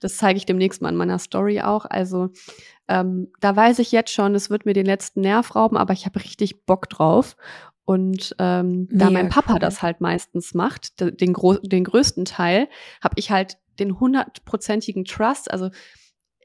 das 0.00 0.16
zeige 0.16 0.36
ich 0.36 0.46
demnächst 0.46 0.80
mal 0.80 0.90
in 0.90 0.96
meiner 0.96 1.18
Story 1.18 1.60
auch. 1.60 1.84
Also 1.84 2.30
ähm, 2.86 3.28
da 3.40 3.56
weiß 3.56 3.80
ich 3.80 3.90
jetzt 3.90 4.12
schon, 4.12 4.36
es 4.36 4.50
wird 4.50 4.66
mir 4.66 4.72
den 4.72 4.86
letzten 4.86 5.20
Nerv 5.20 5.56
rauben, 5.56 5.76
aber 5.76 5.92
ich 5.92 6.06
habe 6.06 6.20
richtig 6.20 6.64
Bock 6.64 6.88
drauf. 6.88 7.36
Und 7.84 8.36
ähm, 8.38 8.86
da 8.90 9.10
mein 9.10 9.30
Papa 9.30 9.54
cool. 9.54 9.58
das 9.58 9.82
halt 9.82 10.00
meistens 10.00 10.54
macht, 10.54 11.00
den, 11.00 11.34
den 11.62 11.84
größten 11.84 12.24
Teil, 12.24 12.68
habe 13.02 13.14
ich 13.16 13.30
halt 13.30 13.56
den 13.80 13.98
hundertprozentigen 13.98 15.06
Trust. 15.06 15.50
Also 15.50 15.70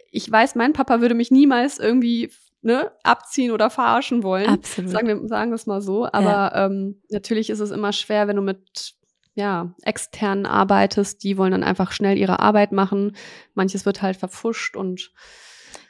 ich 0.09 0.31
weiß, 0.31 0.55
mein 0.55 0.73
Papa 0.73 1.01
würde 1.01 1.15
mich 1.15 1.31
niemals 1.31 1.79
irgendwie 1.79 2.31
ne, 2.63 2.91
abziehen 3.03 3.51
oder 3.51 3.69
verarschen 3.69 4.23
wollen. 4.23 4.49
Absolut. 4.49 4.91
Sagen 4.91 5.07
wir, 5.07 5.27
sagen 5.27 5.51
wir 5.51 5.55
es 5.55 5.67
mal 5.67 5.81
so. 5.81 6.05
Aber 6.05 6.23
ja. 6.23 6.65
ähm, 6.65 7.01
natürlich 7.09 7.49
ist 7.49 7.59
es 7.59 7.71
immer 7.71 7.93
schwer, 7.93 8.27
wenn 8.27 8.37
du 8.37 8.41
mit 8.41 8.95
ja, 9.35 9.73
externen 9.81 10.45
arbeitest, 10.45 11.23
die 11.23 11.37
wollen 11.37 11.51
dann 11.51 11.63
einfach 11.63 11.91
schnell 11.91 12.17
ihre 12.17 12.39
Arbeit 12.39 12.71
machen. 12.71 13.15
Manches 13.53 13.85
wird 13.85 14.01
halt 14.01 14.15
verfuscht 14.15 14.75
und 14.75 15.11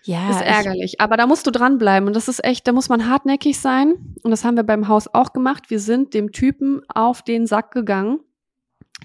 ja, 0.03 0.31
ist 0.31 0.41
ärgerlich. 0.41 0.99
Aber 0.99 1.15
da 1.15 1.27
musst 1.27 1.47
du 1.47 1.51
dranbleiben. 1.51 2.07
Und 2.07 2.15
das 2.15 2.27
ist 2.27 2.43
echt, 2.43 2.67
da 2.67 2.73
muss 2.73 2.89
man 2.89 3.07
hartnäckig 3.09 3.59
sein. 3.59 4.15
Und 4.21 4.31
das 4.31 4.43
haben 4.43 4.57
wir 4.57 4.63
beim 4.63 4.87
Haus 4.87 5.07
auch 5.07 5.31
gemacht. 5.31 5.69
Wir 5.69 5.79
sind 5.79 6.13
dem 6.13 6.31
Typen 6.31 6.81
auf 6.89 7.21
den 7.21 7.47
Sack 7.47 7.71
gegangen. 7.71 8.19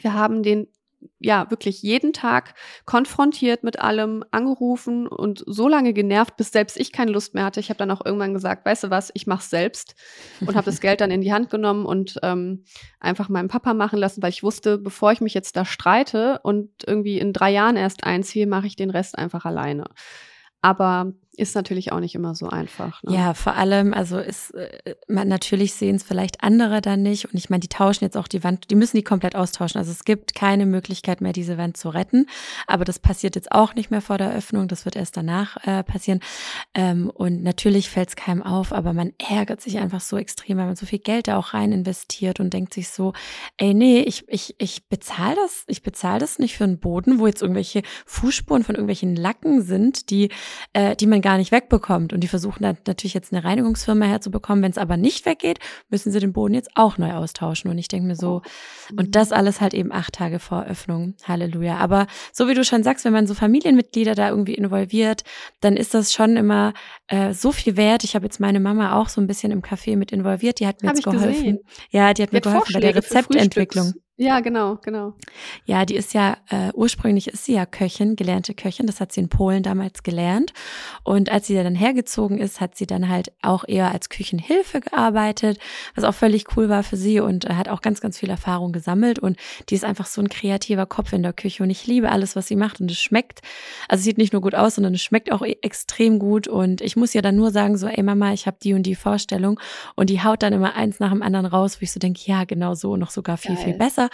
Wir 0.00 0.14
haben 0.14 0.42
den 0.42 0.68
ja 1.20 1.50
wirklich 1.50 1.82
jeden 1.82 2.12
Tag 2.12 2.54
konfrontiert 2.84 3.62
mit 3.64 3.78
allem, 3.80 4.24
angerufen 4.30 5.06
und 5.06 5.42
so 5.46 5.68
lange 5.68 5.92
genervt, 5.92 6.36
bis 6.36 6.52
selbst 6.52 6.76
ich 6.78 6.92
keine 6.92 7.12
Lust 7.12 7.34
mehr 7.34 7.44
hatte. 7.44 7.60
Ich 7.60 7.70
habe 7.70 7.78
dann 7.78 7.90
auch 7.90 8.04
irgendwann 8.04 8.34
gesagt, 8.34 8.64
weißt 8.66 8.84
du 8.84 8.90
was, 8.90 9.10
ich 9.14 9.26
mach's 9.26 9.50
selbst 9.50 9.94
und 10.40 10.54
habe 10.54 10.66
das 10.66 10.80
Geld 10.80 11.00
dann 11.00 11.10
in 11.10 11.20
die 11.20 11.32
Hand 11.32 11.50
genommen 11.50 11.86
und 11.86 12.18
ähm, 12.22 12.64
einfach 13.00 13.28
meinem 13.28 13.48
Papa 13.48 13.74
machen 13.74 13.98
lassen, 13.98 14.22
weil 14.22 14.30
ich 14.30 14.42
wusste, 14.42 14.78
bevor 14.78 15.12
ich 15.12 15.20
mich 15.20 15.34
jetzt 15.34 15.56
da 15.56 15.64
streite 15.64 16.40
und 16.42 16.70
irgendwie 16.86 17.18
in 17.18 17.32
drei 17.32 17.50
Jahren 17.50 17.76
erst 17.76 18.04
einziehe, 18.04 18.46
mache 18.46 18.66
ich 18.66 18.76
den 18.76 18.90
Rest 18.90 19.18
einfach 19.18 19.44
alleine. 19.44 19.84
Aber 20.60 21.12
ist 21.38 21.54
natürlich 21.54 21.92
auch 21.92 22.00
nicht 22.00 22.14
immer 22.14 22.34
so 22.34 22.48
einfach. 22.48 23.02
Ne? 23.02 23.14
Ja, 23.14 23.34
vor 23.34 23.54
allem, 23.54 23.94
also 23.94 24.18
ist 24.18 24.50
äh, 24.54 24.94
man 25.06 25.28
natürlich 25.28 25.74
sehen 25.74 25.96
es 25.96 26.02
vielleicht 26.02 26.42
andere 26.42 26.80
dann 26.80 27.02
nicht. 27.02 27.26
Und 27.26 27.34
ich 27.34 27.50
meine, 27.50 27.60
die 27.60 27.68
tauschen 27.68 28.04
jetzt 28.04 28.16
auch 28.16 28.28
die 28.28 28.44
Wand, 28.44 28.70
die 28.70 28.74
müssen 28.74 28.96
die 28.96 29.04
komplett 29.04 29.36
austauschen. 29.36 29.78
Also 29.78 29.92
es 29.92 30.04
gibt 30.04 30.34
keine 30.34 30.66
Möglichkeit 30.66 31.20
mehr, 31.20 31.32
diese 31.32 31.58
Wand 31.58 31.76
zu 31.76 31.88
retten. 31.90 32.26
Aber 32.66 32.84
das 32.84 32.98
passiert 32.98 33.36
jetzt 33.36 33.52
auch 33.52 33.74
nicht 33.74 33.90
mehr 33.90 34.00
vor 34.00 34.18
der 34.18 34.34
Öffnung. 34.34 34.68
Das 34.68 34.84
wird 34.84 34.96
erst 34.96 35.16
danach 35.16 35.56
äh, 35.66 35.82
passieren. 35.82 36.20
Ähm, 36.74 37.10
und 37.10 37.42
natürlich 37.42 37.90
fällt 37.90 38.08
es 38.08 38.16
keinem 38.16 38.42
auf, 38.42 38.72
aber 38.72 38.92
man 38.92 39.12
ärgert 39.18 39.60
sich 39.60 39.78
einfach 39.78 40.00
so 40.00 40.16
extrem, 40.16 40.58
weil 40.58 40.66
man 40.66 40.76
so 40.76 40.86
viel 40.86 40.98
Geld 40.98 41.28
da 41.28 41.38
auch 41.38 41.54
rein 41.54 41.72
investiert 41.72 42.40
und 42.40 42.52
denkt 42.52 42.74
sich 42.74 42.88
so, 42.88 43.12
ey, 43.56 43.74
nee, 43.74 44.00
ich, 44.00 44.24
ich, 44.28 44.56
ich 44.58 44.88
bezahle 44.88 45.36
das, 45.36 45.64
ich 45.66 45.82
bezahle 45.82 46.18
das 46.18 46.38
nicht 46.38 46.56
für 46.56 46.64
einen 46.64 46.80
Boden, 46.80 47.18
wo 47.18 47.26
jetzt 47.26 47.42
irgendwelche 47.42 47.82
Fußspuren 48.06 48.64
von 48.64 48.74
irgendwelchen 48.74 49.16
Lacken 49.16 49.62
sind, 49.62 50.10
die, 50.10 50.30
äh, 50.72 50.96
die 50.96 51.06
man 51.06 51.20
gar 51.28 51.36
nicht 51.36 51.52
wegbekommt. 51.52 52.14
Und 52.14 52.20
die 52.20 52.26
versuchen 52.26 52.62
dann 52.62 52.78
natürlich 52.86 53.12
jetzt 53.12 53.34
eine 53.34 53.44
Reinigungsfirma 53.44 54.06
herzubekommen. 54.06 54.64
Wenn 54.64 54.70
es 54.70 54.78
aber 54.78 54.96
nicht 54.96 55.26
weggeht, 55.26 55.58
müssen 55.90 56.10
sie 56.10 56.20
den 56.20 56.32
Boden 56.32 56.54
jetzt 56.54 56.70
auch 56.74 56.96
neu 56.96 57.12
austauschen. 57.12 57.70
Und 57.70 57.76
ich 57.76 57.86
denke 57.86 58.06
mir 58.06 58.16
so, 58.16 58.40
und 58.96 59.14
das 59.14 59.30
alles 59.30 59.60
halt 59.60 59.74
eben 59.74 59.92
acht 59.92 60.14
Tage 60.14 60.38
vor 60.38 60.64
Öffnung. 60.64 61.16
Halleluja. 61.24 61.76
Aber 61.76 62.06
so 62.32 62.48
wie 62.48 62.54
du 62.54 62.64
schon 62.64 62.82
sagst, 62.82 63.04
wenn 63.04 63.12
man 63.12 63.26
so 63.26 63.34
Familienmitglieder 63.34 64.14
da 64.14 64.30
irgendwie 64.30 64.54
involviert, 64.54 65.22
dann 65.60 65.76
ist 65.76 65.92
das 65.92 66.14
schon 66.14 66.38
immer 66.38 66.72
äh, 67.08 67.34
so 67.34 67.52
viel 67.52 67.76
wert. 67.76 68.04
Ich 68.04 68.14
habe 68.14 68.24
jetzt 68.24 68.40
meine 68.40 68.58
Mama 68.58 68.98
auch 68.98 69.10
so 69.10 69.20
ein 69.20 69.26
bisschen 69.26 69.52
im 69.52 69.60
Café 69.60 69.98
mit 69.98 70.12
involviert. 70.12 70.60
Die 70.60 70.66
hat 70.66 70.82
mir 70.82 70.88
Hab 70.88 70.96
jetzt 70.96 71.04
geholfen. 71.04 71.30
gesehen. 71.30 71.58
Ja, 71.90 72.14
die 72.14 72.22
hat 72.22 72.32
mir 72.32 72.40
geholfen 72.40 72.72
bei 72.72 72.80
der 72.80 72.94
Vorschläge 72.94 73.16
Rezeptentwicklung. 73.18 73.92
Ja, 74.20 74.40
genau, 74.40 74.78
genau. 74.82 75.14
Ja, 75.64 75.84
die 75.84 75.94
ist 75.94 76.12
ja, 76.12 76.38
äh, 76.48 76.72
ursprünglich 76.74 77.28
ist 77.28 77.44
sie 77.44 77.54
ja 77.54 77.66
Köchin, 77.66 78.16
gelernte 78.16 78.52
Köchin. 78.52 78.88
Das 78.88 79.00
hat 79.00 79.12
sie 79.12 79.20
in 79.20 79.28
Polen 79.28 79.62
damals 79.62 80.02
gelernt. 80.02 80.52
Und 81.04 81.30
als 81.30 81.46
sie 81.46 81.54
dann 81.54 81.76
hergezogen 81.76 82.38
ist, 82.38 82.60
hat 82.60 82.76
sie 82.76 82.86
dann 82.88 83.08
halt 83.08 83.30
auch 83.42 83.62
eher 83.68 83.92
als 83.92 84.08
Küchenhilfe 84.08 84.80
gearbeitet, 84.80 85.60
was 85.94 86.02
auch 86.02 86.14
völlig 86.14 86.56
cool 86.56 86.68
war 86.68 86.82
für 86.82 86.96
sie 86.96 87.20
und 87.20 87.44
äh, 87.44 87.54
hat 87.54 87.68
auch 87.68 87.80
ganz, 87.80 88.00
ganz 88.00 88.18
viel 88.18 88.28
Erfahrung 88.28 88.72
gesammelt. 88.72 89.20
Und 89.20 89.36
die 89.68 89.76
ist 89.76 89.84
einfach 89.84 90.06
so 90.06 90.20
ein 90.20 90.28
kreativer 90.28 90.86
Kopf 90.86 91.12
in 91.12 91.22
der 91.22 91.32
Küche. 91.32 91.62
Und 91.62 91.70
ich 91.70 91.86
liebe 91.86 92.10
alles, 92.10 92.34
was 92.34 92.48
sie 92.48 92.56
macht. 92.56 92.80
Und 92.80 92.90
es 92.90 92.98
schmeckt, 92.98 93.40
also 93.88 94.00
es 94.00 94.04
sieht 94.04 94.18
nicht 94.18 94.32
nur 94.32 94.42
gut 94.42 94.56
aus, 94.56 94.74
sondern 94.74 94.94
es 94.94 95.00
schmeckt 95.00 95.30
auch 95.30 95.42
e- 95.42 95.58
extrem 95.62 96.18
gut. 96.18 96.48
Und 96.48 96.80
ich 96.80 96.96
muss 96.96 97.14
ihr 97.14 97.22
dann 97.22 97.36
nur 97.36 97.52
sagen, 97.52 97.78
so, 97.78 97.86
ey 97.86 98.02
Mama, 98.02 98.32
ich 98.32 98.48
habe 98.48 98.56
die 98.60 98.74
und 98.74 98.82
die 98.82 98.96
Vorstellung. 98.96 99.60
Und 99.94 100.10
die 100.10 100.24
haut 100.24 100.42
dann 100.42 100.52
immer 100.52 100.74
eins 100.74 100.98
nach 100.98 101.12
dem 101.12 101.22
anderen 101.22 101.46
raus, 101.46 101.80
wo 101.80 101.84
ich 101.84 101.92
so 101.92 102.00
denke, 102.00 102.22
ja, 102.24 102.42
genau 102.42 102.74
so, 102.74 102.96
noch 102.96 103.10
sogar 103.10 103.36
viel, 103.36 103.54
Geil. 103.54 103.64
viel 103.64 103.74
besser. 103.74 104.07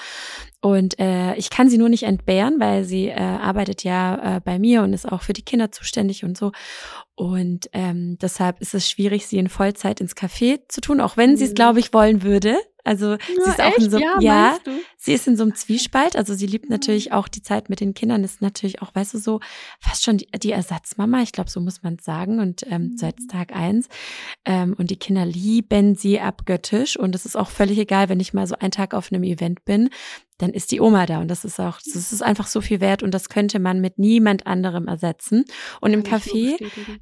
Und 0.61 0.99
äh, 0.99 1.35
ich 1.37 1.51
kann 1.51 1.69
sie 1.69 1.79
nur 1.79 1.89
nicht 1.89 2.05
entbehren, 2.05 2.59
weil 2.59 2.85
sie 2.85 3.09
äh, 3.09 3.19
arbeitet 3.21 3.85
ja 3.85 4.37
äh, 4.37 4.41
bei 4.41 4.59
mir 4.59 4.83
und 4.83 4.93
ist 4.93 5.11
auch 5.11 5.23
für 5.23 5.33
die 5.35 5.43
Kinder 5.45 5.71
zuständig 5.73 6.25
und 6.25 6.37
so. 6.39 6.53
Und 7.15 7.69
ähm, 7.73 8.17
deshalb 8.21 8.61
ist 8.61 8.75
es 8.75 8.89
schwierig, 8.91 9.27
sie 9.27 9.39
in 9.39 9.49
Vollzeit 9.49 10.01
ins 10.01 10.17
Café 10.17 10.61
zu 10.69 10.81
tun, 10.81 11.01
auch 11.01 11.17
wenn 11.17 11.37
sie 11.37 11.45
es, 11.45 11.51
Mhm. 11.51 11.55
glaube 11.55 11.81
ich, 11.81 11.93
wollen 11.93 12.23
würde. 12.23 12.57
Also 12.85 13.17
sie 13.27 13.51
ist 13.51 13.61
auch 13.61 13.77
in 13.79 13.91
so, 13.91 13.99
ja, 13.99 14.17
ja, 14.21 14.59
sie 14.99 15.13
ist 15.15 15.27
in 15.27 15.37
so 15.37 15.43
einem 15.43 15.55
Zwiespalt. 15.55 16.17
Also 16.17 16.35
sie 16.35 16.47
liebt 16.47 16.71
natürlich 16.71 17.13
auch 17.13 17.29
die 17.29 17.43
Zeit 17.43 17.71
mit 17.71 17.81
den 17.81 17.95
Kindern, 17.95 18.23
ist 18.25 18.43
natürlich 18.43 18.83
auch, 18.83 18.95
weißt 18.95 19.15
du, 19.15 19.19
so 19.19 19.41
fast 19.81 20.05
schon 20.05 20.19
die, 20.19 20.29
die 20.39 20.53
Ersatzmama. 20.53 21.23
Ich 21.23 21.33
glaube, 21.33 21.51
so 21.51 21.61
muss 21.61 21.83
man 21.83 21.95
es 21.99 22.05
sagen. 22.05 22.39
Und 22.41 22.65
ähm, 22.71 22.85
Mhm. 22.85 22.97
seit 22.99 23.17
Tag 23.31 23.55
eins. 23.55 23.89
Ähm, 24.45 24.75
und 24.79 24.91
die 24.91 24.97
Kinder 24.97 25.25
lieben 25.25 25.95
sie 25.95 26.21
abgöttisch. 26.21 26.99
Und 26.99 27.15
es 27.15 27.25
ist 27.25 27.37
auch 27.37 27.49
völlig 27.51 27.79
egal, 27.79 28.09
wenn 28.09 28.21
ich 28.21 28.35
mal 28.35 28.47
so 28.47 28.57
einen 28.59 28.71
Tag 28.71 28.95
auf 28.95 29.11
einem 29.13 29.23
Event 29.25 29.65
bin, 29.65 29.89
dann 30.39 30.51
ist 30.51 30.73
die 30.73 30.81
Oma 30.81 31.07
da. 31.07 31.21
Und 31.21 31.29
das 31.29 31.45
ist 31.45 31.61
auch, 31.61 31.79
das 31.79 32.13
ist 32.13 32.23
einfach 32.23 32.47
so 32.47 32.61
viel 32.61 32.81
wert. 32.81 33.03
Und 33.03 33.13
das 33.13 33.29
könnte 33.29 33.59
man 33.59 33.81
mit 33.81 33.99
niemand 33.99 34.47
anderem 34.47 34.89
ersetzen. 34.89 35.45
Und 35.81 35.93
im 35.93 36.03
Kann 36.03 36.21
nur 36.27 36.35
Café 36.35 36.57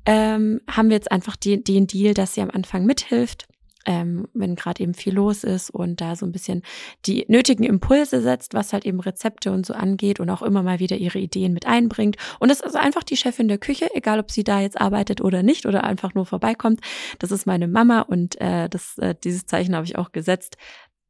ähm, 0.06 0.60
haben 0.70 0.88
wir 0.90 0.96
jetzt 0.96 1.10
einfach 1.10 1.36
die, 1.36 1.62
den 1.62 1.86
Deal, 1.86 2.14
dass 2.14 2.34
sie 2.34 2.42
am 2.42 2.50
Anfang 2.50 2.84
mithilft, 2.84 3.46
ähm, 3.86 4.26
wenn 4.34 4.54
gerade 4.54 4.82
eben 4.82 4.94
viel 4.94 5.14
los 5.14 5.44
ist 5.44 5.70
und 5.70 6.00
da 6.00 6.16
so 6.16 6.26
ein 6.26 6.32
bisschen 6.32 6.62
die 7.06 7.24
nötigen 7.28 7.64
Impulse 7.64 8.20
setzt, 8.20 8.54
was 8.54 8.72
halt 8.72 8.84
eben 8.86 9.00
Rezepte 9.00 9.52
und 9.52 9.66
so 9.66 9.74
angeht 9.74 10.20
und 10.20 10.30
auch 10.30 10.42
immer 10.42 10.62
mal 10.62 10.78
wieder 10.78 10.96
ihre 10.96 11.18
Ideen 11.18 11.52
mit 11.52 11.66
einbringt. 11.66 12.16
Und 12.38 12.50
das 12.50 12.60
ist 12.60 12.76
einfach 12.76 13.02
die 13.02 13.16
Chefin 13.16 13.48
der 13.48 13.58
Küche, 13.58 13.88
egal 13.94 14.18
ob 14.18 14.30
sie 14.30 14.44
da 14.44 14.60
jetzt 14.60 14.80
arbeitet 14.80 15.20
oder 15.20 15.42
nicht 15.42 15.66
oder 15.66 15.84
einfach 15.84 16.14
nur 16.14 16.26
vorbeikommt. 16.26 16.80
Das 17.18 17.30
ist 17.30 17.46
meine 17.46 17.68
Mama 17.68 18.00
und 18.00 18.40
äh, 18.40 18.68
das, 18.68 18.98
äh, 18.98 19.14
dieses 19.22 19.46
Zeichen 19.46 19.74
habe 19.74 19.86
ich 19.86 19.96
auch 19.96 20.12
gesetzt. 20.12 20.56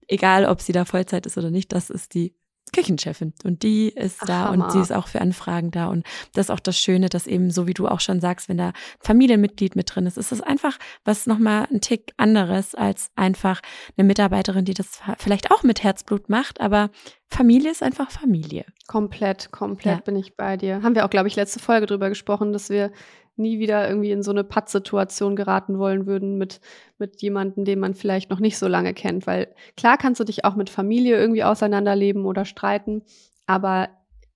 Egal, 0.09 0.47
ob 0.47 0.61
sie 0.61 0.73
da 0.73 0.85
Vollzeit 0.85 1.27
ist 1.27 1.39
oder 1.39 1.51
nicht, 1.51 1.73
das 1.73 1.89
ist 1.89 2.15
die 2.15 2.35
Küchenchefin 2.73 3.33
und 3.45 3.63
die 3.63 3.89
ist 3.91 4.19
Ach, 4.23 4.27
da 4.27 4.49
und 4.51 4.63
Hammer. 4.63 4.71
sie 4.71 4.81
ist 4.81 4.93
auch 4.93 5.09
für 5.09 5.21
Anfragen 5.21 5.71
da 5.71 5.87
und 5.89 6.07
das 6.35 6.47
ist 6.47 6.51
auch 6.51 6.61
das 6.61 6.79
Schöne, 6.79 7.09
dass 7.09 7.27
eben 7.27 7.51
so 7.51 7.67
wie 7.67 7.75
du 7.75 7.87
auch 7.89 8.01
schon 8.01 8.21
sagst, 8.21 8.49
wenn 8.49 8.57
da 8.57 8.73
Familienmitglied 9.01 9.77
mit 9.77 9.95
drin 9.95 10.07
ist, 10.07 10.17
ist 10.17 10.33
es 10.33 10.41
einfach 10.41 10.79
was 11.05 11.27
nochmal 11.27 11.67
ein 11.71 11.81
Tick 11.81 12.13
anderes 12.17 12.75
als 12.75 13.11
einfach 13.17 13.61
eine 13.97 14.07
Mitarbeiterin, 14.07 14.65
die 14.65 14.75
das 14.75 15.01
vielleicht 15.19 15.51
auch 15.51 15.63
mit 15.63 15.83
Herzblut 15.83 16.29
macht, 16.29 16.61
aber 16.61 16.91
Familie 17.29 17.71
ist 17.71 17.83
einfach 17.83 18.11
Familie. 18.11 18.65
Komplett, 18.87 19.53
komplett 19.53 19.99
Ja. 19.99 20.03
bin 20.03 20.17
ich 20.17 20.37
bei 20.37 20.57
dir. 20.57 20.83
Haben 20.83 20.95
wir 20.95 21.05
auch, 21.07 21.11
glaube 21.11 21.29
ich, 21.29 21.37
letzte 21.37 21.61
Folge 21.61 21.87
drüber 21.87 22.09
gesprochen, 22.11 22.53
dass 22.53 22.69
wir 22.69 22.93
nie 23.37 23.59
wieder 23.59 23.89
irgendwie 23.89 24.11
in 24.11 24.23
so 24.23 24.31
eine 24.31 24.45
Pattsituation 24.45 25.37
geraten 25.37 25.79
wollen 25.79 26.07
würden 26.07 26.37
mit, 26.37 26.61
mit 26.99 27.23
jemandem, 27.23 27.65
den 27.65 27.79
man 27.81 27.95
vielleicht 27.95 28.31
noch 28.31 28.41
nicht 28.41 28.59
so 28.59 28.69
lange 28.69 28.95
kennt. 28.95 29.27
Weil 29.27 29.55
klar 29.77 29.97
kannst 29.99 30.21
du 30.21 30.25
dich 30.25 30.45
auch 30.45 30.55
mit 30.55 30.71
Familie 30.71 31.17
irgendwie 31.19 31.45
auseinanderleben 31.45 32.27
oder 32.27 32.45
streiten, 32.45 33.03
aber 33.47 33.89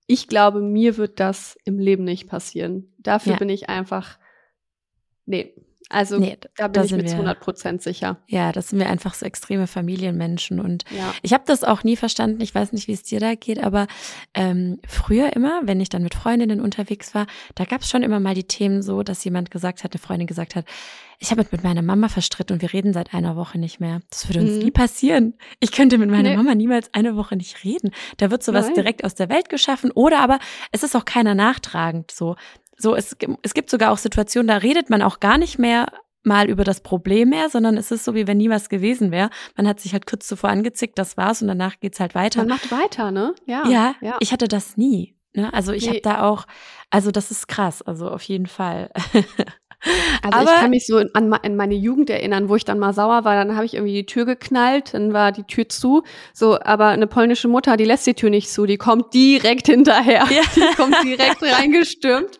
ich 0.07 0.27
glaube, 0.27 0.61
mir 0.61 0.97
wird 0.97 1.19
das 1.19 1.57
im 1.65 1.79
Leben 1.79 2.05
nicht 2.05 2.27
passieren. 2.27 2.93
Dafür 2.97 3.33
Ja. 3.33 3.39
bin 3.39 3.49
ich 3.49 3.69
einfach, 3.69 4.17
nee, 5.25 5.53
also 5.89 6.17
Nee, 6.19 6.37
da 6.57 6.67
bin 6.67 6.73
da 6.73 6.83
ich 6.83 6.89
sind 6.89 7.01
mir 7.01 7.05
zu 7.07 7.13
100 7.13 7.39
Prozent 7.39 7.81
sicher. 7.81 8.17
Ja, 8.27 8.51
das 8.51 8.69
sind 8.69 8.79
wir 8.79 8.89
einfach 8.89 9.13
so 9.13 9.25
extreme 9.25 9.67
Familienmenschen 9.67 10.59
und 10.59 10.83
Ja. 10.91 11.13
Ich 11.21 11.33
habe 11.33 11.43
das 11.47 11.63
auch 11.63 11.83
nie 11.83 11.95
verstanden. 11.95 12.41
Ich 12.41 12.53
weiß 12.53 12.73
nicht, 12.73 12.87
wie 12.87 12.93
es 12.93 13.03
dir 13.03 13.19
da 13.19 13.35
geht, 13.35 13.63
aber 13.63 13.87
ähm, 14.33 14.79
früher 14.87 15.33
immer, 15.35 15.61
wenn 15.63 15.79
ich 15.81 15.89
dann 15.89 16.03
mit 16.03 16.13
Freundinnen 16.15 16.59
unterwegs 16.61 17.15
war, 17.15 17.25
da 17.55 17.65
gab 17.65 17.81
es 17.81 17.89
schon 17.89 18.03
immer 18.03 18.19
mal 18.19 18.33
die 18.35 18.43
Themen 18.45 18.81
so, 18.81 19.03
dass 19.03 19.23
jemand 19.23 19.51
gesagt 19.51 19.83
hat, 19.83 19.93
eine 19.93 19.99
Freundin 19.99 20.27
gesagt 20.27 20.55
hat, 20.55 20.65
ich 21.19 21.31
habe 21.31 21.41
mich 21.41 21.51
mit 21.51 21.63
meiner 21.63 21.81
Mama 21.81 22.09
verstritten 22.09 22.53
und 22.53 22.61
wir 22.61 22.73
reden 22.73 22.93
seit 22.93 23.13
einer 23.15 23.35
Woche 23.35 23.57
nicht 23.57 23.79
mehr. 23.79 24.01
Das 24.11 24.27
würde 24.29 24.41
uns 24.41 24.51
Mhm. 24.51 24.59
nie 24.59 24.71
passieren. 24.71 25.33
Ich 25.59 25.71
könnte 25.71 25.97
mit 25.97 26.11
meiner 26.11 26.29
Nee. 26.29 26.37
Mama 26.37 26.53
niemals 26.53 26.93
eine 26.93 27.15
Woche 27.15 27.35
nicht 27.35 27.63
reden. 27.63 27.89
Da 28.17 28.29
wird 28.29 28.43
sowas 28.43 28.65
Nein. 28.67 28.75
direkt 28.75 29.03
aus 29.03 29.15
der 29.15 29.27
Welt 29.29 29.49
geschaffen 29.49 29.89
oder 29.91 30.19
aber 30.19 30.37
es 30.71 30.83
ist 30.83 30.95
auch 30.95 31.05
keiner 31.05 31.33
nachtragend 31.33 32.11
so. 32.11 32.35
So, 32.77 32.95
es, 32.95 33.15
es 33.41 33.53
gibt 33.53 33.69
sogar 33.69 33.91
auch 33.91 33.97
Situationen, 33.97 34.47
da 34.47 34.57
redet 34.57 34.89
man 34.89 35.01
auch 35.01 35.19
gar 35.19 35.37
nicht 35.37 35.57
mehr 35.59 35.87
mal 36.23 36.49
über 36.49 36.63
das 36.63 36.81
Problem 36.81 37.29
mehr, 37.29 37.49
sondern 37.49 37.77
es 37.77 37.89
ist 37.91 38.03
so, 38.03 38.13
wie 38.13 38.27
wenn 38.27 38.37
nie 38.37 38.49
was 38.49 38.69
gewesen 38.69 39.11
wäre. 39.11 39.29
Man 39.55 39.67
hat 39.67 39.79
sich 39.79 39.93
halt 39.93 40.05
kurz 40.05 40.27
zuvor 40.27 40.49
angezickt, 40.49 40.99
das 40.99 41.15
war's 41.15 41.41
und 41.41 41.47
danach 41.47 41.79
geht's 41.79 41.99
halt 41.99 42.15
weiter. 42.15 42.39
Man 42.39 42.49
macht 42.49 42.71
weiter, 42.71 43.11
ne? 43.11 43.33
Ja. 43.45 43.65
ja, 43.67 43.95
ja. 44.01 44.17
ich 44.19 44.31
hatte 44.33 44.47
das 44.47 44.75
nie. 44.77 45.15
Ne? 45.33 45.53
Also 45.53 45.71
ich 45.71 45.83
Nee. 45.83 45.89
habe 45.89 46.01
da 46.01 46.23
auch, 46.23 46.45
also 46.89 47.11
das 47.11 47.31
ist 47.31 47.47
krass, 47.47 47.81
also 47.81 48.09
auf 48.09 48.23
jeden 48.23 48.47
Fall. 48.47 48.91
Also 50.23 50.39
Aber- 50.39 50.51
ich 50.55 50.59
kann 50.61 50.69
mich 50.71 50.85
so 50.87 50.97
an, 51.13 51.29
me- 51.29 51.43
an 51.43 51.55
meine 51.55 51.75
Jugend 51.75 52.09
erinnern, 52.09 52.49
wo 52.49 52.55
ich 52.55 52.65
dann 52.65 52.79
mal 52.79 52.93
sauer 52.93 53.23
war, 53.23 53.35
dann 53.35 53.55
habe 53.55 53.65
ich 53.65 53.75
irgendwie 53.75 53.93
die 53.93 54.05
Tür 54.05 54.25
geknallt, 54.25 54.93
dann 54.93 55.13
war 55.13 55.31
die 55.31 55.43
Tür 55.43 55.69
zu. 55.69 56.03
So, 56.33 56.59
aber 56.59 56.87
eine 56.87 57.07
polnische 57.07 57.47
Mutter, 57.47 57.77
die 57.77 57.85
lässt 57.85 58.07
die 58.07 58.13
Tür 58.15 58.29
nicht 58.29 58.49
zu, 58.49 58.65
die 58.65 58.77
kommt 58.77 59.13
direkt 59.13 59.67
hinterher. 59.67 60.25
Ja. 60.29 60.41
Die 60.55 60.75
kommt 60.75 60.95
direkt 61.03 61.41
reingestürmt. 61.43 62.37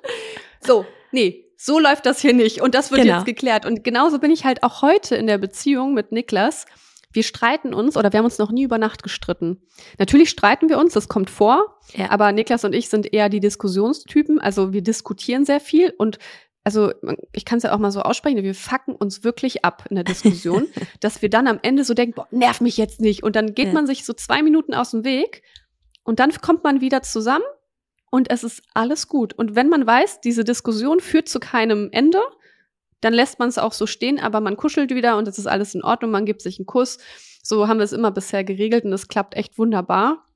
So, 0.61 0.85
nee, 1.11 1.45
so 1.55 1.79
läuft 1.79 2.05
das 2.05 2.19
hier 2.19 2.33
nicht. 2.33 2.61
Und 2.61 2.75
das 2.75 2.91
wird 2.91 3.03
Genau. 3.03 3.15
jetzt 3.17 3.25
geklärt. 3.25 3.65
Und 3.65 3.83
genauso 3.83 4.19
bin 4.19 4.31
ich 4.31 4.43
halt 4.43 4.63
auch 4.63 4.81
heute 4.81 5.15
in 5.15 5.27
der 5.27 5.37
Beziehung 5.37 5.93
mit 5.93 6.11
Niklas. 6.11 6.65
Wir 7.13 7.23
streiten 7.23 7.73
uns 7.73 7.95
oder 7.97 8.11
wir 8.11 8.17
haben 8.19 8.25
uns 8.25 8.37
noch 8.37 8.51
nie 8.51 8.63
über 8.63 8.77
Nacht 8.77 9.01
gestritten. 9.01 9.61
Natürlich 9.97 10.29
streiten 10.29 10.69
wir 10.69 10.77
uns, 10.77 10.93
das 10.93 11.07
kommt 11.07 11.29
vor. 11.29 11.79
Ja. 11.95 12.11
Aber 12.11 12.31
Niklas 12.31 12.65
und 12.65 12.73
ich 12.75 12.89
sind 12.89 13.11
eher 13.13 13.29
die 13.29 13.39
Diskussionstypen. 13.39 14.39
Also 14.41 14.73
wir 14.73 14.81
diskutieren 14.81 15.45
sehr 15.45 15.59
viel 15.61 15.93
und 15.97 16.19
also 16.67 16.91
ich 17.31 17.45
kann 17.45 17.59
es 17.59 17.63
ja 17.63 17.73
auch 17.73 17.77
mal 17.77 17.91
so 17.91 18.01
aussprechen, 18.01 18.43
wir 18.43 18.53
fucken 18.53 18.93
uns 18.93 19.23
wirklich 19.23 19.63
ab 19.63 19.85
in 19.89 19.95
der 19.95 20.03
Diskussion, 20.03 20.67
dass 20.99 21.21
wir 21.21 21.29
dann 21.29 21.47
am 21.47 21.59
Ende 21.61 21.85
so 21.85 21.93
denken, 21.93 22.15
boah, 22.15 22.27
nerv 22.29 22.59
mich 22.59 22.75
jetzt 22.75 22.99
nicht. 22.99 23.23
Und 23.23 23.37
dann 23.37 23.53
geht 23.53 23.67
Ja. 23.67 23.73
man 23.73 23.87
sich 23.87 24.03
so 24.03 24.11
zwei 24.11 24.43
Minuten 24.43 24.73
aus 24.73 24.91
dem 24.91 25.05
Weg 25.05 25.43
und 26.03 26.19
dann 26.19 26.29
kommt 26.41 26.65
man 26.65 26.81
wieder 26.81 27.01
zusammen 27.03 27.45
und 28.09 28.29
es 28.29 28.43
ist 28.43 28.63
alles 28.73 29.07
gut. 29.07 29.33
Und 29.33 29.55
wenn 29.55 29.69
man 29.69 29.87
weiß, 29.87 30.19
diese 30.19 30.43
Diskussion 30.43 30.99
führt 30.99 31.29
zu 31.29 31.39
keinem 31.39 31.87
Ende, 31.93 32.19
dann 32.99 33.13
lässt 33.13 33.39
man 33.39 33.47
es 33.47 33.57
auch 33.57 33.71
so 33.71 33.87
stehen, 33.87 34.19
aber 34.19 34.41
man 34.41 34.57
kuschelt 34.57 34.93
wieder 34.93 35.17
und 35.17 35.25
es 35.29 35.37
ist 35.37 35.47
alles 35.47 35.73
in 35.73 35.85
Ordnung, 35.85 36.11
man 36.11 36.25
gibt 36.25 36.41
sich 36.41 36.59
einen 36.59 36.65
Kuss. 36.65 36.97
So 37.43 37.69
haben 37.69 37.77
wir 37.77 37.85
es 37.85 37.93
immer 37.93 38.11
bisher 38.11 38.43
geregelt 38.43 38.83
und 38.83 38.91
es 38.91 39.07
klappt 39.07 39.35
echt 39.35 39.57
wunderbar. 39.57 40.26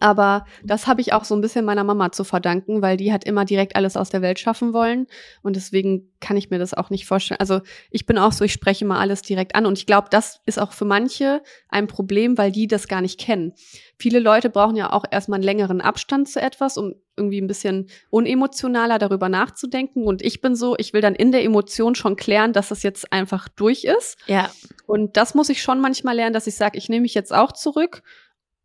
Aber 0.00 0.46
das 0.62 0.86
habe 0.86 1.00
ich 1.00 1.12
auch 1.12 1.24
so 1.24 1.34
ein 1.34 1.40
bisschen 1.40 1.64
meiner 1.64 1.84
Mama 1.84 2.12
zu 2.12 2.24
verdanken, 2.24 2.82
weil 2.82 2.96
die 2.96 3.12
hat 3.12 3.24
immer 3.24 3.44
direkt 3.44 3.76
alles 3.76 3.96
aus 3.96 4.10
der 4.10 4.22
Welt 4.22 4.38
schaffen 4.38 4.72
wollen. 4.72 5.06
Und 5.42 5.56
deswegen 5.56 6.10
kann 6.20 6.36
ich 6.36 6.50
mir 6.50 6.58
das 6.58 6.74
auch 6.74 6.90
nicht 6.90 7.06
vorstellen. 7.06 7.40
Also 7.40 7.60
ich 7.90 8.06
bin 8.06 8.18
auch 8.18 8.32
so, 8.32 8.44
ich 8.44 8.52
spreche 8.52 8.84
mal 8.84 9.00
alles 9.00 9.22
direkt 9.22 9.54
an. 9.54 9.66
Und 9.66 9.78
ich 9.78 9.86
glaube, 9.86 10.08
das 10.10 10.40
ist 10.46 10.58
auch 10.58 10.72
für 10.72 10.84
manche 10.84 11.42
ein 11.68 11.86
Problem, 11.86 12.38
weil 12.38 12.52
die 12.52 12.66
das 12.66 12.88
gar 12.88 13.00
nicht 13.00 13.20
kennen. 13.20 13.52
Viele 13.98 14.18
Leute 14.18 14.50
brauchen 14.50 14.76
ja 14.76 14.92
auch 14.92 15.04
erstmal 15.10 15.36
einen 15.36 15.44
längeren 15.44 15.80
Abstand 15.80 16.28
zu 16.28 16.40
etwas, 16.40 16.76
um 16.76 16.94
irgendwie 17.16 17.40
ein 17.40 17.46
bisschen 17.46 17.88
unemotionaler 18.10 18.98
darüber 18.98 19.28
nachzudenken. 19.28 20.06
Und 20.06 20.22
ich 20.22 20.40
bin 20.40 20.56
so, 20.56 20.76
ich 20.78 20.92
will 20.92 21.00
dann 21.00 21.14
in 21.14 21.30
der 21.30 21.44
Emotion 21.44 21.94
schon 21.94 22.16
klären, 22.16 22.52
dass 22.52 22.68
das 22.68 22.82
jetzt 22.82 23.12
einfach 23.12 23.48
durch 23.48 23.84
ist. 23.84 24.16
ja, 24.26 24.50
Und 24.86 25.16
das 25.16 25.34
muss 25.34 25.50
ich 25.50 25.62
schon 25.62 25.80
manchmal 25.80 26.16
lernen, 26.16 26.32
dass 26.32 26.46
ich 26.46 26.54
sage, 26.54 26.78
ich 26.78 26.88
nehme 26.88 27.02
mich 27.02 27.14
jetzt 27.14 27.32
auch 27.32 27.52
zurück, 27.52 28.02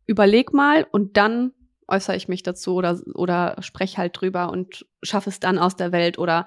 überleg 0.08 0.52
mal 0.52 0.84
und 0.90 1.16
dann 1.16 1.52
äußere 1.86 2.16
ich 2.16 2.26
mich 2.26 2.42
dazu 2.42 2.74
oder, 2.74 2.98
oder 3.14 3.56
spreche 3.60 3.98
halt 3.98 4.20
drüber 4.20 4.50
und 4.50 4.84
schaffe 5.04 5.30
es 5.30 5.38
dann 5.38 5.58
aus 5.58 5.76
der 5.76 5.92
Welt 5.92 6.18
oder 6.18 6.46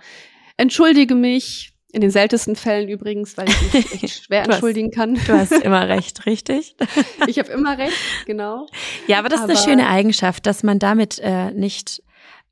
entschuldige 0.58 1.16
mich. 1.16 1.70
In 1.94 2.00
den 2.00 2.10
seltensten 2.10 2.56
Fällen 2.56 2.88
übrigens, 2.88 3.36
weil 3.36 3.50
ich 3.50 3.74
mich 3.74 4.04
echt 4.04 4.24
schwer 4.24 4.44
entschuldigen 4.46 4.92
kann. 4.92 5.16
du 5.16 5.34
hast 5.38 5.52
immer 5.52 5.90
recht, 5.90 6.26
richtig? 6.26 6.78
Ich 7.28 7.38
habe 7.38 7.52
immer 7.52 7.78
recht, 7.78 7.98
genau. 8.26 8.66
Ja, 9.08 9.20
aber 9.20 9.28
das 9.28 9.42
ist 9.42 9.50
eine 9.50 9.60
Aber- 9.60 9.62
schöne 9.68 9.88
Eigenschaft, 9.90 10.46
dass 10.46 10.64
man 10.64 10.80
damit 10.80 11.20
äh, 11.20 11.52
nicht 11.52 12.02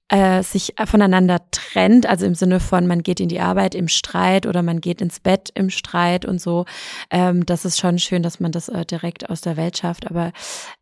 äh, 0.10 0.44
sich 0.44 0.74
voneinander 0.86 1.40
trennt, 1.52 2.08
also 2.08 2.26
im 2.26 2.36
Sinne 2.36 2.60
von, 2.60 2.88
man 2.88 3.04
geht 3.04 3.20
in 3.20 3.30
die 3.30 3.40
Arbeit 3.40 3.76
im 3.76 3.88
Streit 3.88 4.46
oder 4.46 4.64
man 4.64 4.82
geht 4.82 5.02
ins 5.02 5.20
Bett 5.20 5.52
im 5.54 5.70
Streit 5.70 6.26
und 6.26 6.42
so. 6.42 6.66
Ähm, 7.12 7.46
das 7.46 7.66
ist 7.66 7.80
schon 7.80 8.00
schön, 8.00 8.24
dass 8.24 8.40
man 8.40 8.52
das 8.52 8.70
äh, 8.70 8.86
direkt 8.86 9.30
aus 9.30 9.42
der 9.42 9.56
Welt 9.56 9.78
schafft. 9.78 10.10
Aber 10.10 10.32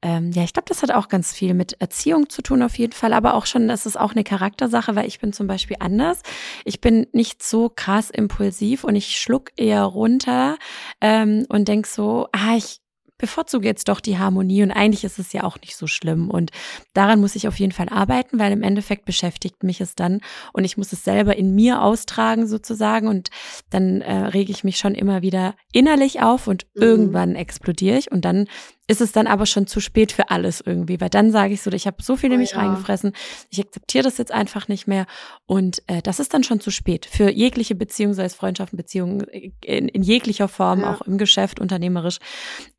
ähm, 0.01 0.32
ja, 0.32 0.43
ich 0.43 0.53
glaube, 0.53 0.69
das 0.69 0.82
hat 0.82 0.91
auch 0.91 1.09
ganz 1.09 1.34
viel 1.34 1.53
mit 1.53 1.73
Erziehung 1.80 2.30
zu 2.30 2.41
tun, 2.41 2.63
auf 2.63 2.78
jeden 2.78 2.93
Fall. 2.93 3.13
Aber 3.13 3.34
auch 3.36 3.45
schon, 3.45 3.67
das 3.67 3.86
ist 3.86 3.99
auch 3.99 4.13
eine 4.13 4.23
Charaktersache, 4.23 4.95
weil 4.95 5.07
ich 5.07 5.19
bin 5.19 5.34
zum 5.34 5.47
Beispiel 5.47 5.78
anders. 5.80 6.21
Ich 6.65 6.82
bin 6.82 7.07
nicht 7.11 7.43
so 7.43 7.69
krass 7.69 8.09
impulsiv 8.09 8.84
und 8.84 8.95
ich 8.95 9.19
schluck 9.19 9.51
eher 9.57 9.84
runter 9.84 10.57
ähm, 11.01 11.45
und 11.49 11.67
denk 11.67 11.88
so, 11.88 12.28
ah, 12.32 12.55
ich 12.55 12.80
bevorzuge 13.18 13.68
jetzt 13.68 13.89
doch 13.89 13.99
die 13.99 14.18
Harmonie 14.18 14.63
und 14.63 14.72
eigentlich 14.72 15.03
ist 15.03 15.20
es 15.20 15.34
ja 15.34 15.43
auch 15.43 15.59
nicht 15.61 15.76
so 15.76 15.88
schlimm 15.88 16.30
und 16.30 16.51
daran 16.93 17.20
muss 17.20 17.36
ich 17.36 17.47
auf 17.47 17.59
jeden 17.59 17.72
Fall 17.72 17.89
arbeiten, 17.89 18.39
weil 18.39 18.51
im 18.51 18.63
Endeffekt 18.63 19.05
beschäftigt 19.05 19.63
mich 19.63 19.82
es 19.82 19.95
dann 19.95 20.22
und 20.53 20.63
ich 20.63 20.78
muss 20.78 20.93
es 20.93 21.03
selber 21.03 21.36
in 21.36 21.55
mir 21.55 21.82
austragen 21.82 22.47
sozusagen 22.47 23.07
und 23.07 23.30
dann 23.70 24.01
äh, 24.01 24.13
rege 24.13 24.51
ich 24.51 24.63
mich 24.63 24.78
schon 24.78 24.95
immer 24.95 25.22
wieder 25.22 25.55
innerlich 25.72 26.22
auf 26.22 26.47
und 26.47 26.68
mhm. 26.76 26.82
irgendwann 26.82 27.36
explodiere 27.36 27.97
ich 27.97 28.11
und 28.11 28.26
dann 28.26 28.47
ist 28.88 29.02
es 29.02 29.12
dann 29.12 29.28
aber 29.28 29.46
schon 29.46 29.68
zu 29.68 29.80
spät 29.80 30.12
für 30.12 30.30
alles 30.30 30.62
irgendwie, 30.66 31.00
weil 31.02 31.10
dann 31.10 31.32
sage 31.32 31.54
ich 31.54 31.62
so, 31.62 31.72
ich 31.72 31.88
habe 31.88 32.02
so 32.02 32.16
viel 32.16 32.32
in 32.32 32.38
oh 32.38 32.40
mich 32.40 32.52
ja. 32.52 32.60
reingefressen, 32.60 33.14
ich 33.50 33.60
akzeptiere 33.60 34.04
das 34.04 34.18
jetzt 34.18 34.32
einfach 34.32 34.68
nicht 34.68 34.88
mehr 34.88 35.06
und 35.46 35.84
äh, 35.88 36.02
das 36.02 36.20
ist 36.20 36.34
dann 36.34 36.44
schon 36.44 36.60
zu 36.60 36.72
spät 36.72 37.06
für 37.06 37.30
jegliche 37.30 37.76
Beziehung, 37.76 38.14
sei 38.14 38.24
es 38.24 38.36
Freundschaften, 38.36 38.78
Beziehungen 38.78 39.28
äh, 39.30 39.52
in, 39.64 39.90
in 39.90 40.04
jeglicher 40.04 40.48
Form, 40.48 40.82
ja. 40.82 40.94
auch 40.94 41.02
im 41.02 41.18
Geschäft, 41.18 41.60
unternehmerisch. 41.60 42.20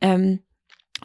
Ähm, 0.01 0.41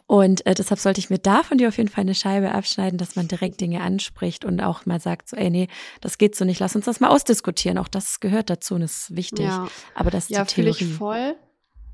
und 0.06 0.44
äh, 0.46 0.54
deshalb 0.54 0.80
sollte 0.80 0.98
ich 0.98 1.08
mir 1.08 1.18
da 1.18 1.42
von 1.42 1.58
dir 1.58 1.68
auf 1.68 1.78
jeden 1.78 1.88
Fall 1.88 2.02
eine 2.02 2.14
Scheibe 2.14 2.52
abschneiden, 2.52 2.98
dass 2.98 3.16
man 3.16 3.28
direkt 3.28 3.60
Dinge 3.60 3.80
anspricht 3.80 4.44
und 4.44 4.60
auch 4.60 4.86
mal 4.86 5.00
sagt, 5.00 5.28
so, 5.28 5.36
ey, 5.36 5.50
nee, 5.50 5.68
das 6.00 6.18
geht 6.18 6.34
so 6.34 6.44
nicht, 6.44 6.60
lass 6.60 6.76
uns 6.76 6.84
das 6.84 7.00
mal 7.00 7.08
ausdiskutieren. 7.08 7.78
Auch 7.78 7.88
das 7.88 8.20
gehört 8.20 8.50
dazu 8.50 8.74
und 8.74 8.82
ist 8.82 9.14
wichtig. 9.14 9.46
Ja. 9.46 9.68
Aber 9.94 10.10
das 10.10 10.24
ist 10.24 10.30
ja, 10.30 10.44
die 10.44 10.54
Theorie. 10.54 10.84
Ich 10.84 10.94
voll. 10.94 11.36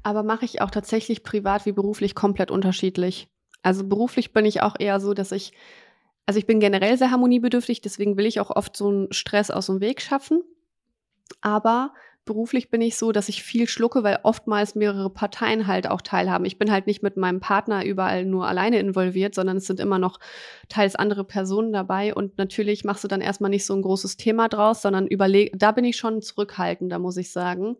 Aber 0.02 0.22
mache 0.22 0.44
ich 0.44 0.62
auch 0.62 0.70
tatsächlich 0.70 1.22
privat 1.22 1.66
wie 1.66 1.72
beruflich 1.72 2.14
komplett 2.14 2.50
unterschiedlich. 2.50 3.28
Also 3.62 3.86
beruflich 3.86 4.32
bin 4.32 4.44
ich 4.46 4.62
auch 4.62 4.76
eher 4.78 5.00
so, 5.00 5.14
dass 5.14 5.32
ich, 5.32 5.52
also 6.26 6.38
ich 6.38 6.46
bin 6.46 6.60
generell 6.60 6.96
sehr 6.96 7.10
harmoniebedürftig, 7.10 7.80
deswegen 7.80 8.16
will 8.16 8.26
ich 8.26 8.40
auch 8.40 8.50
oft 8.50 8.76
so 8.76 8.88
einen 8.88 9.12
Stress 9.12 9.50
aus 9.50 9.66
dem 9.66 9.80
Weg 9.80 10.00
schaffen. 10.00 10.42
Aber 11.42 11.92
beruflich 12.24 12.70
bin 12.70 12.80
ich 12.80 12.96
so, 12.96 13.12
dass 13.12 13.28
ich 13.28 13.42
viel 13.42 13.68
schlucke, 13.68 14.02
weil 14.02 14.20
oftmals 14.22 14.74
mehrere 14.74 15.10
Parteien 15.10 15.66
halt 15.66 15.88
auch 15.90 16.00
teilhaben. 16.00 16.44
Ich 16.44 16.58
bin 16.58 16.70
halt 16.70 16.86
nicht 16.86 17.02
mit 17.02 17.16
meinem 17.16 17.40
Partner 17.40 17.84
überall 17.84 18.24
nur 18.24 18.46
alleine 18.46 18.78
involviert, 18.78 19.34
sondern 19.34 19.56
es 19.56 19.66
sind 19.66 19.80
immer 19.80 19.98
noch 19.98 20.18
teils 20.68 20.96
andere 20.96 21.24
Personen 21.24 21.72
dabei. 21.72 22.14
Und 22.14 22.38
natürlich 22.38 22.84
machst 22.84 23.04
du 23.04 23.08
dann 23.08 23.20
erstmal 23.20 23.50
nicht 23.50 23.66
so 23.66 23.74
ein 23.74 23.82
großes 23.82 24.16
Thema 24.16 24.48
draus, 24.48 24.82
sondern 24.82 25.06
überleg, 25.06 25.58
da 25.58 25.72
bin 25.72 25.84
ich 25.84 25.96
schon 25.96 26.22
zurückhaltender, 26.22 26.98
muss 26.98 27.16
ich 27.16 27.32
sagen. 27.32 27.76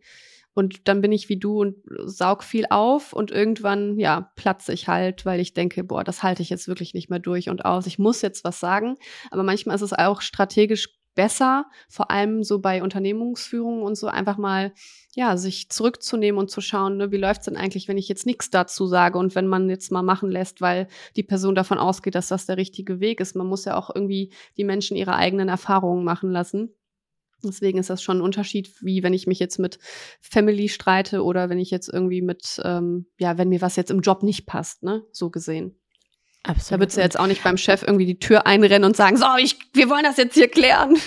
Und 0.55 0.89
dann 0.89 1.01
bin 1.01 1.13
ich 1.13 1.29
wie 1.29 1.39
du 1.39 1.61
und 1.61 1.77
saug 2.05 2.43
viel 2.43 2.67
auf 2.71 3.13
und 3.13 3.31
irgendwann, 3.31 3.99
ja, 3.99 4.33
platze 4.35 4.73
ich 4.73 4.89
halt, 4.89 5.25
weil 5.25 5.41
ich 5.41 5.55
denke, 5.55 5.85
boah, 5.85 6.05
das 6.05 6.23
halte 6.23 6.43
ich 6.43 6.51
jetzt 6.51 6.69
wirklich 6.69 6.93
nicht 6.93 7.09
mehr 7.09 7.21
durch 7.21 7.49
und 7.49 7.65
aus. 7.65 7.87
Ich 7.87 7.99
muss 7.99 8.23
jetzt 8.23 8.45
was 8.45 8.61
sagen. 8.61 8.97
Aber 9.31 9.43
manchmal 9.43 9.77
ist 9.77 9.83
es 9.83 9.93
auch 9.93 10.21
strategisch 10.21 10.89
besser, 11.15 11.67
vor 11.89 12.11
allem 12.11 12.43
so 12.43 12.61
bei 12.61 12.83
Unternehmungsführungen 12.83 13.83
und 13.83 13.97
so 13.97 14.07
einfach 14.07 14.39
mal, 14.39 14.73
ja, 15.15 15.37
sich 15.37 15.69
zurückzunehmen 15.69 16.39
und 16.39 16.51
zu 16.51 16.61
schauen, 16.61 16.97
ne, 16.97 17.11
wie 17.11 17.17
läuft's 17.17 17.47
denn 17.47 17.57
eigentlich, 17.57 17.89
wenn 17.89 17.99
ich 17.99 18.09
jetzt 18.09 18.27
nichts 18.27 18.51
dazu 18.51 18.87
sage 18.87 19.19
und 19.19 19.35
wenn 19.35 19.47
man 19.47 19.69
jetzt 19.69 19.91
mal 19.91 20.03
machen 20.03 20.31
lässt, 20.31 20.61
weil 20.61 20.87
die 21.17 21.23
Person 21.23 21.55
davon 21.55 21.79
ausgeht, 21.79 22.15
dass 22.15 22.29
das 22.29 22.47
der 22.47 22.57
richtige 22.57 23.01
Weg 23.01 23.21
ist. 23.21 23.35
Man 23.35 23.49
muss 23.49 23.65
ja 23.65 23.77
auch 23.77 23.91
irgendwie 23.95 24.33
die 24.57 24.65
Menschen 24.65 24.97
ihre 24.97 25.15
eigenen 25.15 25.49
Erfahrungen 25.49 26.05
machen 26.05 26.31
lassen. 26.31 26.75
Deswegen 27.45 27.79
ist 27.79 27.91
das 27.91 28.03
schon 28.03 28.19
ein 28.19 28.23
Unterschied, 28.23 28.73
wie 28.81 29.03
wenn 29.03 29.15
ich 29.15 29.27
mich 29.27 29.39
jetzt 29.39 29.59
mit 29.59 29.79
Family 30.21 30.69
streite 30.69 31.23
oder 31.23 31.49
wenn 31.49 31.59
ich 31.59 31.71
jetzt 31.71 31.89
irgendwie 31.89 32.23
mit, 32.23 32.61
ähm, 32.65 33.07
ja, 33.19 33.39
wenn 33.39 33.49
mir 33.49 33.61
was 33.61 33.77
jetzt 33.77 33.91
im 33.91 34.01
Job 34.01 34.23
nicht 34.23 34.47
passt, 34.47 34.83
ne, 34.83 35.03
so 35.13 35.31
gesehen. 35.31 35.77
Absolut. 36.43 36.71
Da 36.71 36.83
würdest 36.83 36.97
du 36.97 37.03
jetzt 37.03 37.19
auch 37.19 37.27
nicht 37.27 37.45
beim 37.45 37.59
Chef 37.59 37.83
irgendwie 37.83 38.07
die 38.07 38.19
Tür 38.19 38.47
einrennen 38.47 38.85
und 38.85 38.97
sagen, 38.97 39.17
so, 39.17 39.27
ich, 39.39 39.59
wir 39.75 39.91
wollen 39.91 40.05
das 40.05 40.17
jetzt 40.17 40.35
hier 40.35 40.49
klären. 40.49 40.97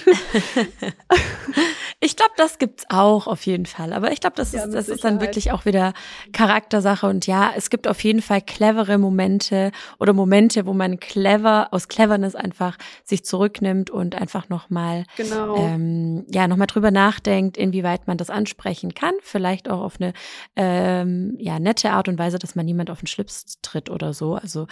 Ich 2.03 2.17
glaube, 2.17 2.33
das 2.35 2.57
gibt's 2.57 2.83
auch 2.89 3.27
auf 3.27 3.45
jeden 3.45 3.65
Fall. 3.65 3.93
Aber 3.93 4.11
ich 4.11 4.19
glaube, 4.19 4.35
das, 4.35 4.51
ja, 4.51 4.65
ist, 4.65 4.73
das 4.73 4.89
ist 4.89 5.05
dann 5.05 5.21
wirklich 5.21 5.53
auch 5.53 5.63
wieder 5.63 5.93
Charaktersache. 6.33 7.07
Und 7.07 7.27
ja, 7.27 7.53
es 7.55 7.69
gibt 7.69 7.87
auf 7.87 8.03
jeden 8.03 8.21
Fall 8.21 8.41
clevere 8.41 8.97
Momente 8.97 9.71
oder 9.99 10.11
Momente, 10.11 10.65
wo 10.65 10.73
man 10.73 10.99
clever, 10.99 11.69
aus 11.71 11.87
Cleverness 11.87 12.35
einfach 12.35 12.77
sich 13.05 13.23
zurücknimmt 13.23 13.89
und 13.89 14.15
einfach 14.15 14.49
nochmal, 14.49 15.05
genau. 15.15 15.55
ähm, 15.55 16.25
ja, 16.29 16.49
nochmal 16.49 16.67
drüber 16.67 16.91
nachdenkt, 16.91 17.55
inwieweit 17.55 18.05
man 18.05 18.17
das 18.17 18.29
ansprechen 18.29 18.93
kann. 18.93 19.13
Vielleicht 19.21 19.69
auch 19.69 19.79
auf 19.79 19.95
eine, 20.01 20.11
ähm, 20.57 21.37
ja, 21.39 21.57
nette 21.57 21.91
Art 21.91 22.09
und 22.09 22.19
Weise, 22.19 22.37
dass 22.37 22.55
man 22.55 22.65
niemand 22.65 22.89
auf 22.89 22.99
den 22.99 23.07
Schlips 23.07 23.59
tritt 23.61 23.89
oder 23.89 24.13
so. 24.13 24.35
Also 24.35 24.67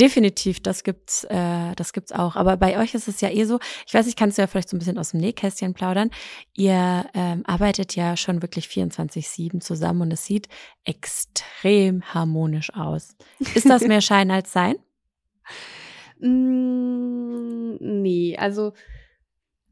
definitiv, 0.00 0.60
das 0.60 0.82
gibt's, 0.82 1.24
äh, 1.24 1.74
das 1.76 1.92
gibt's 1.92 2.12
auch. 2.12 2.36
Aber 2.36 2.56
bei 2.56 2.78
euch 2.78 2.94
ist 2.94 3.06
es 3.06 3.20
ja 3.20 3.30
eh 3.30 3.44
so, 3.44 3.58
ich 3.86 3.92
weiß, 3.92 4.06
ich 4.06 4.16
kannst 4.16 4.38
du 4.38 4.42
ja 4.42 4.46
vielleicht 4.46 4.70
so 4.70 4.76
ein 4.76 4.78
bisschen 4.78 4.98
aus 4.98 5.10
dem 5.10 5.20
Nähkästchen 5.20 5.74
plaudern. 5.74 6.10
Ihr 6.56 6.70
ihr 6.70 7.06
ähm, 7.14 7.42
arbeitet 7.46 7.96
ja 7.96 8.16
schon 8.16 8.42
wirklich 8.42 8.66
24-7 8.66 9.60
zusammen 9.60 10.02
und 10.02 10.12
es 10.12 10.24
sieht 10.24 10.48
extrem 10.84 12.02
harmonisch 12.14 12.72
aus. 12.74 13.16
Ist 13.54 13.68
das 13.68 13.82
mehr 13.82 14.00
Schein 14.00 14.30
als 14.30 14.52
Sein? 14.52 14.76
Mm, 16.20 17.76
nee, 17.80 18.36
also 18.38 18.72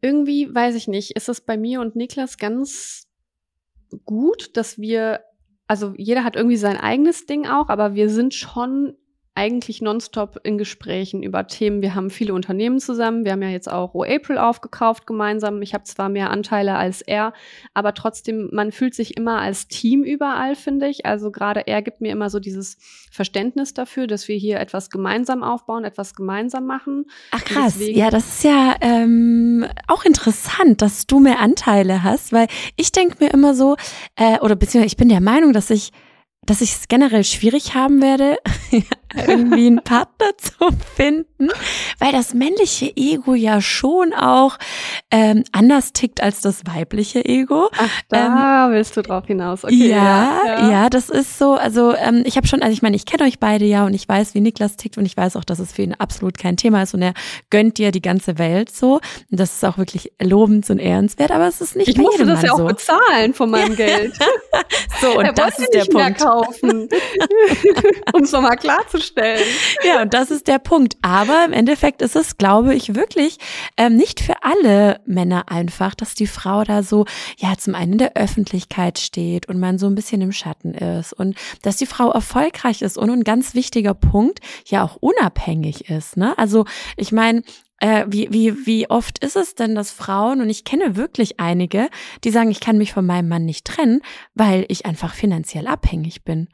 irgendwie 0.01 0.53
weiß 0.53 0.74
ich 0.74 0.89
nicht, 0.89 1.12
ist 1.12 1.29
es 1.29 1.41
bei 1.41 1.57
mir 1.57 1.81
und 1.81 1.97
Niklas 1.97 2.37
ganz 2.37 3.07
gut, 4.05 4.57
dass 4.57 4.79
wir, 4.79 5.20
also 5.66 5.95
jeder 5.97 6.24
hat 6.24 6.37
irgendwie 6.37 6.57
sein 6.57 6.76
eigenes 6.76 7.26
Ding 7.26 7.47
auch, 7.47 7.68
aber 7.68 7.95
wir 7.95 8.11
sind 8.11 8.35
schon 8.35 8.97
eigentlich 9.39 9.80
nonstop 9.80 10.41
in 10.43 10.59
Gesprächen 10.59 11.22
über 11.22 11.47
Themen. 11.47 11.80
Wir 11.80 11.95
haben 11.95 12.11
viele 12.11 12.34
Unternehmen 12.34 12.80
zusammen. 12.80 13.24
Wir 13.24 13.30
haben 13.30 13.43
ja 13.43 13.51
jetzt 13.51 13.70
auch 13.70 13.95
O-April 13.95 14.36
aufgekauft 14.36 15.07
gemeinsam. 15.07 15.62
Ich 15.62 15.74
habe 15.74 15.84
zwar 15.84 16.09
mehr 16.09 16.30
Anteile 16.30 16.74
als 16.74 17.03
er, 17.03 17.32
aber 17.72 17.95
trotzdem, 17.95 18.51
man 18.53 18.72
fühlt 18.72 18.97
sich 18.97 19.16
immer 19.16 19.39
als 19.39 19.68
Team 19.68 20.03
überall, 20.03 20.57
finde 20.57 20.89
ich. 20.89 21.07
Also 21.07 21.30
gerade 21.30 21.68
er 21.68 21.82
gibt 21.82 22.01
mir 22.01 22.11
immer 22.11 22.30
so 22.30 22.41
dieses 22.41 22.78
Verständnis 23.12 23.74
dafür, 23.74 24.09
dass 24.09 24.26
wir 24.26 24.36
hier 24.36 24.59
etwas 24.59 24.91
gemeinsam 24.91 25.45
aufbauen, 25.45 25.84
etwas 25.84 26.16
gemeinsam 26.16 26.66
machen. 26.66 27.05
Ach 27.30 27.45
krass, 27.45 27.76
ja, 27.78 28.11
das 28.11 28.26
ist 28.26 28.45
ja 28.45 28.74
ähm, 28.80 29.66
auch 29.86 30.05
interessant, 30.05 30.82
dass 30.82 31.07
du 31.07 31.20
mehr 31.20 31.39
Anteile 31.39 32.03
hast, 32.03 32.32
weil 32.32 32.49
ich 32.74 32.91
denke 32.91 33.22
mir 33.22 33.32
immer 33.32 33.55
so, 33.55 33.76
äh, 34.16 34.41
oder 34.41 34.57
beziehungsweise 34.57 34.93
ich 34.93 34.97
bin 34.97 35.09
der 35.09 35.20
Meinung, 35.20 35.53
dass 35.53 35.70
ich 35.70 35.93
dass 36.49 36.62
ich 36.62 36.72
es 36.72 36.89
generell 36.89 37.24
schwierig 37.24 37.74
haben 37.74 38.01
werde, 38.01 38.39
irgendwie 39.14 39.66
einen 39.66 39.82
Partner 39.82 40.30
zu 40.36 40.68
finden, 40.94 41.48
weil 41.98 42.12
das 42.12 42.34
männliche 42.34 42.94
Ego 42.96 43.34
ja 43.34 43.61
schon 43.61 44.12
auch 44.12 44.59
ähm, 45.11 45.44
anders 45.52 45.92
tickt 45.92 46.22
als 46.22 46.40
das 46.40 46.66
weibliche 46.66 47.24
Ego. 47.24 47.70
Ach, 47.76 48.02
da 48.09 48.66
ähm, 48.66 48.72
willst 48.72 48.96
du 48.96 49.02
drauf 49.02 49.26
hinaus. 49.26 49.64
Okay, 49.64 49.88
ja, 49.90 50.40
ja, 50.46 50.70
ja, 50.70 50.90
das 50.90 51.09
ist 51.09 51.38
so. 51.38 51.54
Also 51.54 51.94
ähm, 51.94 52.22
ich 52.24 52.36
habe 52.36 52.46
schon, 52.46 52.62
also 52.62 52.72
ich 52.72 52.82
meine, 52.82 52.96
ich 52.96 53.06
kenne 53.06 53.24
euch 53.24 53.38
beide 53.38 53.64
ja 53.64 53.86
und 53.86 53.94
ich 53.94 54.09
weiß, 54.09 54.34
wie 54.34 54.40
Niklas 54.40 54.76
tickt 54.76 54.98
und 54.98 55.06
ich 55.06 55.16
weiß 55.16 55.36
auch, 55.36 55.44
dass 55.44 55.59
es 55.59 55.72
für 55.72 55.82
ihn 55.82 55.94
absolut 55.94 56.36
kein 56.38 56.56
Thema 56.56 56.82
ist 56.82 56.94
und 56.94 57.02
er 57.02 57.14
gönnt 57.50 57.78
dir 57.78 57.90
die 57.90 58.02
ganze 58.02 58.38
Welt 58.38 58.70
so. 58.70 59.00
Und 59.30 59.40
das 59.40 59.54
ist 59.54 59.64
auch 59.64 59.78
wirklich 59.78 60.12
lobend 60.20 60.68
und 60.70 60.78
ehrenswert, 60.78 61.30
aber 61.30 61.48
es 61.48 61.61
ist 61.61 61.76
nicht 61.76 61.88
Ich 61.88 61.96
musste 61.96 62.26
das 62.26 62.42
ja 62.42 62.52
auch 62.52 62.66
bezahlen 62.66 63.34
von 63.34 63.50
meinem 63.50 63.76
Geld. 63.76 64.12
so, 65.00 65.18
und 65.18 65.24
er 65.24 65.32
das 65.32 65.59
ist 65.59 65.72
der 65.72 65.84
Punkt. 65.84 66.18
um 68.12 68.22
es 68.22 68.32
nochmal 68.32 68.56
klar 68.56 68.86
zu 68.88 68.97
darzustellen. 68.99 69.44
Ja, 69.84 70.03
und 70.03 70.12
das 70.12 70.30
ist 70.30 70.49
der 70.49 70.59
Punkt. 70.59 70.96
Aber 71.03 71.44
im 71.44 71.53
Endeffekt 71.53 72.03
ist 72.03 72.16
es, 72.16 72.36
glaube 72.36 72.74
ich, 72.74 72.94
wirklich 72.94 73.38
ähm, 73.76 73.96
nicht 73.96 74.20
für 74.20 74.42
alle 74.42 75.01
Männer 75.07 75.51
einfach, 75.51 75.94
dass 75.94 76.14
die 76.14 76.26
Frau 76.26 76.64
da 76.64 76.82
so, 76.82 77.07
ja, 77.38 77.57
zum 77.57 77.74
einen 77.74 77.92
in 77.92 77.99
der 77.99 78.16
Öffentlichkeit 78.16 78.99
steht 78.99 79.49
und 79.49 79.59
man 79.59 79.78
so 79.78 79.86
ein 79.86 79.94
bisschen 79.94 80.20
im 80.20 80.32
Schatten 80.32 80.74
ist 80.74 81.12
und 81.12 81.36
dass 81.62 81.76
die 81.76 81.86
Frau 81.86 82.11
erfolgreich 82.11 82.82
ist 82.82 82.99
und 82.99 83.11
ein 83.11 83.24
ganz 83.24 83.55
wichtiger 83.55 83.94
Punkt, 83.94 84.40
ja 84.66 84.84
auch 84.84 84.96
unabhängig 84.96 85.88
ist. 85.88 86.16
Ne? 86.16 86.36
Also 86.36 86.64
ich 86.96 87.12
meine, 87.12 87.42
äh, 87.78 88.05
wie, 88.09 88.32
wie, 88.32 88.66
wie 88.66 88.90
oft 88.90 89.20
ist 89.20 89.36
es 89.36 89.55
denn, 89.55 89.74
dass 89.74 89.90
Frauen, 89.92 90.40
und 90.40 90.51
ich 90.51 90.64
kenne 90.64 90.96
wirklich 90.96 91.38
einige, 91.38 91.88
die 92.24 92.30
sagen, 92.30 92.51
ich 92.51 92.61
kann 92.61 92.78
mich 92.78 92.92
von 92.92 93.07
meinem 93.07 93.28
Mann 93.28 93.44
nicht 93.44 93.64
trennen, 93.64 94.03
weil 94.34 94.66
ich 94.68 94.86
einfach 94.86 95.14
finanziell 95.14 95.66
abhängig 95.66 96.24
bin. 96.24 96.49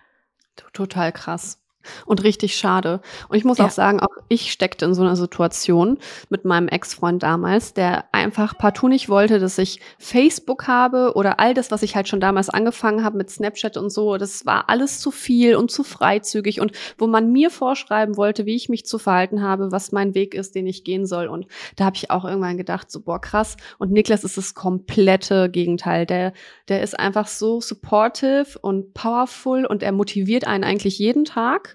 Total 0.72 1.12
krass. 1.12 1.63
Und 2.07 2.22
richtig 2.24 2.57
schade. 2.57 3.01
Und 3.28 3.37
ich 3.37 3.45
muss 3.45 3.59
ja. 3.59 3.66
auch 3.66 3.70
sagen, 3.70 4.01
auch 4.01 4.09
ich 4.28 4.53
steckte 4.53 4.85
in 4.85 4.95
so 4.95 5.03
einer 5.03 5.16
Situation 5.16 5.99
mit 6.28 6.45
meinem 6.45 6.68
Ex-Freund 6.68 7.22
damals, 7.22 7.74
der 7.74 8.05
einfach 8.12 8.57
partout 8.59 8.89
nicht 8.89 9.09
wollte, 9.09 9.39
dass 9.39 9.59
ich 9.59 9.80
Facebook 9.99 10.66
habe 10.66 11.12
oder 11.14 11.41
all 11.41 11.55
das, 11.55 11.70
was 11.70 11.82
ich 11.82 11.97
halt 11.97 12.09
schon 12.09 12.20
damals 12.20 12.49
angefangen 12.49 13.05
habe 13.05 13.18
mit 13.18 13.30
Snapchat 13.30 13.76
und 13.76 13.91
so. 13.91 14.16
Das 14.16 14.47
war 14.47 14.68
alles 14.68 15.01
zu 15.01 15.11
viel 15.11 15.57
und 15.57 15.70
zu 15.70 15.85
freizügig 15.85 16.61
und 16.61 16.72
wo 16.99 17.07
man 17.07 17.32
mir 17.32 17.51
vorschreiben 17.51 18.16
wollte, 18.16 18.47
wie 18.47 18.57
ich 18.57 18.68
mich 18.68 18.87
zu 18.87 18.99
verhalten 18.99 19.43
habe, 19.43 19.72
was 19.72 19.93
mein 19.93 20.14
Weg 20.14 20.35
ist, 20.35 20.55
den 20.55 20.66
ich 20.66 20.85
gehen 20.85 21.07
soll. 21.07 21.26
Und 21.26 21.47
da 21.76 21.85
habe 21.85 21.97
ich 21.97 22.11
auch 22.11 22.24
irgendwann 22.24 22.57
gedacht, 22.57 22.91
so 22.91 23.01
boah, 23.01 23.20
krass. 23.20 23.57
Und 23.78 23.93
Niklas 23.93 24.24
ist 24.24 24.37
das 24.37 24.55
komplette 24.55 25.51
Gegenteil. 25.51 26.07
Der, 26.07 26.32
der 26.68 26.82
ist 26.82 26.99
einfach 26.99 27.26
so 27.26 27.61
supportive 27.61 28.59
und 28.61 28.95
powerful 28.95 29.66
und 29.66 29.82
er 29.82 29.93
motiviert 29.93 30.47
einen 30.47 30.64
eigentlich 30.64 30.99
jeden 30.99 31.24
Tag 31.24 31.74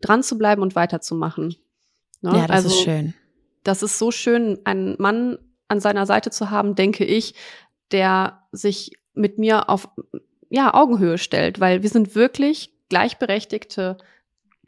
dran 0.00 0.22
zu 0.22 0.38
bleiben 0.38 0.62
und 0.62 0.74
weiterzumachen. 0.74 1.56
Ne? 2.20 2.36
Ja, 2.36 2.46
das 2.46 2.64
also, 2.64 2.68
ist 2.68 2.82
schön. 2.82 3.14
Das 3.64 3.82
ist 3.82 3.98
so 3.98 4.10
schön, 4.10 4.58
einen 4.64 4.96
Mann 4.98 5.38
an 5.68 5.80
seiner 5.80 6.06
Seite 6.06 6.30
zu 6.30 6.50
haben, 6.50 6.74
denke 6.74 7.04
ich, 7.04 7.34
der 7.90 8.42
sich 8.52 8.92
mit 9.14 9.38
mir 9.38 9.68
auf 9.68 9.88
ja, 10.48 10.72
Augenhöhe 10.74 11.18
stellt, 11.18 11.60
weil 11.60 11.82
wir 11.82 11.90
sind 11.90 12.14
wirklich 12.14 12.72
gleichberechtigte 12.88 13.98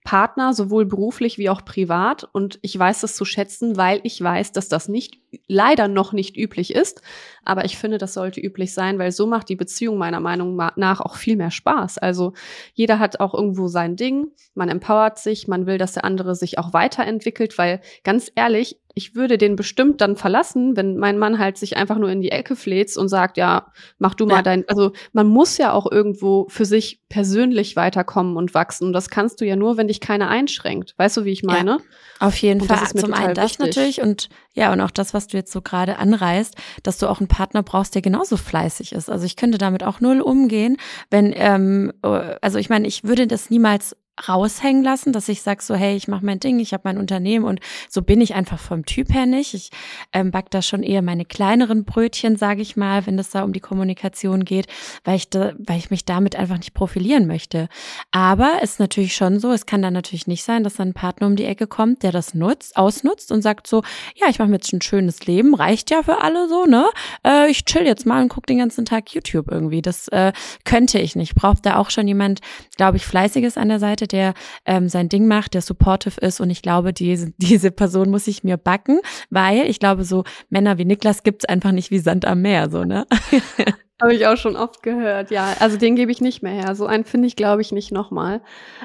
Partner, 0.05 0.55
sowohl 0.55 0.87
beruflich 0.87 1.39
wie 1.39 1.51
auch 1.51 1.65
privat. 1.65 2.29
Und 2.33 2.59
ich 2.63 2.79
weiß 2.79 3.01
das 3.01 3.17
zu 3.17 3.25
schätzen, 3.25 3.77
weil 3.77 4.01
ich 4.03 4.21
weiß, 4.21 4.53
dass 4.53 4.69
das 4.69 4.89
nicht, 4.89 5.19
leider 5.47 5.89
noch 5.89 6.13
nicht 6.13 6.37
üblich 6.37 6.75
ist. 6.75 7.03
Aber 7.45 7.65
ich 7.65 7.77
finde, 7.77 7.99
das 7.99 8.15
sollte 8.15 8.41
üblich 8.41 8.75
sein, 8.75 8.99
weil 8.99 9.13
so 9.13 9.27
macht 9.27 9.49
die 9.49 9.57
Beziehung 9.57 9.99
meiner 9.99 10.21
Meinung 10.21 10.57
nach 10.77 11.01
auch 11.01 11.17
viel 11.17 11.37
mehr 11.37 11.51
Spaß. 11.51 11.99
Also 11.99 12.33
jeder 12.75 12.99
hat 12.99 13.21
auch 13.21 13.35
irgendwo 13.35 13.69
sein 13.69 13.97
Ding. 13.97 14.29
Man 14.55 14.69
empowert 14.69 15.19
sich. 15.19 15.49
Man 15.49 15.67
will, 15.67 15.79
dass 15.79 15.93
der 15.93 16.05
andere 16.05 16.35
sich 16.35 16.59
auch 16.59 16.73
weiterentwickelt, 16.73 17.59
weil 17.59 17.81
ganz 18.05 18.31
ehrlich, 18.35 18.79
ich 18.95 19.15
würde 19.15 19.39
den 19.39 19.57
bestimmt 19.57 20.01
dann 20.01 20.17
verlassen, 20.17 20.77
wenn 20.77 20.97
mein 20.97 21.19
Mann 21.19 21.39
halt 21.39 21.57
sich 21.57 21.77
einfach 21.77 21.97
nur 21.97 22.11
in 22.11 22.21
die 22.21 22.33
Ecke 22.33 22.57
fläzt 22.57 22.99
und 22.99 23.09
sagt, 23.09 23.37
ja, 23.37 23.73
mach 23.99 24.15
du 24.15 24.27
mal 24.27 24.37
ja. 24.37 24.43
dein, 24.43 24.69
also 24.69 24.93
man 25.13 25.27
muss 25.27 25.59
ja 25.59 25.73
auch 25.73 25.91
irgendwo 25.91 26.47
für 26.49 26.65
sich 26.65 27.01
persönlich 27.09 27.77
weiterkommen 27.77 28.37
und 28.37 28.53
wachsen. 28.53 28.87
Und 28.87 28.93
das 28.93 29.09
kannst 29.09 29.41
du 29.41 29.47
ja 29.47 29.57
nur, 29.57 29.77
wenn 29.77 29.89
dich 29.89 30.01
keiner 30.01 30.29
einschränkt. 30.29 30.95
Weißt 30.97 31.17
du, 31.17 31.25
wie 31.25 31.33
ich 31.33 31.43
meine? 31.43 31.79
Ja, 31.79 32.27
auf 32.27 32.37
jeden 32.37 32.63
und 32.63 32.67
Fall. 32.69 32.87
Zum 32.89 33.15
einen 33.15 33.35
das 33.35 33.53
wichtig. 33.53 33.67
natürlich 33.67 34.03
und 34.03 34.29
ja, 34.55 34.73
und 34.73 34.81
auch 34.81 34.91
das, 34.91 35.15
was 35.15 35.29
du 35.29 35.37
jetzt 35.37 35.53
so 35.53 35.63
gerade 35.63 35.99
anreißt, 35.99 36.57
dass 36.83 36.99
du 36.99 37.07
auch 37.07 37.21
einen 37.21 37.29
Partner 37.31 37.63
brauchst, 37.63 37.95
der 37.95 38.03
genauso 38.03 38.37
fleißig 38.37 38.93
ist. 38.93 39.09
Also 39.09 39.25
ich 39.25 39.37
könnte 39.37 39.57
damit 39.57 39.83
auch 39.83 40.01
null 40.01 40.21
umgehen, 40.21 40.77
wenn, 41.11 41.33
ähm, 41.35 41.93
äh, 42.03 42.37
also 42.43 42.59
ich 42.59 42.69
meine, 42.69 42.87
ich 42.87 43.05
würde 43.05 43.27
das 43.27 43.49
niemals 43.49 43.97
raushängen 44.29 44.83
lassen, 44.83 45.13
dass 45.13 45.29
ich 45.29 45.43
sage 45.43 45.63
so, 45.63 45.75
hey, 45.75 45.97
ich 45.97 46.09
mache 46.09 46.25
mein 46.25 46.41
Ding, 46.41 46.59
ich 46.61 46.73
habe 46.73 46.83
mein 46.85 46.99
Unternehmen 46.99 47.45
und 47.45 47.61
so 47.89 48.03
bin 48.03 48.21
ich 48.21 48.35
einfach 48.35 48.59
vom 48.59 48.85
Typ 48.85 49.13
her 49.13 49.27
nicht. 49.27 49.55
Ich 49.55 49.71
ähm, 50.13 50.31
back 50.31 50.51
da 50.51 50.63
schon 50.63 50.83
eher 50.83 51.03
meine 51.03 51.25
kleineren 51.25 51.85
Brötchen, 51.85 52.37
sage 52.37 52.63
ich 52.63 52.77
mal, 52.77 53.07
wenn 53.07 53.19
es 53.19 53.31
da 53.31 53.43
um 53.43 53.53
die 53.53 53.61
Kommunikation 53.61 54.45
geht, 54.45 54.67
weil 55.05 55.17
ich, 55.17 55.31
da, 55.31 55.53
weil 55.59 55.79
ich 55.79 55.91
mich 55.91 56.05
damit 56.05 56.37
einfach 56.37 56.59
nicht 56.59 56.75
profilieren 56.75 57.27
möchte. 57.27 57.69
Aber 58.11 58.59
es 58.63 58.73
ist 58.73 58.81
natürlich 58.81 59.15
schon 59.15 59.41
so, 59.41 59.53
es 59.53 59.67
kann 59.67 59.83
dann 59.83 59.95
natürlich 59.95 60.27
nicht 60.27 60.45
sein, 60.45 60.65
dass 60.65 60.75
dann 60.75 60.89
ein 60.89 60.95
Partner 60.95 61.27
um 61.27 61.37
die 61.37 61.45
Ecke 61.45 61.67
kommt, 61.67 62.03
der 62.03 62.13
das 62.13 62.35
nutzt, 62.35 62.77
ausnutzt 62.77 63.33
und 63.33 63.43
sagt 63.43 63.67
so, 63.67 63.83
ja, 64.17 64.29
ich 64.29 64.39
mache 64.39 64.49
mir 64.49 64.57
jetzt 64.57 64.73
ein 64.73 64.83
schönes 64.83 65.27
Leben, 65.27 65.55
reicht 65.55 65.91
ja 65.91 66.03
für 66.03 66.23
alle 66.23 66.49
so, 66.49 66.67
ne? 66.67 66.89
Äh, 67.27 67.51
ich 67.51 67.65
chill 67.65 67.87
jetzt 67.87 68.07
mal 68.07 68.23
und 68.23 68.29
guck 68.29 68.47
den 68.47 68.59
ganzen 68.59 68.85
Tag 68.85 69.13
YouTube 69.15 69.51
irgendwie. 69.51 69.83
Das 69.83 70.09
äh, 70.09 70.33
könnte 70.65 70.99
ich 70.99 71.17
nicht. 71.17 71.35
Braucht 71.35 71.65
da 71.67 71.77
auch 71.77 71.91
schon 71.91 72.07
jemand, 72.07 72.41
glaube 72.77 72.97
ich, 72.97 73.07
fleißiges 73.07 73.57
an 73.57 73.69
der 73.69 73.79
Seite, 73.79 74.00
der 74.07 74.35
ähm, 74.65 74.89
sein 74.89 75.09
Ding 75.09 75.27
macht, 75.27 75.55
der 75.55 75.63
supportive 75.63 76.21
ist. 76.21 76.41
Und 76.41 76.51
ich 76.51 76.63
glaube, 76.63 76.93
diese, 76.93 77.33
diese 77.37 77.71
Person 77.71 78.11
muss 78.11 78.27
ich 78.27 78.45
mir 78.45 78.57
backen, 78.57 79.01
weil 79.31 79.67
ich 79.67 79.79
glaube, 79.79 80.05
so 80.05 80.25
Männer 80.49 80.79
wie 80.79 80.85
Niklas 80.85 81.23
gibt's 81.23 81.45
einfach 81.45 81.73
nicht 81.73 81.91
wie 81.91 81.99
Sand 81.99 82.25
am 82.25 82.43
Meer, 82.43 82.71
so, 82.71 82.85
ne? 82.85 83.07
Habe 84.01 84.15
ich 84.15 84.27
auch 84.27 84.37
schon 84.37 84.57
oft 84.57 84.83
gehört, 84.83 85.31
ja. 85.31 85.55
Also 85.61 85.77
den 85.77 85.95
gebe 85.95 86.11
ich 86.11 86.23
nicht 86.23 86.43
mehr 86.43 86.53
her. 86.53 86.75
So 86.75 86.87
einen 86.87 87.05
finde 87.05 87.27
ich, 87.27 87.37
glaube 87.37 87.61
ich, 87.61 87.71
nicht 87.71 87.93
nochmal. 87.93 88.41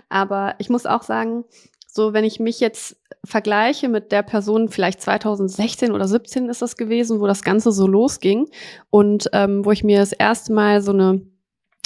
Aber 0.09 0.55
ich 0.57 0.69
muss 0.69 0.85
auch 0.85 1.03
sagen, 1.03 1.45
so 1.87 2.11
wenn 2.11 2.25
ich 2.25 2.41
mich 2.41 2.59
jetzt 2.59 2.97
vergleiche 3.23 3.87
mit 3.87 4.11
der 4.11 4.21
Person, 4.21 4.67
vielleicht 4.67 5.01
2016 5.01 5.93
oder 5.93 6.07
17 6.07 6.49
ist 6.49 6.61
das 6.61 6.75
gewesen, 6.75 7.21
wo 7.21 7.27
das 7.27 7.43
Ganze 7.43 7.71
so 7.71 7.87
losging 7.87 8.49
und 8.89 9.29
ähm, 9.31 9.63
wo 9.63 9.71
ich 9.71 9.85
mir 9.85 9.99
das 9.99 10.11
erste 10.11 10.51
Mal 10.51 10.81
so 10.81 10.91
eine 10.91 11.21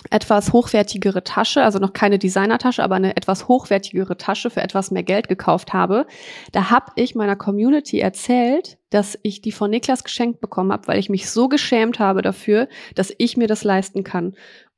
etwas 0.10 0.54
hochwertigere 0.54 1.24
Tasche, 1.24 1.64
also 1.64 1.78
noch 1.80 1.93
keine 1.93 2.20
Designertasche, 2.20 2.84
aber 2.84 2.95
eine 2.95 3.18
etwas 3.18 3.47
hochwertigere 3.47 4.18
Tasche 4.18 4.50
für 4.50 4.62
etwas 4.62 4.91
mehr 4.91 5.04
Geld 5.04 5.28
gekauft 5.28 5.74
habe. 5.74 6.08
Da 6.52 6.70
habe 6.70 6.91
ich 6.95 7.16
meiner 7.16 7.36
Community 7.36 8.00
erzählt, 8.00 8.78
dass 8.89 9.20
ich 9.24 9.41
die 9.41 9.52
von 9.52 9.70
Niklas 9.70 10.04
geschenkt 10.04 10.39
bekommen 10.39 10.72
habe, 10.72 10.88
weil 10.88 11.00
ich 11.00 11.10
mich 11.10 11.30
so 11.30 11.50
geschämt 11.50 12.00
habe 12.00 12.22
dafür, 12.22 12.68
dass 12.95 13.14
ich 13.18 13.38
mir 13.38 13.47
das 13.47 13.64
leisten 13.64 14.04
kann. 14.04 14.36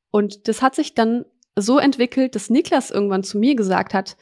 Und 0.10 0.48
das 0.48 0.62
hat 0.62 0.76
sich 0.76 0.96
dann 0.96 1.26
so 1.56 1.78
entwickelt, 1.78 2.36
dass 2.36 2.50
Niklas 2.50 2.92
irgendwann 2.92 3.24
zu 3.24 3.38
mir 3.38 3.56
gesagt 3.56 3.94
hat, 3.94 4.18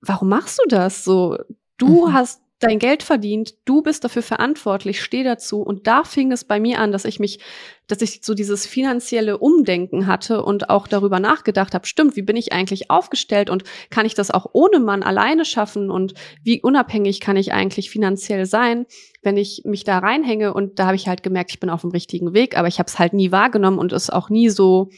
warum 0.00 0.28
machst 0.28 0.58
du 0.62 0.68
das 0.68 1.04
so? 1.04 1.38
Du 1.76 2.08
mhm. 2.08 2.12
hast 2.12 2.42
dein 2.60 2.78
Geld 2.78 3.02
verdient, 3.02 3.54
du 3.64 3.82
bist 3.82 4.04
dafür 4.04 4.22
verantwortlich, 4.22 5.02
steh 5.02 5.24
dazu. 5.24 5.62
Und 5.62 5.86
da 5.86 6.04
fing 6.04 6.30
es 6.30 6.44
bei 6.44 6.60
mir 6.60 6.78
an, 6.78 6.92
dass 6.92 7.06
ich 7.06 7.18
mich, 7.18 7.40
dass 7.86 8.02
ich 8.02 8.20
so 8.22 8.34
dieses 8.34 8.66
finanzielle 8.66 9.38
Umdenken 9.38 10.06
hatte 10.06 10.44
und 10.44 10.68
auch 10.68 10.86
darüber 10.86 11.18
nachgedacht 11.20 11.74
habe, 11.74 11.86
stimmt, 11.86 12.16
wie 12.16 12.22
bin 12.22 12.36
ich 12.36 12.52
eigentlich 12.52 12.90
aufgestellt 12.90 13.48
und 13.48 13.64
kann 13.88 14.04
ich 14.04 14.14
das 14.14 14.30
auch 14.30 14.46
ohne 14.52 14.78
Mann 14.78 15.02
alleine 15.02 15.46
schaffen 15.46 15.90
und 15.90 16.12
wie 16.44 16.60
unabhängig 16.62 17.20
kann 17.20 17.36
ich 17.36 17.52
eigentlich 17.52 17.90
finanziell 17.90 18.44
sein, 18.44 18.86
wenn 19.22 19.38
ich 19.38 19.62
mich 19.64 19.84
da 19.84 19.98
reinhänge. 19.98 20.52
Und 20.52 20.78
da 20.78 20.86
habe 20.86 20.96
ich 20.96 21.08
halt 21.08 21.22
gemerkt, 21.22 21.50
ich 21.50 21.60
bin 21.60 21.70
auf 21.70 21.80
dem 21.80 21.90
richtigen 21.90 22.34
Weg, 22.34 22.58
aber 22.58 22.68
ich 22.68 22.78
habe 22.78 22.88
es 22.88 22.98
halt 22.98 23.14
nie 23.14 23.32
wahrgenommen 23.32 23.78
und 23.78 23.92
es 23.92 24.10
auch 24.10 24.28
nie 24.28 24.50
so 24.50 24.90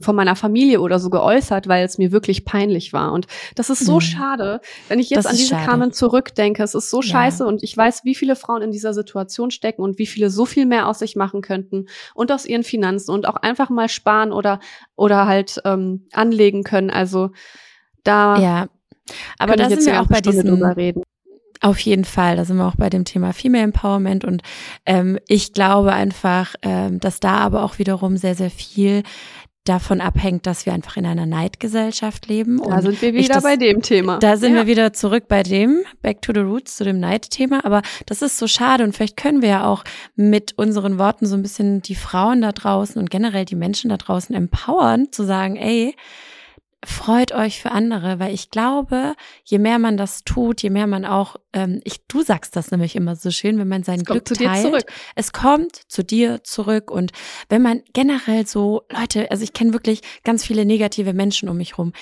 von 0.00 0.14
meiner 0.14 0.36
Familie 0.36 0.80
oder 0.80 0.98
so 0.98 1.10
geäußert, 1.10 1.68
weil 1.68 1.84
es 1.84 1.98
mir 1.98 2.12
wirklich 2.12 2.44
peinlich 2.44 2.92
war. 2.92 3.12
Und 3.12 3.26
das 3.54 3.70
ist 3.70 3.84
so 3.84 3.96
mhm. 3.96 4.00
schade, 4.00 4.60
wenn 4.88 4.98
ich 4.98 5.10
jetzt 5.10 5.26
an 5.26 5.36
diese 5.36 5.56
Carmen 5.56 5.92
zurückdenke. 5.92 6.62
Es 6.62 6.74
ist 6.74 6.90
so 6.90 7.02
scheiße 7.02 7.42
ja. 7.42 7.48
und 7.48 7.62
ich 7.62 7.76
weiß, 7.76 8.04
wie 8.04 8.14
viele 8.14 8.36
Frauen 8.36 8.62
in 8.62 8.70
dieser 8.70 8.94
Situation 8.94 9.50
stecken 9.50 9.82
und 9.82 9.98
wie 9.98 10.06
viele 10.06 10.30
so 10.30 10.46
viel 10.46 10.66
mehr 10.66 10.88
aus 10.88 11.00
sich 11.00 11.16
machen 11.16 11.42
könnten 11.42 11.86
und 12.14 12.30
aus 12.32 12.46
ihren 12.46 12.62
Finanzen 12.62 13.10
und 13.12 13.26
auch 13.26 13.36
einfach 13.36 13.70
mal 13.70 13.88
sparen 13.88 14.32
oder 14.32 14.60
oder 14.96 15.26
halt 15.26 15.60
ähm, 15.64 16.06
anlegen 16.12 16.62
können. 16.64 16.90
Also 16.90 17.30
da 18.04 18.38
ja. 18.38 18.68
Aber 19.38 19.56
da 19.56 19.68
sind 19.68 19.86
wir 19.86 20.00
auch 20.00 20.06
bei 20.06 20.20
diesen 20.20 20.62
reden. 20.62 21.02
Auf 21.60 21.80
jeden 21.80 22.04
Fall, 22.04 22.36
da 22.36 22.44
sind 22.44 22.58
wir 22.58 22.66
auch 22.66 22.76
bei 22.76 22.88
dem 22.88 23.04
Thema 23.04 23.32
Female 23.32 23.64
Empowerment 23.64 24.24
und 24.24 24.42
ähm, 24.86 25.18
ich 25.26 25.52
glaube 25.52 25.92
einfach, 25.92 26.54
ähm, 26.62 27.00
dass 27.00 27.18
da 27.18 27.38
aber 27.38 27.64
auch 27.64 27.80
wiederum 27.80 28.16
sehr, 28.16 28.36
sehr 28.36 28.50
viel 28.50 29.02
davon 29.68 30.00
abhängt, 30.00 30.46
dass 30.46 30.66
wir 30.66 30.72
einfach 30.72 30.96
in 30.96 31.06
einer 31.06 31.26
Neidgesellschaft 31.26 32.26
leben. 32.26 32.60
Da 32.62 32.80
sind 32.80 33.02
wir 33.02 33.14
wieder 33.14 33.34
das, 33.34 33.42
bei 33.42 33.56
dem 33.56 33.82
Thema. 33.82 34.18
Da 34.18 34.36
sind 34.36 34.54
ja. 34.54 34.60
wir 34.60 34.66
wieder 34.66 34.92
zurück 34.92 35.24
bei 35.28 35.42
dem, 35.42 35.82
back 36.02 36.22
to 36.22 36.32
the 36.32 36.40
roots, 36.40 36.76
zu 36.76 36.84
dem 36.84 37.00
Neidthema. 37.00 37.60
Aber 37.64 37.82
das 38.06 38.22
ist 38.22 38.38
so 38.38 38.46
schade 38.46 38.84
und 38.84 38.94
vielleicht 38.94 39.16
können 39.16 39.42
wir 39.42 39.48
ja 39.48 39.66
auch 39.66 39.84
mit 40.16 40.56
unseren 40.56 40.98
Worten 40.98 41.26
so 41.26 41.36
ein 41.36 41.42
bisschen 41.42 41.82
die 41.82 41.94
Frauen 41.94 42.42
da 42.42 42.52
draußen 42.52 43.00
und 43.00 43.10
generell 43.10 43.44
die 43.44 43.56
Menschen 43.56 43.90
da 43.90 43.96
draußen 43.96 44.34
empowern, 44.34 45.12
zu 45.12 45.24
sagen, 45.24 45.56
ey, 45.56 45.94
freut 46.84 47.32
euch 47.32 47.60
für 47.60 47.72
andere, 47.72 48.20
weil 48.20 48.32
ich 48.32 48.50
glaube, 48.50 49.14
je 49.44 49.58
mehr 49.58 49.78
man 49.78 49.96
das 49.96 50.22
tut, 50.24 50.62
je 50.62 50.70
mehr 50.70 50.86
man 50.86 51.04
auch, 51.04 51.36
ähm, 51.52 51.80
ich, 51.84 52.06
du 52.06 52.22
sagst 52.22 52.54
das 52.54 52.70
nämlich 52.70 52.94
immer 52.94 53.16
so 53.16 53.30
schön, 53.30 53.58
wenn 53.58 53.68
man 53.68 53.82
sein 53.82 53.98
es 53.98 54.04
Glück 54.04 54.24
teilt, 54.24 54.86
es 55.16 55.32
kommt 55.32 55.74
zu 55.88 56.04
dir 56.04 56.44
zurück. 56.44 56.90
Und 56.90 57.12
wenn 57.48 57.62
man 57.62 57.82
generell 57.94 58.46
so, 58.46 58.82
Leute, 58.90 59.30
also 59.30 59.42
ich 59.42 59.52
kenne 59.52 59.72
wirklich 59.72 60.02
ganz 60.22 60.44
viele 60.44 60.64
negative 60.64 61.14
Menschen 61.14 61.48
um 61.48 61.56
mich 61.56 61.78
rum, 61.78 61.92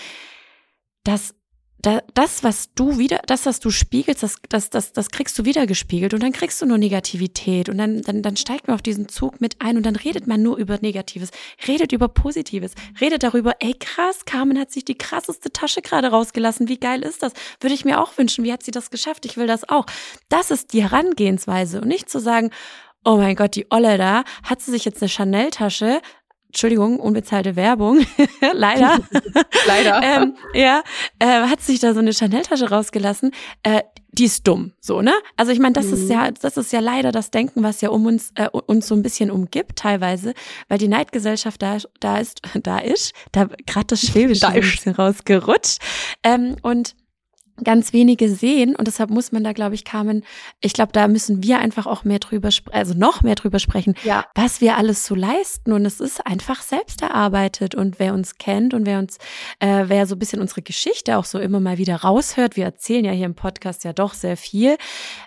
dass 1.05 1.35
da, 1.79 2.01
das, 2.14 2.43
was 2.43 2.72
du 2.74 2.99
wieder, 2.99 3.20
das, 3.27 3.47
was 3.47 3.61
du 3.61 3.70
spiegelst, 3.70 4.22
das, 4.22 4.37
das, 4.49 4.70
das, 4.70 4.93
das 4.93 5.11
kriegst 5.11 5.39
du 5.39 5.45
wieder 5.45 5.66
gespiegelt 5.66 6.14
und 6.14 6.22
dann 6.22 6.33
kriegst 6.33 6.61
du 6.61 6.66
nur 6.66 6.79
Negativität 6.79 7.68
und 7.68 7.79
dann, 7.79 8.03
dann, 8.03 8.22
dann 8.22 8.37
steigt 8.37 8.66
man 8.66 8.74
auf 8.74 8.83
diesen 8.83 9.09
Zug 9.09 9.41
mit 9.41 9.61
ein 9.61 9.77
und 9.77 9.85
dann 9.85 9.97
redet 9.97 10.27
man 10.27 10.43
nur 10.43 10.57
über 10.57 10.79
Negatives, 10.81 11.31
redet 11.68 11.93
über 11.93 12.09
Positives, 12.09 12.72
redet 13.01 13.22
darüber, 13.22 13.55
ey 13.61 13.74
krass, 13.74 14.24
Carmen 14.24 14.59
hat 14.59 14.72
sich 14.72 14.85
die 14.85 14.99
krasseste 14.99 15.53
Tasche 15.53 15.83
gerade 15.83 16.09
rausgelassen, 16.09 16.68
wie 16.68 16.79
geil 16.79 17.03
ist 17.03 17.22
das? 17.22 17.33
Würde 17.61 17.74
ich 17.74 17.85
mir 17.85 18.01
auch 18.01 18.16
wünschen, 18.16 18.45
wie 18.45 18.53
hat 18.53 18.62
sie 18.62 18.70
das 18.72 18.91
geschafft? 18.91 19.27
Ich 19.27 19.37
will 19.37 19.47
das 19.47 19.68
auch. 19.68 19.87
Das 20.29 20.51
ist 20.51 20.72
die 20.72 20.83
Herangehensweise 20.83 21.81
und 21.81 21.89
nicht 21.89 22.09
zu 22.09 22.20
sagen, 22.20 22.51
oh 23.05 23.16
mein 23.16 23.37
Gott, 23.37 23.55
die 23.55 23.66
Olle 23.70 23.99
da, 23.99 24.24
hat 24.43 24.61
sie 24.61 24.72
sich 24.72 24.85
jetzt 24.85 25.03
eine 25.03 25.09
Chanel-Tasche 25.09 26.01
Entschuldigung, 26.49 26.99
unbezahlte 27.01 27.57
Werbung, 27.57 28.01
leider. 28.53 28.99
leider. 29.66 30.01
ähm, 30.03 30.36
ja, 30.55 30.82
äh, 31.18 31.26
hat 31.26 31.61
sich 31.61 31.80
da 31.80 31.92
so 31.92 32.01
eine 32.01 32.12
Chanel-Tasche 32.12 32.70
rausgelassen. 32.70 33.32
Äh, 33.62 33.82
die 34.12 34.24
ist 34.24 34.47
dumm, 34.49 34.72
so, 34.80 35.03
ne? 35.03 35.12
Also 35.36 35.53
ich 35.53 35.59
meine, 35.59 35.74
das 35.74 35.86
Mhm. 35.86 35.92
ist 35.94 36.09
ja, 36.09 36.30
das 36.30 36.57
ist 36.57 36.72
ja 36.72 36.80
leider 36.80 37.12
das 37.12 37.30
Denken, 37.30 37.62
was 37.62 37.82
ja 37.82 37.90
um 37.90 38.07
uns, 38.07 38.30
äh, 38.36 38.49
uns 38.49 38.86
so 38.86 38.94
ein 38.94 39.03
bisschen 39.03 39.30
umgibt 39.30 39.76
teilweise, 39.76 40.32
weil 40.68 40.78
die 40.78 40.88
Neidgesellschaft 40.88 41.61
da, 41.61 41.76
da 42.01 42.18
ist, 42.18 42.40
da 42.62 42.78
ist, 42.78 43.12
da 43.32 43.44
gerade 43.66 43.86
das 43.88 44.01
Schwäbische 44.01 44.40
Da 44.40 44.49
ein 44.49 44.62
ist. 44.62 44.70
bisschen 44.70 44.94
rausgerutscht. 44.94 45.78
Ähm, 46.22 46.57
und 46.62 46.94
ganz 47.64 47.92
wenige 47.92 48.28
sehen. 48.28 48.76
Und 48.76 48.86
deshalb 48.86 49.11
muss 49.11 49.32
man 49.32 49.42
da, 49.44 49.52
glaube 49.52 49.74
ich, 49.74 49.84
Carmen, 49.84 50.24
ich 50.61 50.72
glaube, 50.72 50.92
da 50.92 51.09
müssen 51.09 51.42
wir 51.42 51.59
einfach 51.59 51.86
auch 51.86 52.04
mehr 52.04 52.18
drüber 52.18 52.50
sprechen, 52.50 52.76
also 52.76 52.94
noch 52.94 53.22
mehr 53.22 53.34
drüber 53.34 53.59
sprechen, 53.59 53.94
Ja. 54.04 54.24
was 54.34 54.61
wir 54.61 54.76
alles 54.76 55.04
so 55.07 55.14
leisten. 55.14 55.72
Und 55.72 55.86
es 55.86 56.00
ist 56.00 56.26
einfach 56.26 56.62
selbst 56.62 57.02
erarbeitet. 57.02 57.74
Und 57.74 57.98
wer 57.98 58.14
uns 58.14 58.36
kennt 58.38 58.74
und 58.74 58.86
wer 58.86 58.98
uns, 58.98 59.18
äh, 59.61 59.84
wer 59.86 60.07
so 60.07 60.14
ein 60.16 60.18
bisschen 60.18 60.40
unsere 60.40 60.62
Geschichte 60.62 61.16
auch 61.18 61.24
so 61.24 61.38
immer 61.38 61.61
mal 61.61 61.78
wieder 61.78 61.96
raushört, 61.96 62.57
wir 62.57 62.64
erzählen 62.64 63.04
ja 63.04 63.12
hier 63.12 63.26
im 63.26 63.34
Podcast 63.34 63.84
ja 63.84 63.92
doch 63.92 64.14
sehr 64.14 64.36
viel, 64.36 64.76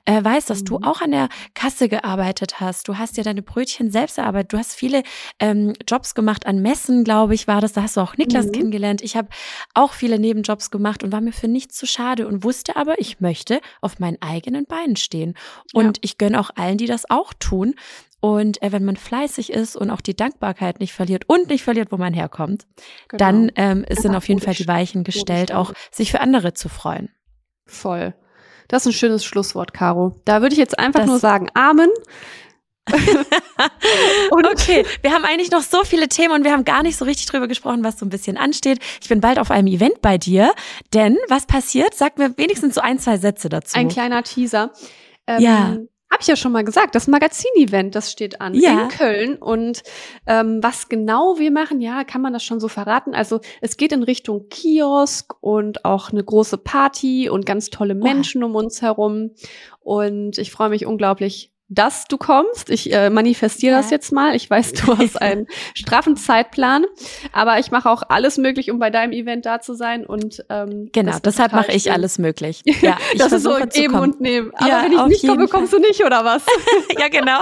äh, 0.05 0.23
weiß, 0.23 0.45
dass 0.47 0.63
du 0.63 0.77
Mhm. 0.77 0.83
auch 0.83 1.01
an 1.01 1.11
der 1.11 1.29
Kasse 1.53 1.89
gearbeitet 1.89 2.59
hast, 2.59 2.87
du 2.87 2.97
hast 2.97 3.17
ja 3.17 3.23
deine 3.23 3.41
Brötchen 3.41 3.91
selbst 3.91 4.17
erarbeitet, 4.17 4.53
du 4.53 4.57
hast 4.57 4.73
viele 4.75 5.03
ähm, 5.39 5.73
Jobs 5.87 6.15
gemacht 6.15 6.45
an 6.45 6.61
Messen, 6.61 7.03
glaube 7.03 7.33
ich, 7.33 7.47
war 7.47 7.61
das, 7.61 7.73
da 7.73 7.83
hast 7.83 7.97
du 7.97 8.01
auch 8.01 8.17
Niklas 8.17 8.47
Mhm. 8.47 8.51
kennengelernt, 8.51 9.01
ich 9.01 9.15
habe 9.15 9.29
auch 9.73 9.93
viele 9.93 10.19
Nebenjobs 10.19 10.71
gemacht 10.71 11.03
und 11.03 11.11
war 11.11 11.21
mir 11.21 11.31
für 11.33 11.47
nichts 11.47 11.75
zu 11.77 11.85
schade 11.87 12.18
und 12.27 12.43
wusste 12.43 12.75
aber, 12.75 12.99
ich 12.99 13.19
möchte 13.19 13.59
auf 13.81 13.99
meinen 13.99 14.17
eigenen 14.21 14.65
Beinen 14.65 14.95
stehen 14.95 15.35
und 15.73 15.97
ich 16.01 16.17
gönne 16.17 16.39
auch 16.39 16.49
allen, 16.55 16.77
die 16.77 16.85
das 16.87 17.09
auch 17.09 17.33
tun. 17.39 17.75
Und 18.21 18.61
äh, 18.61 18.71
wenn 18.73 18.83
man 18.83 18.97
fleißig 18.97 19.51
ist 19.53 19.77
und 19.77 19.89
auch 19.89 20.01
die 20.01 20.15
Dankbarkeit 20.15 20.81
nicht 20.81 20.91
verliert 20.93 21.23
und 21.27 21.47
nicht 21.47 21.63
verliert, 21.63 21.91
wo 21.91 21.97
man 21.97 22.13
herkommt, 22.13 22.67
Genau. 23.07 23.17
dann 23.17 23.51
ähm, 23.55 23.85
sind 23.89 24.13
auf 24.15 24.27
jeden 24.27 24.41
Fall 24.41 24.53
die 24.55 24.67
Weichen 24.67 25.05
gestellt, 25.05 25.53
auch 25.53 25.71
sich 25.91 26.11
für 26.11 26.19
andere 26.19 26.53
zu 26.53 26.67
freuen. 26.67 27.09
Voll. 27.65 28.13
Das 28.67 28.83
ist 28.85 28.87
ein 28.93 28.97
schönes 28.97 29.23
Schlusswort, 29.23 29.73
Caro. 29.73 30.15
Da 30.25 30.41
würde 30.41 30.53
ich 30.53 30.59
jetzt 30.59 30.77
einfach 30.77 30.99
Das- 30.99 31.07
nur 31.09 31.19
sagen, 31.19 31.47
Amen. 31.53 31.89
Und- 34.31 34.47
okay, 34.47 34.85
wir 35.01 35.11
haben 35.11 35.25
eigentlich 35.25 35.51
noch 35.51 35.61
so 35.61 35.83
viele 35.83 36.07
Themen 36.07 36.33
und 36.33 36.43
wir 36.43 36.51
haben 36.51 36.65
gar 36.65 36.83
nicht 36.83 36.97
so 36.97 37.05
richtig 37.05 37.27
drüber 37.27 37.47
gesprochen, 37.47 37.83
was 37.83 37.99
so 37.99 38.05
ein 38.05 38.09
bisschen 38.09 38.37
ansteht. 38.37 38.79
Ich 39.01 39.09
bin 39.09 39.21
bald 39.21 39.39
auf 39.39 39.51
einem 39.51 39.67
Event 39.67 40.01
bei 40.01 40.17
dir, 40.17 40.53
denn 40.93 41.17
was 41.27 41.45
passiert? 41.45 41.93
Sag 41.93 42.17
mir 42.17 42.37
wenigstens 42.37 42.75
so 42.75 42.81
ein, 42.81 42.99
zwei 42.99 43.17
Sätze 43.17 43.49
dazu. 43.49 43.77
Ein 43.77 43.89
kleiner 43.89 44.23
Teaser. 44.23 44.71
Ähm, 45.27 45.41
Ja. 45.41 45.77
Habe 46.11 46.21
ich 46.23 46.27
ja 46.27 46.35
schon 46.35 46.51
mal 46.51 46.63
gesagt, 46.63 46.95
das 46.95 47.07
Magazin-Event, 47.07 47.93
das 47.93 48.11
steht 48.11 48.41
an 48.41 48.55
Ja. 48.55 48.81
in 48.81 48.87
Köln. 48.87 49.35
Und 49.35 49.83
ähm, 50.25 50.57
was 50.63 50.89
genau 50.89 51.37
wir 51.37 51.51
machen, 51.51 51.81
ja, 51.81 52.03
kann 52.03 52.23
man 52.23 52.33
das 52.33 52.43
schon 52.43 52.59
so 52.59 52.67
verraten. 52.67 53.13
Also 53.13 53.41
es 53.61 53.77
geht 53.77 53.91
in 53.91 54.01
Richtung 54.01 54.49
Kiosk 54.49 55.35
und 55.39 55.85
auch 55.85 56.09
eine 56.11 56.23
große 56.23 56.57
Party 56.57 57.29
und 57.29 57.45
ganz 57.45 57.69
tolle 57.69 57.93
Menschen 57.93 58.43
um 58.43 58.55
uns 58.55 58.81
herum. 58.81 59.35
Und 59.81 60.39
ich 60.39 60.51
freue 60.51 60.69
mich 60.69 60.87
unglaublich, 60.87 61.51
dass 61.69 62.05
du 62.05 62.17
kommst. 62.17 62.71
Ich 62.71 62.91
äh, 62.91 63.11
manifestiere 63.11 63.75
das 63.75 63.91
jetzt 63.91 64.11
mal. 64.11 64.35
Ich 64.35 64.49
weiß, 64.49 64.73
du 64.73 64.97
hast 64.97 65.21
einen 65.21 65.47
straffen 65.75 66.17
Zeitplan, 66.17 66.85
aber 67.31 67.59
ich 67.59 67.69
mache 67.69 67.89
auch 67.89 68.01
alles 68.09 68.37
möglich, 68.37 68.71
um 68.71 68.79
bei 68.79 68.89
deinem 68.89 69.13
Event 69.13 69.45
da 69.45 69.61
zu 69.61 69.75
sein. 69.75 70.05
Und 70.05 70.43
ähm, 70.49 70.89
Genau, 70.91 71.19
deshalb 71.19 71.53
mache 71.53 71.71
ich 71.71 71.91
alles 71.91 72.17
möglich. 72.17 72.63
Ja, 72.81 72.97
ich 73.11 73.19
das 73.19 73.33
ist 73.33 73.43
so 73.43 73.55
geben 73.73 73.95
und 73.95 74.21
nehmen. 74.21 74.51
Aber 74.55 74.69
Ja, 74.69 74.83
wenn 74.83 74.93
ich 74.93 75.21
nicht 75.21 75.27
komme, 75.27 75.47
kommst 75.47 75.73
du 75.73 75.79
nicht, 75.79 76.03
oder 76.05 76.23
was? 76.23 76.45
ja, 76.97 77.09
genau. 77.09 77.41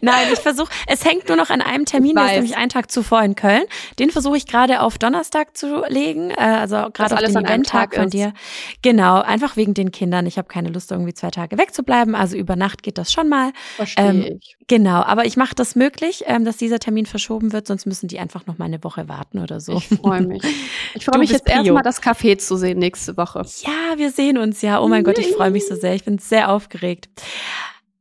Nein, 0.00 0.26
ich 0.32 0.40
versuche, 0.40 0.70
es 0.88 1.04
hängt 1.04 1.28
nur 1.28 1.36
noch 1.36 1.48
an 1.48 1.60
einem 1.62 1.84
Termin, 1.84 2.16
der 2.16 2.26
ist 2.26 2.32
nämlich 2.32 2.56
einen 2.56 2.70
Tag 2.70 2.90
zuvor 2.90 3.22
in 3.22 3.36
Köln. 3.36 3.62
Den 4.00 4.10
versuche 4.10 4.36
ich 4.36 4.46
gerade 4.46 4.80
auf 4.80 4.98
Donnerstag 4.98 5.56
zu 5.56 5.84
legen, 5.86 6.30
äh, 6.30 6.34
also 6.40 6.76
gerade 6.92 7.14
auf 7.14 7.18
alles 7.18 7.34
den 7.34 7.44
Eventtag 7.44 7.92
Tag 7.92 7.94
von 7.94 8.10
dir. 8.10 8.32
Genau, 8.82 9.20
einfach 9.20 9.56
wegen 9.56 9.74
den 9.74 9.92
Kindern. 9.92 10.26
Ich 10.26 10.38
habe 10.38 10.48
keine 10.48 10.70
Lust, 10.70 10.90
irgendwie 10.90 11.14
zwei 11.14 11.30
Tage 11.30 11.56
wegzubleiben. 11.56 12.16
Also 12.16 12.36
über 12.36 12.56
Nacht 12.56 12.82
geht 12.82 12.98
das 12.98 13.12
schon 13.12 13.28
mal. 13.28 13.52
Verstehe 13.76 14.04
Ähm, 14.06 14.38
ich. 14.40 14.56
Genau, 14.66 15.02
aber 15.02 15.24
ich 15.26 15.36
mache 15.36 15.54
das 15.54 15.74
möglich, 15.76 16.24
ähm, 16.26 16.44
dass 16.44 16.56
dieser 16.56 16.78
Termin 16.78 17.06
verschoben 17.06 17.52
wird, 17.52 17.66
sonst 17.66 17.86
müssen 17.86 18.08
die 18.08 18.18
einfach 18.18 18.46
noch 18.46 18.58
mal 18.58 18.64
eine 18.66 18.82
Woche 18.84 19.08
warten 19.08 19.38
oder 19.38 19.60
so. 19.60 19.76
Ich 19.76 19.88
freue 19.88 20.22
mich. 20.26 20.42
Ich 20.94 21.04
freue 21.04 21.18
mich 21.18 21.30
jetzt 21.30 21.48
erstmal, 21.48 21.82
das 21.82 22.02
Café 22.02 22.38
zu 22.38 22.56
sehen 22.56 22.78
nächste 22.78 23.16
Woche. 23.16 23.44
Ja, 23.62 23.96
wir 23.98 24.10
sehen 24.10 24.38
uns 24.38 24.62
ja. 24.62 24.80
Oh 24.80 24.88
mein 24.88 25.04
Gott, 25.04 25.18
ich 25.18 25.28
freue 25.32 25.50
mich 25.50 25.66
so 25.66 25.74
sehr. 25.74 25.94
Ich 25.94 26.04
bin 26.04 26.18
sehr 26.18 26.50
aufgeregt. 26.50 27.08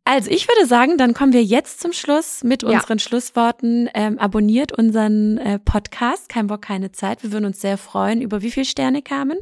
Also 0.06 0.30
ich 0.32 0.50
würde 0.50 0.66
sagen, 0.68 0.98
dann 0.98 1.14
kommen 1.14 1.32
wir 1.32 1.44
jetzt 1.44 1.80
zum 1.80 1.94
Schluss 1.94 2.44
mit 2.44 2.62
Ja. 2.64 2.70
unseren 2.80 3.00
Schlussworten. 3.00 3.90
Ähm, 3.94 4.20
abonniert 4.20 4.72
unseren 4.78 5.38
äh, 5.38 5.60
Podcast, 5.60 6.28
kein 6.28 6.48
Bock, 6.48 6.62
keine 6.64 6.92
Zeit. 6.92 7.24
Wir 7.24 7.32
würden 7.32 7.46
uns 7.46 7.62
sehr 7.62 7.78
freuen. 7.78 8.22
Über 8.22 8.42
wie 8.42 8.52
viele 8.52 8.66
Sterne 8.66 9.02
kamen? 9.02 9.38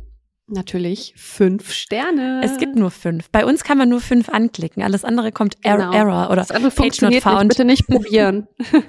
Natürlich 0.54 1.14
fünf 1.16 1.72
Sterne. 1.72 2.42
Es 2.44 2.58
gibt 2.58 2.76
nur 2.76 2.92
fünf. 2.92 3.30
Bei 3.32 3.46
uns 3.46 3.64
kann 3.64 3.78
man 3.78 3.88
nur 3.88 4.02
fünf 4.02 4.28
anklicken. 4.28 4.84
Alles 4.84 5.06
andere 5.06 5.32
kommt 5.32 5.56
er 5.64 5.78
Genau. 5.78 5.92
Error 5.94 6.26
oder 6.28 6.36
das 6.38 6.52
andere 6.52 6.72
Page 6.72 6.78
not 7.02 7.14
funktioniert 7.14 7.24
nicht. 7.26 7.34
found. 7.34 7.50
Bitte 7.50 7.66
nicht 7.66 7.88
probieren. 7.88 8.48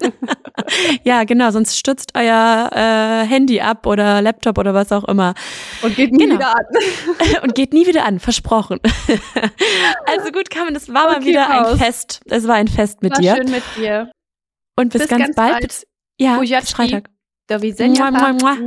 Ja, 1.03 1.23
genau, 1.23 1.49
sonst 1.51 1.77
stürzt 1.77 2.11
euer 2.15 2.69
äh, 2.71 3.25
Handy 3.27 3.59
ab 3.59 3.85
oder 3.87 4.21
Laptop 4.21 4.57
oder 4.59 4.73
was 4.73 4.91
auch 4.91 5.03
immer. 5.05 5.33
Und 5.81 5.95
geht 5.95 6.11
nie 6.11 6.25
Genau. 6.25 6.35
wieder 6.35 6.55
an. 6.57 6.65
und 7.43 7.55
geht 7.55 7.73
nie 7.73 7.87
wieder 7.87 8.05
an, 8.05 8.19
versprochen. 8.19 8.79
also 10.05 10.31
gut, 10.31 10.49
Carmen, 10.51 10.75
es 10.75 10.87
war 10.89 11.05
mal 11.07 11.17
Okay, 11.17 11.25
wieder 11.25 11.49
ein. 11.71 11.77
Fest. 11.77 12.21
Es 12.29 12.47
war 12.47 12.55
ein 12.55 12.67
Fest 12.67 13.01
mit 13.01 13.13
War 13.13 13.19
dir. 13.19 13.35
schön 13.35 13.51
mit 13.51 13.63
dir. 13.77 14.11
Und 14.77 14.93
bis, 14.93 15.01
Bis 15.01 15.09
ganz, 15.09 15.23
ganz 15.25 15.35
bald. 15.35 15.51
bald. 15.53 15.67
Bis, 15.67 15.87
ja, 16.19 16.37
bis. 16.39 16.71
Freitag. 16.71 17.09
Der 17.49 17.61
Wisenja. 17.61 18.11
Mua, 18.11 18.33
mua, 18.33 18.57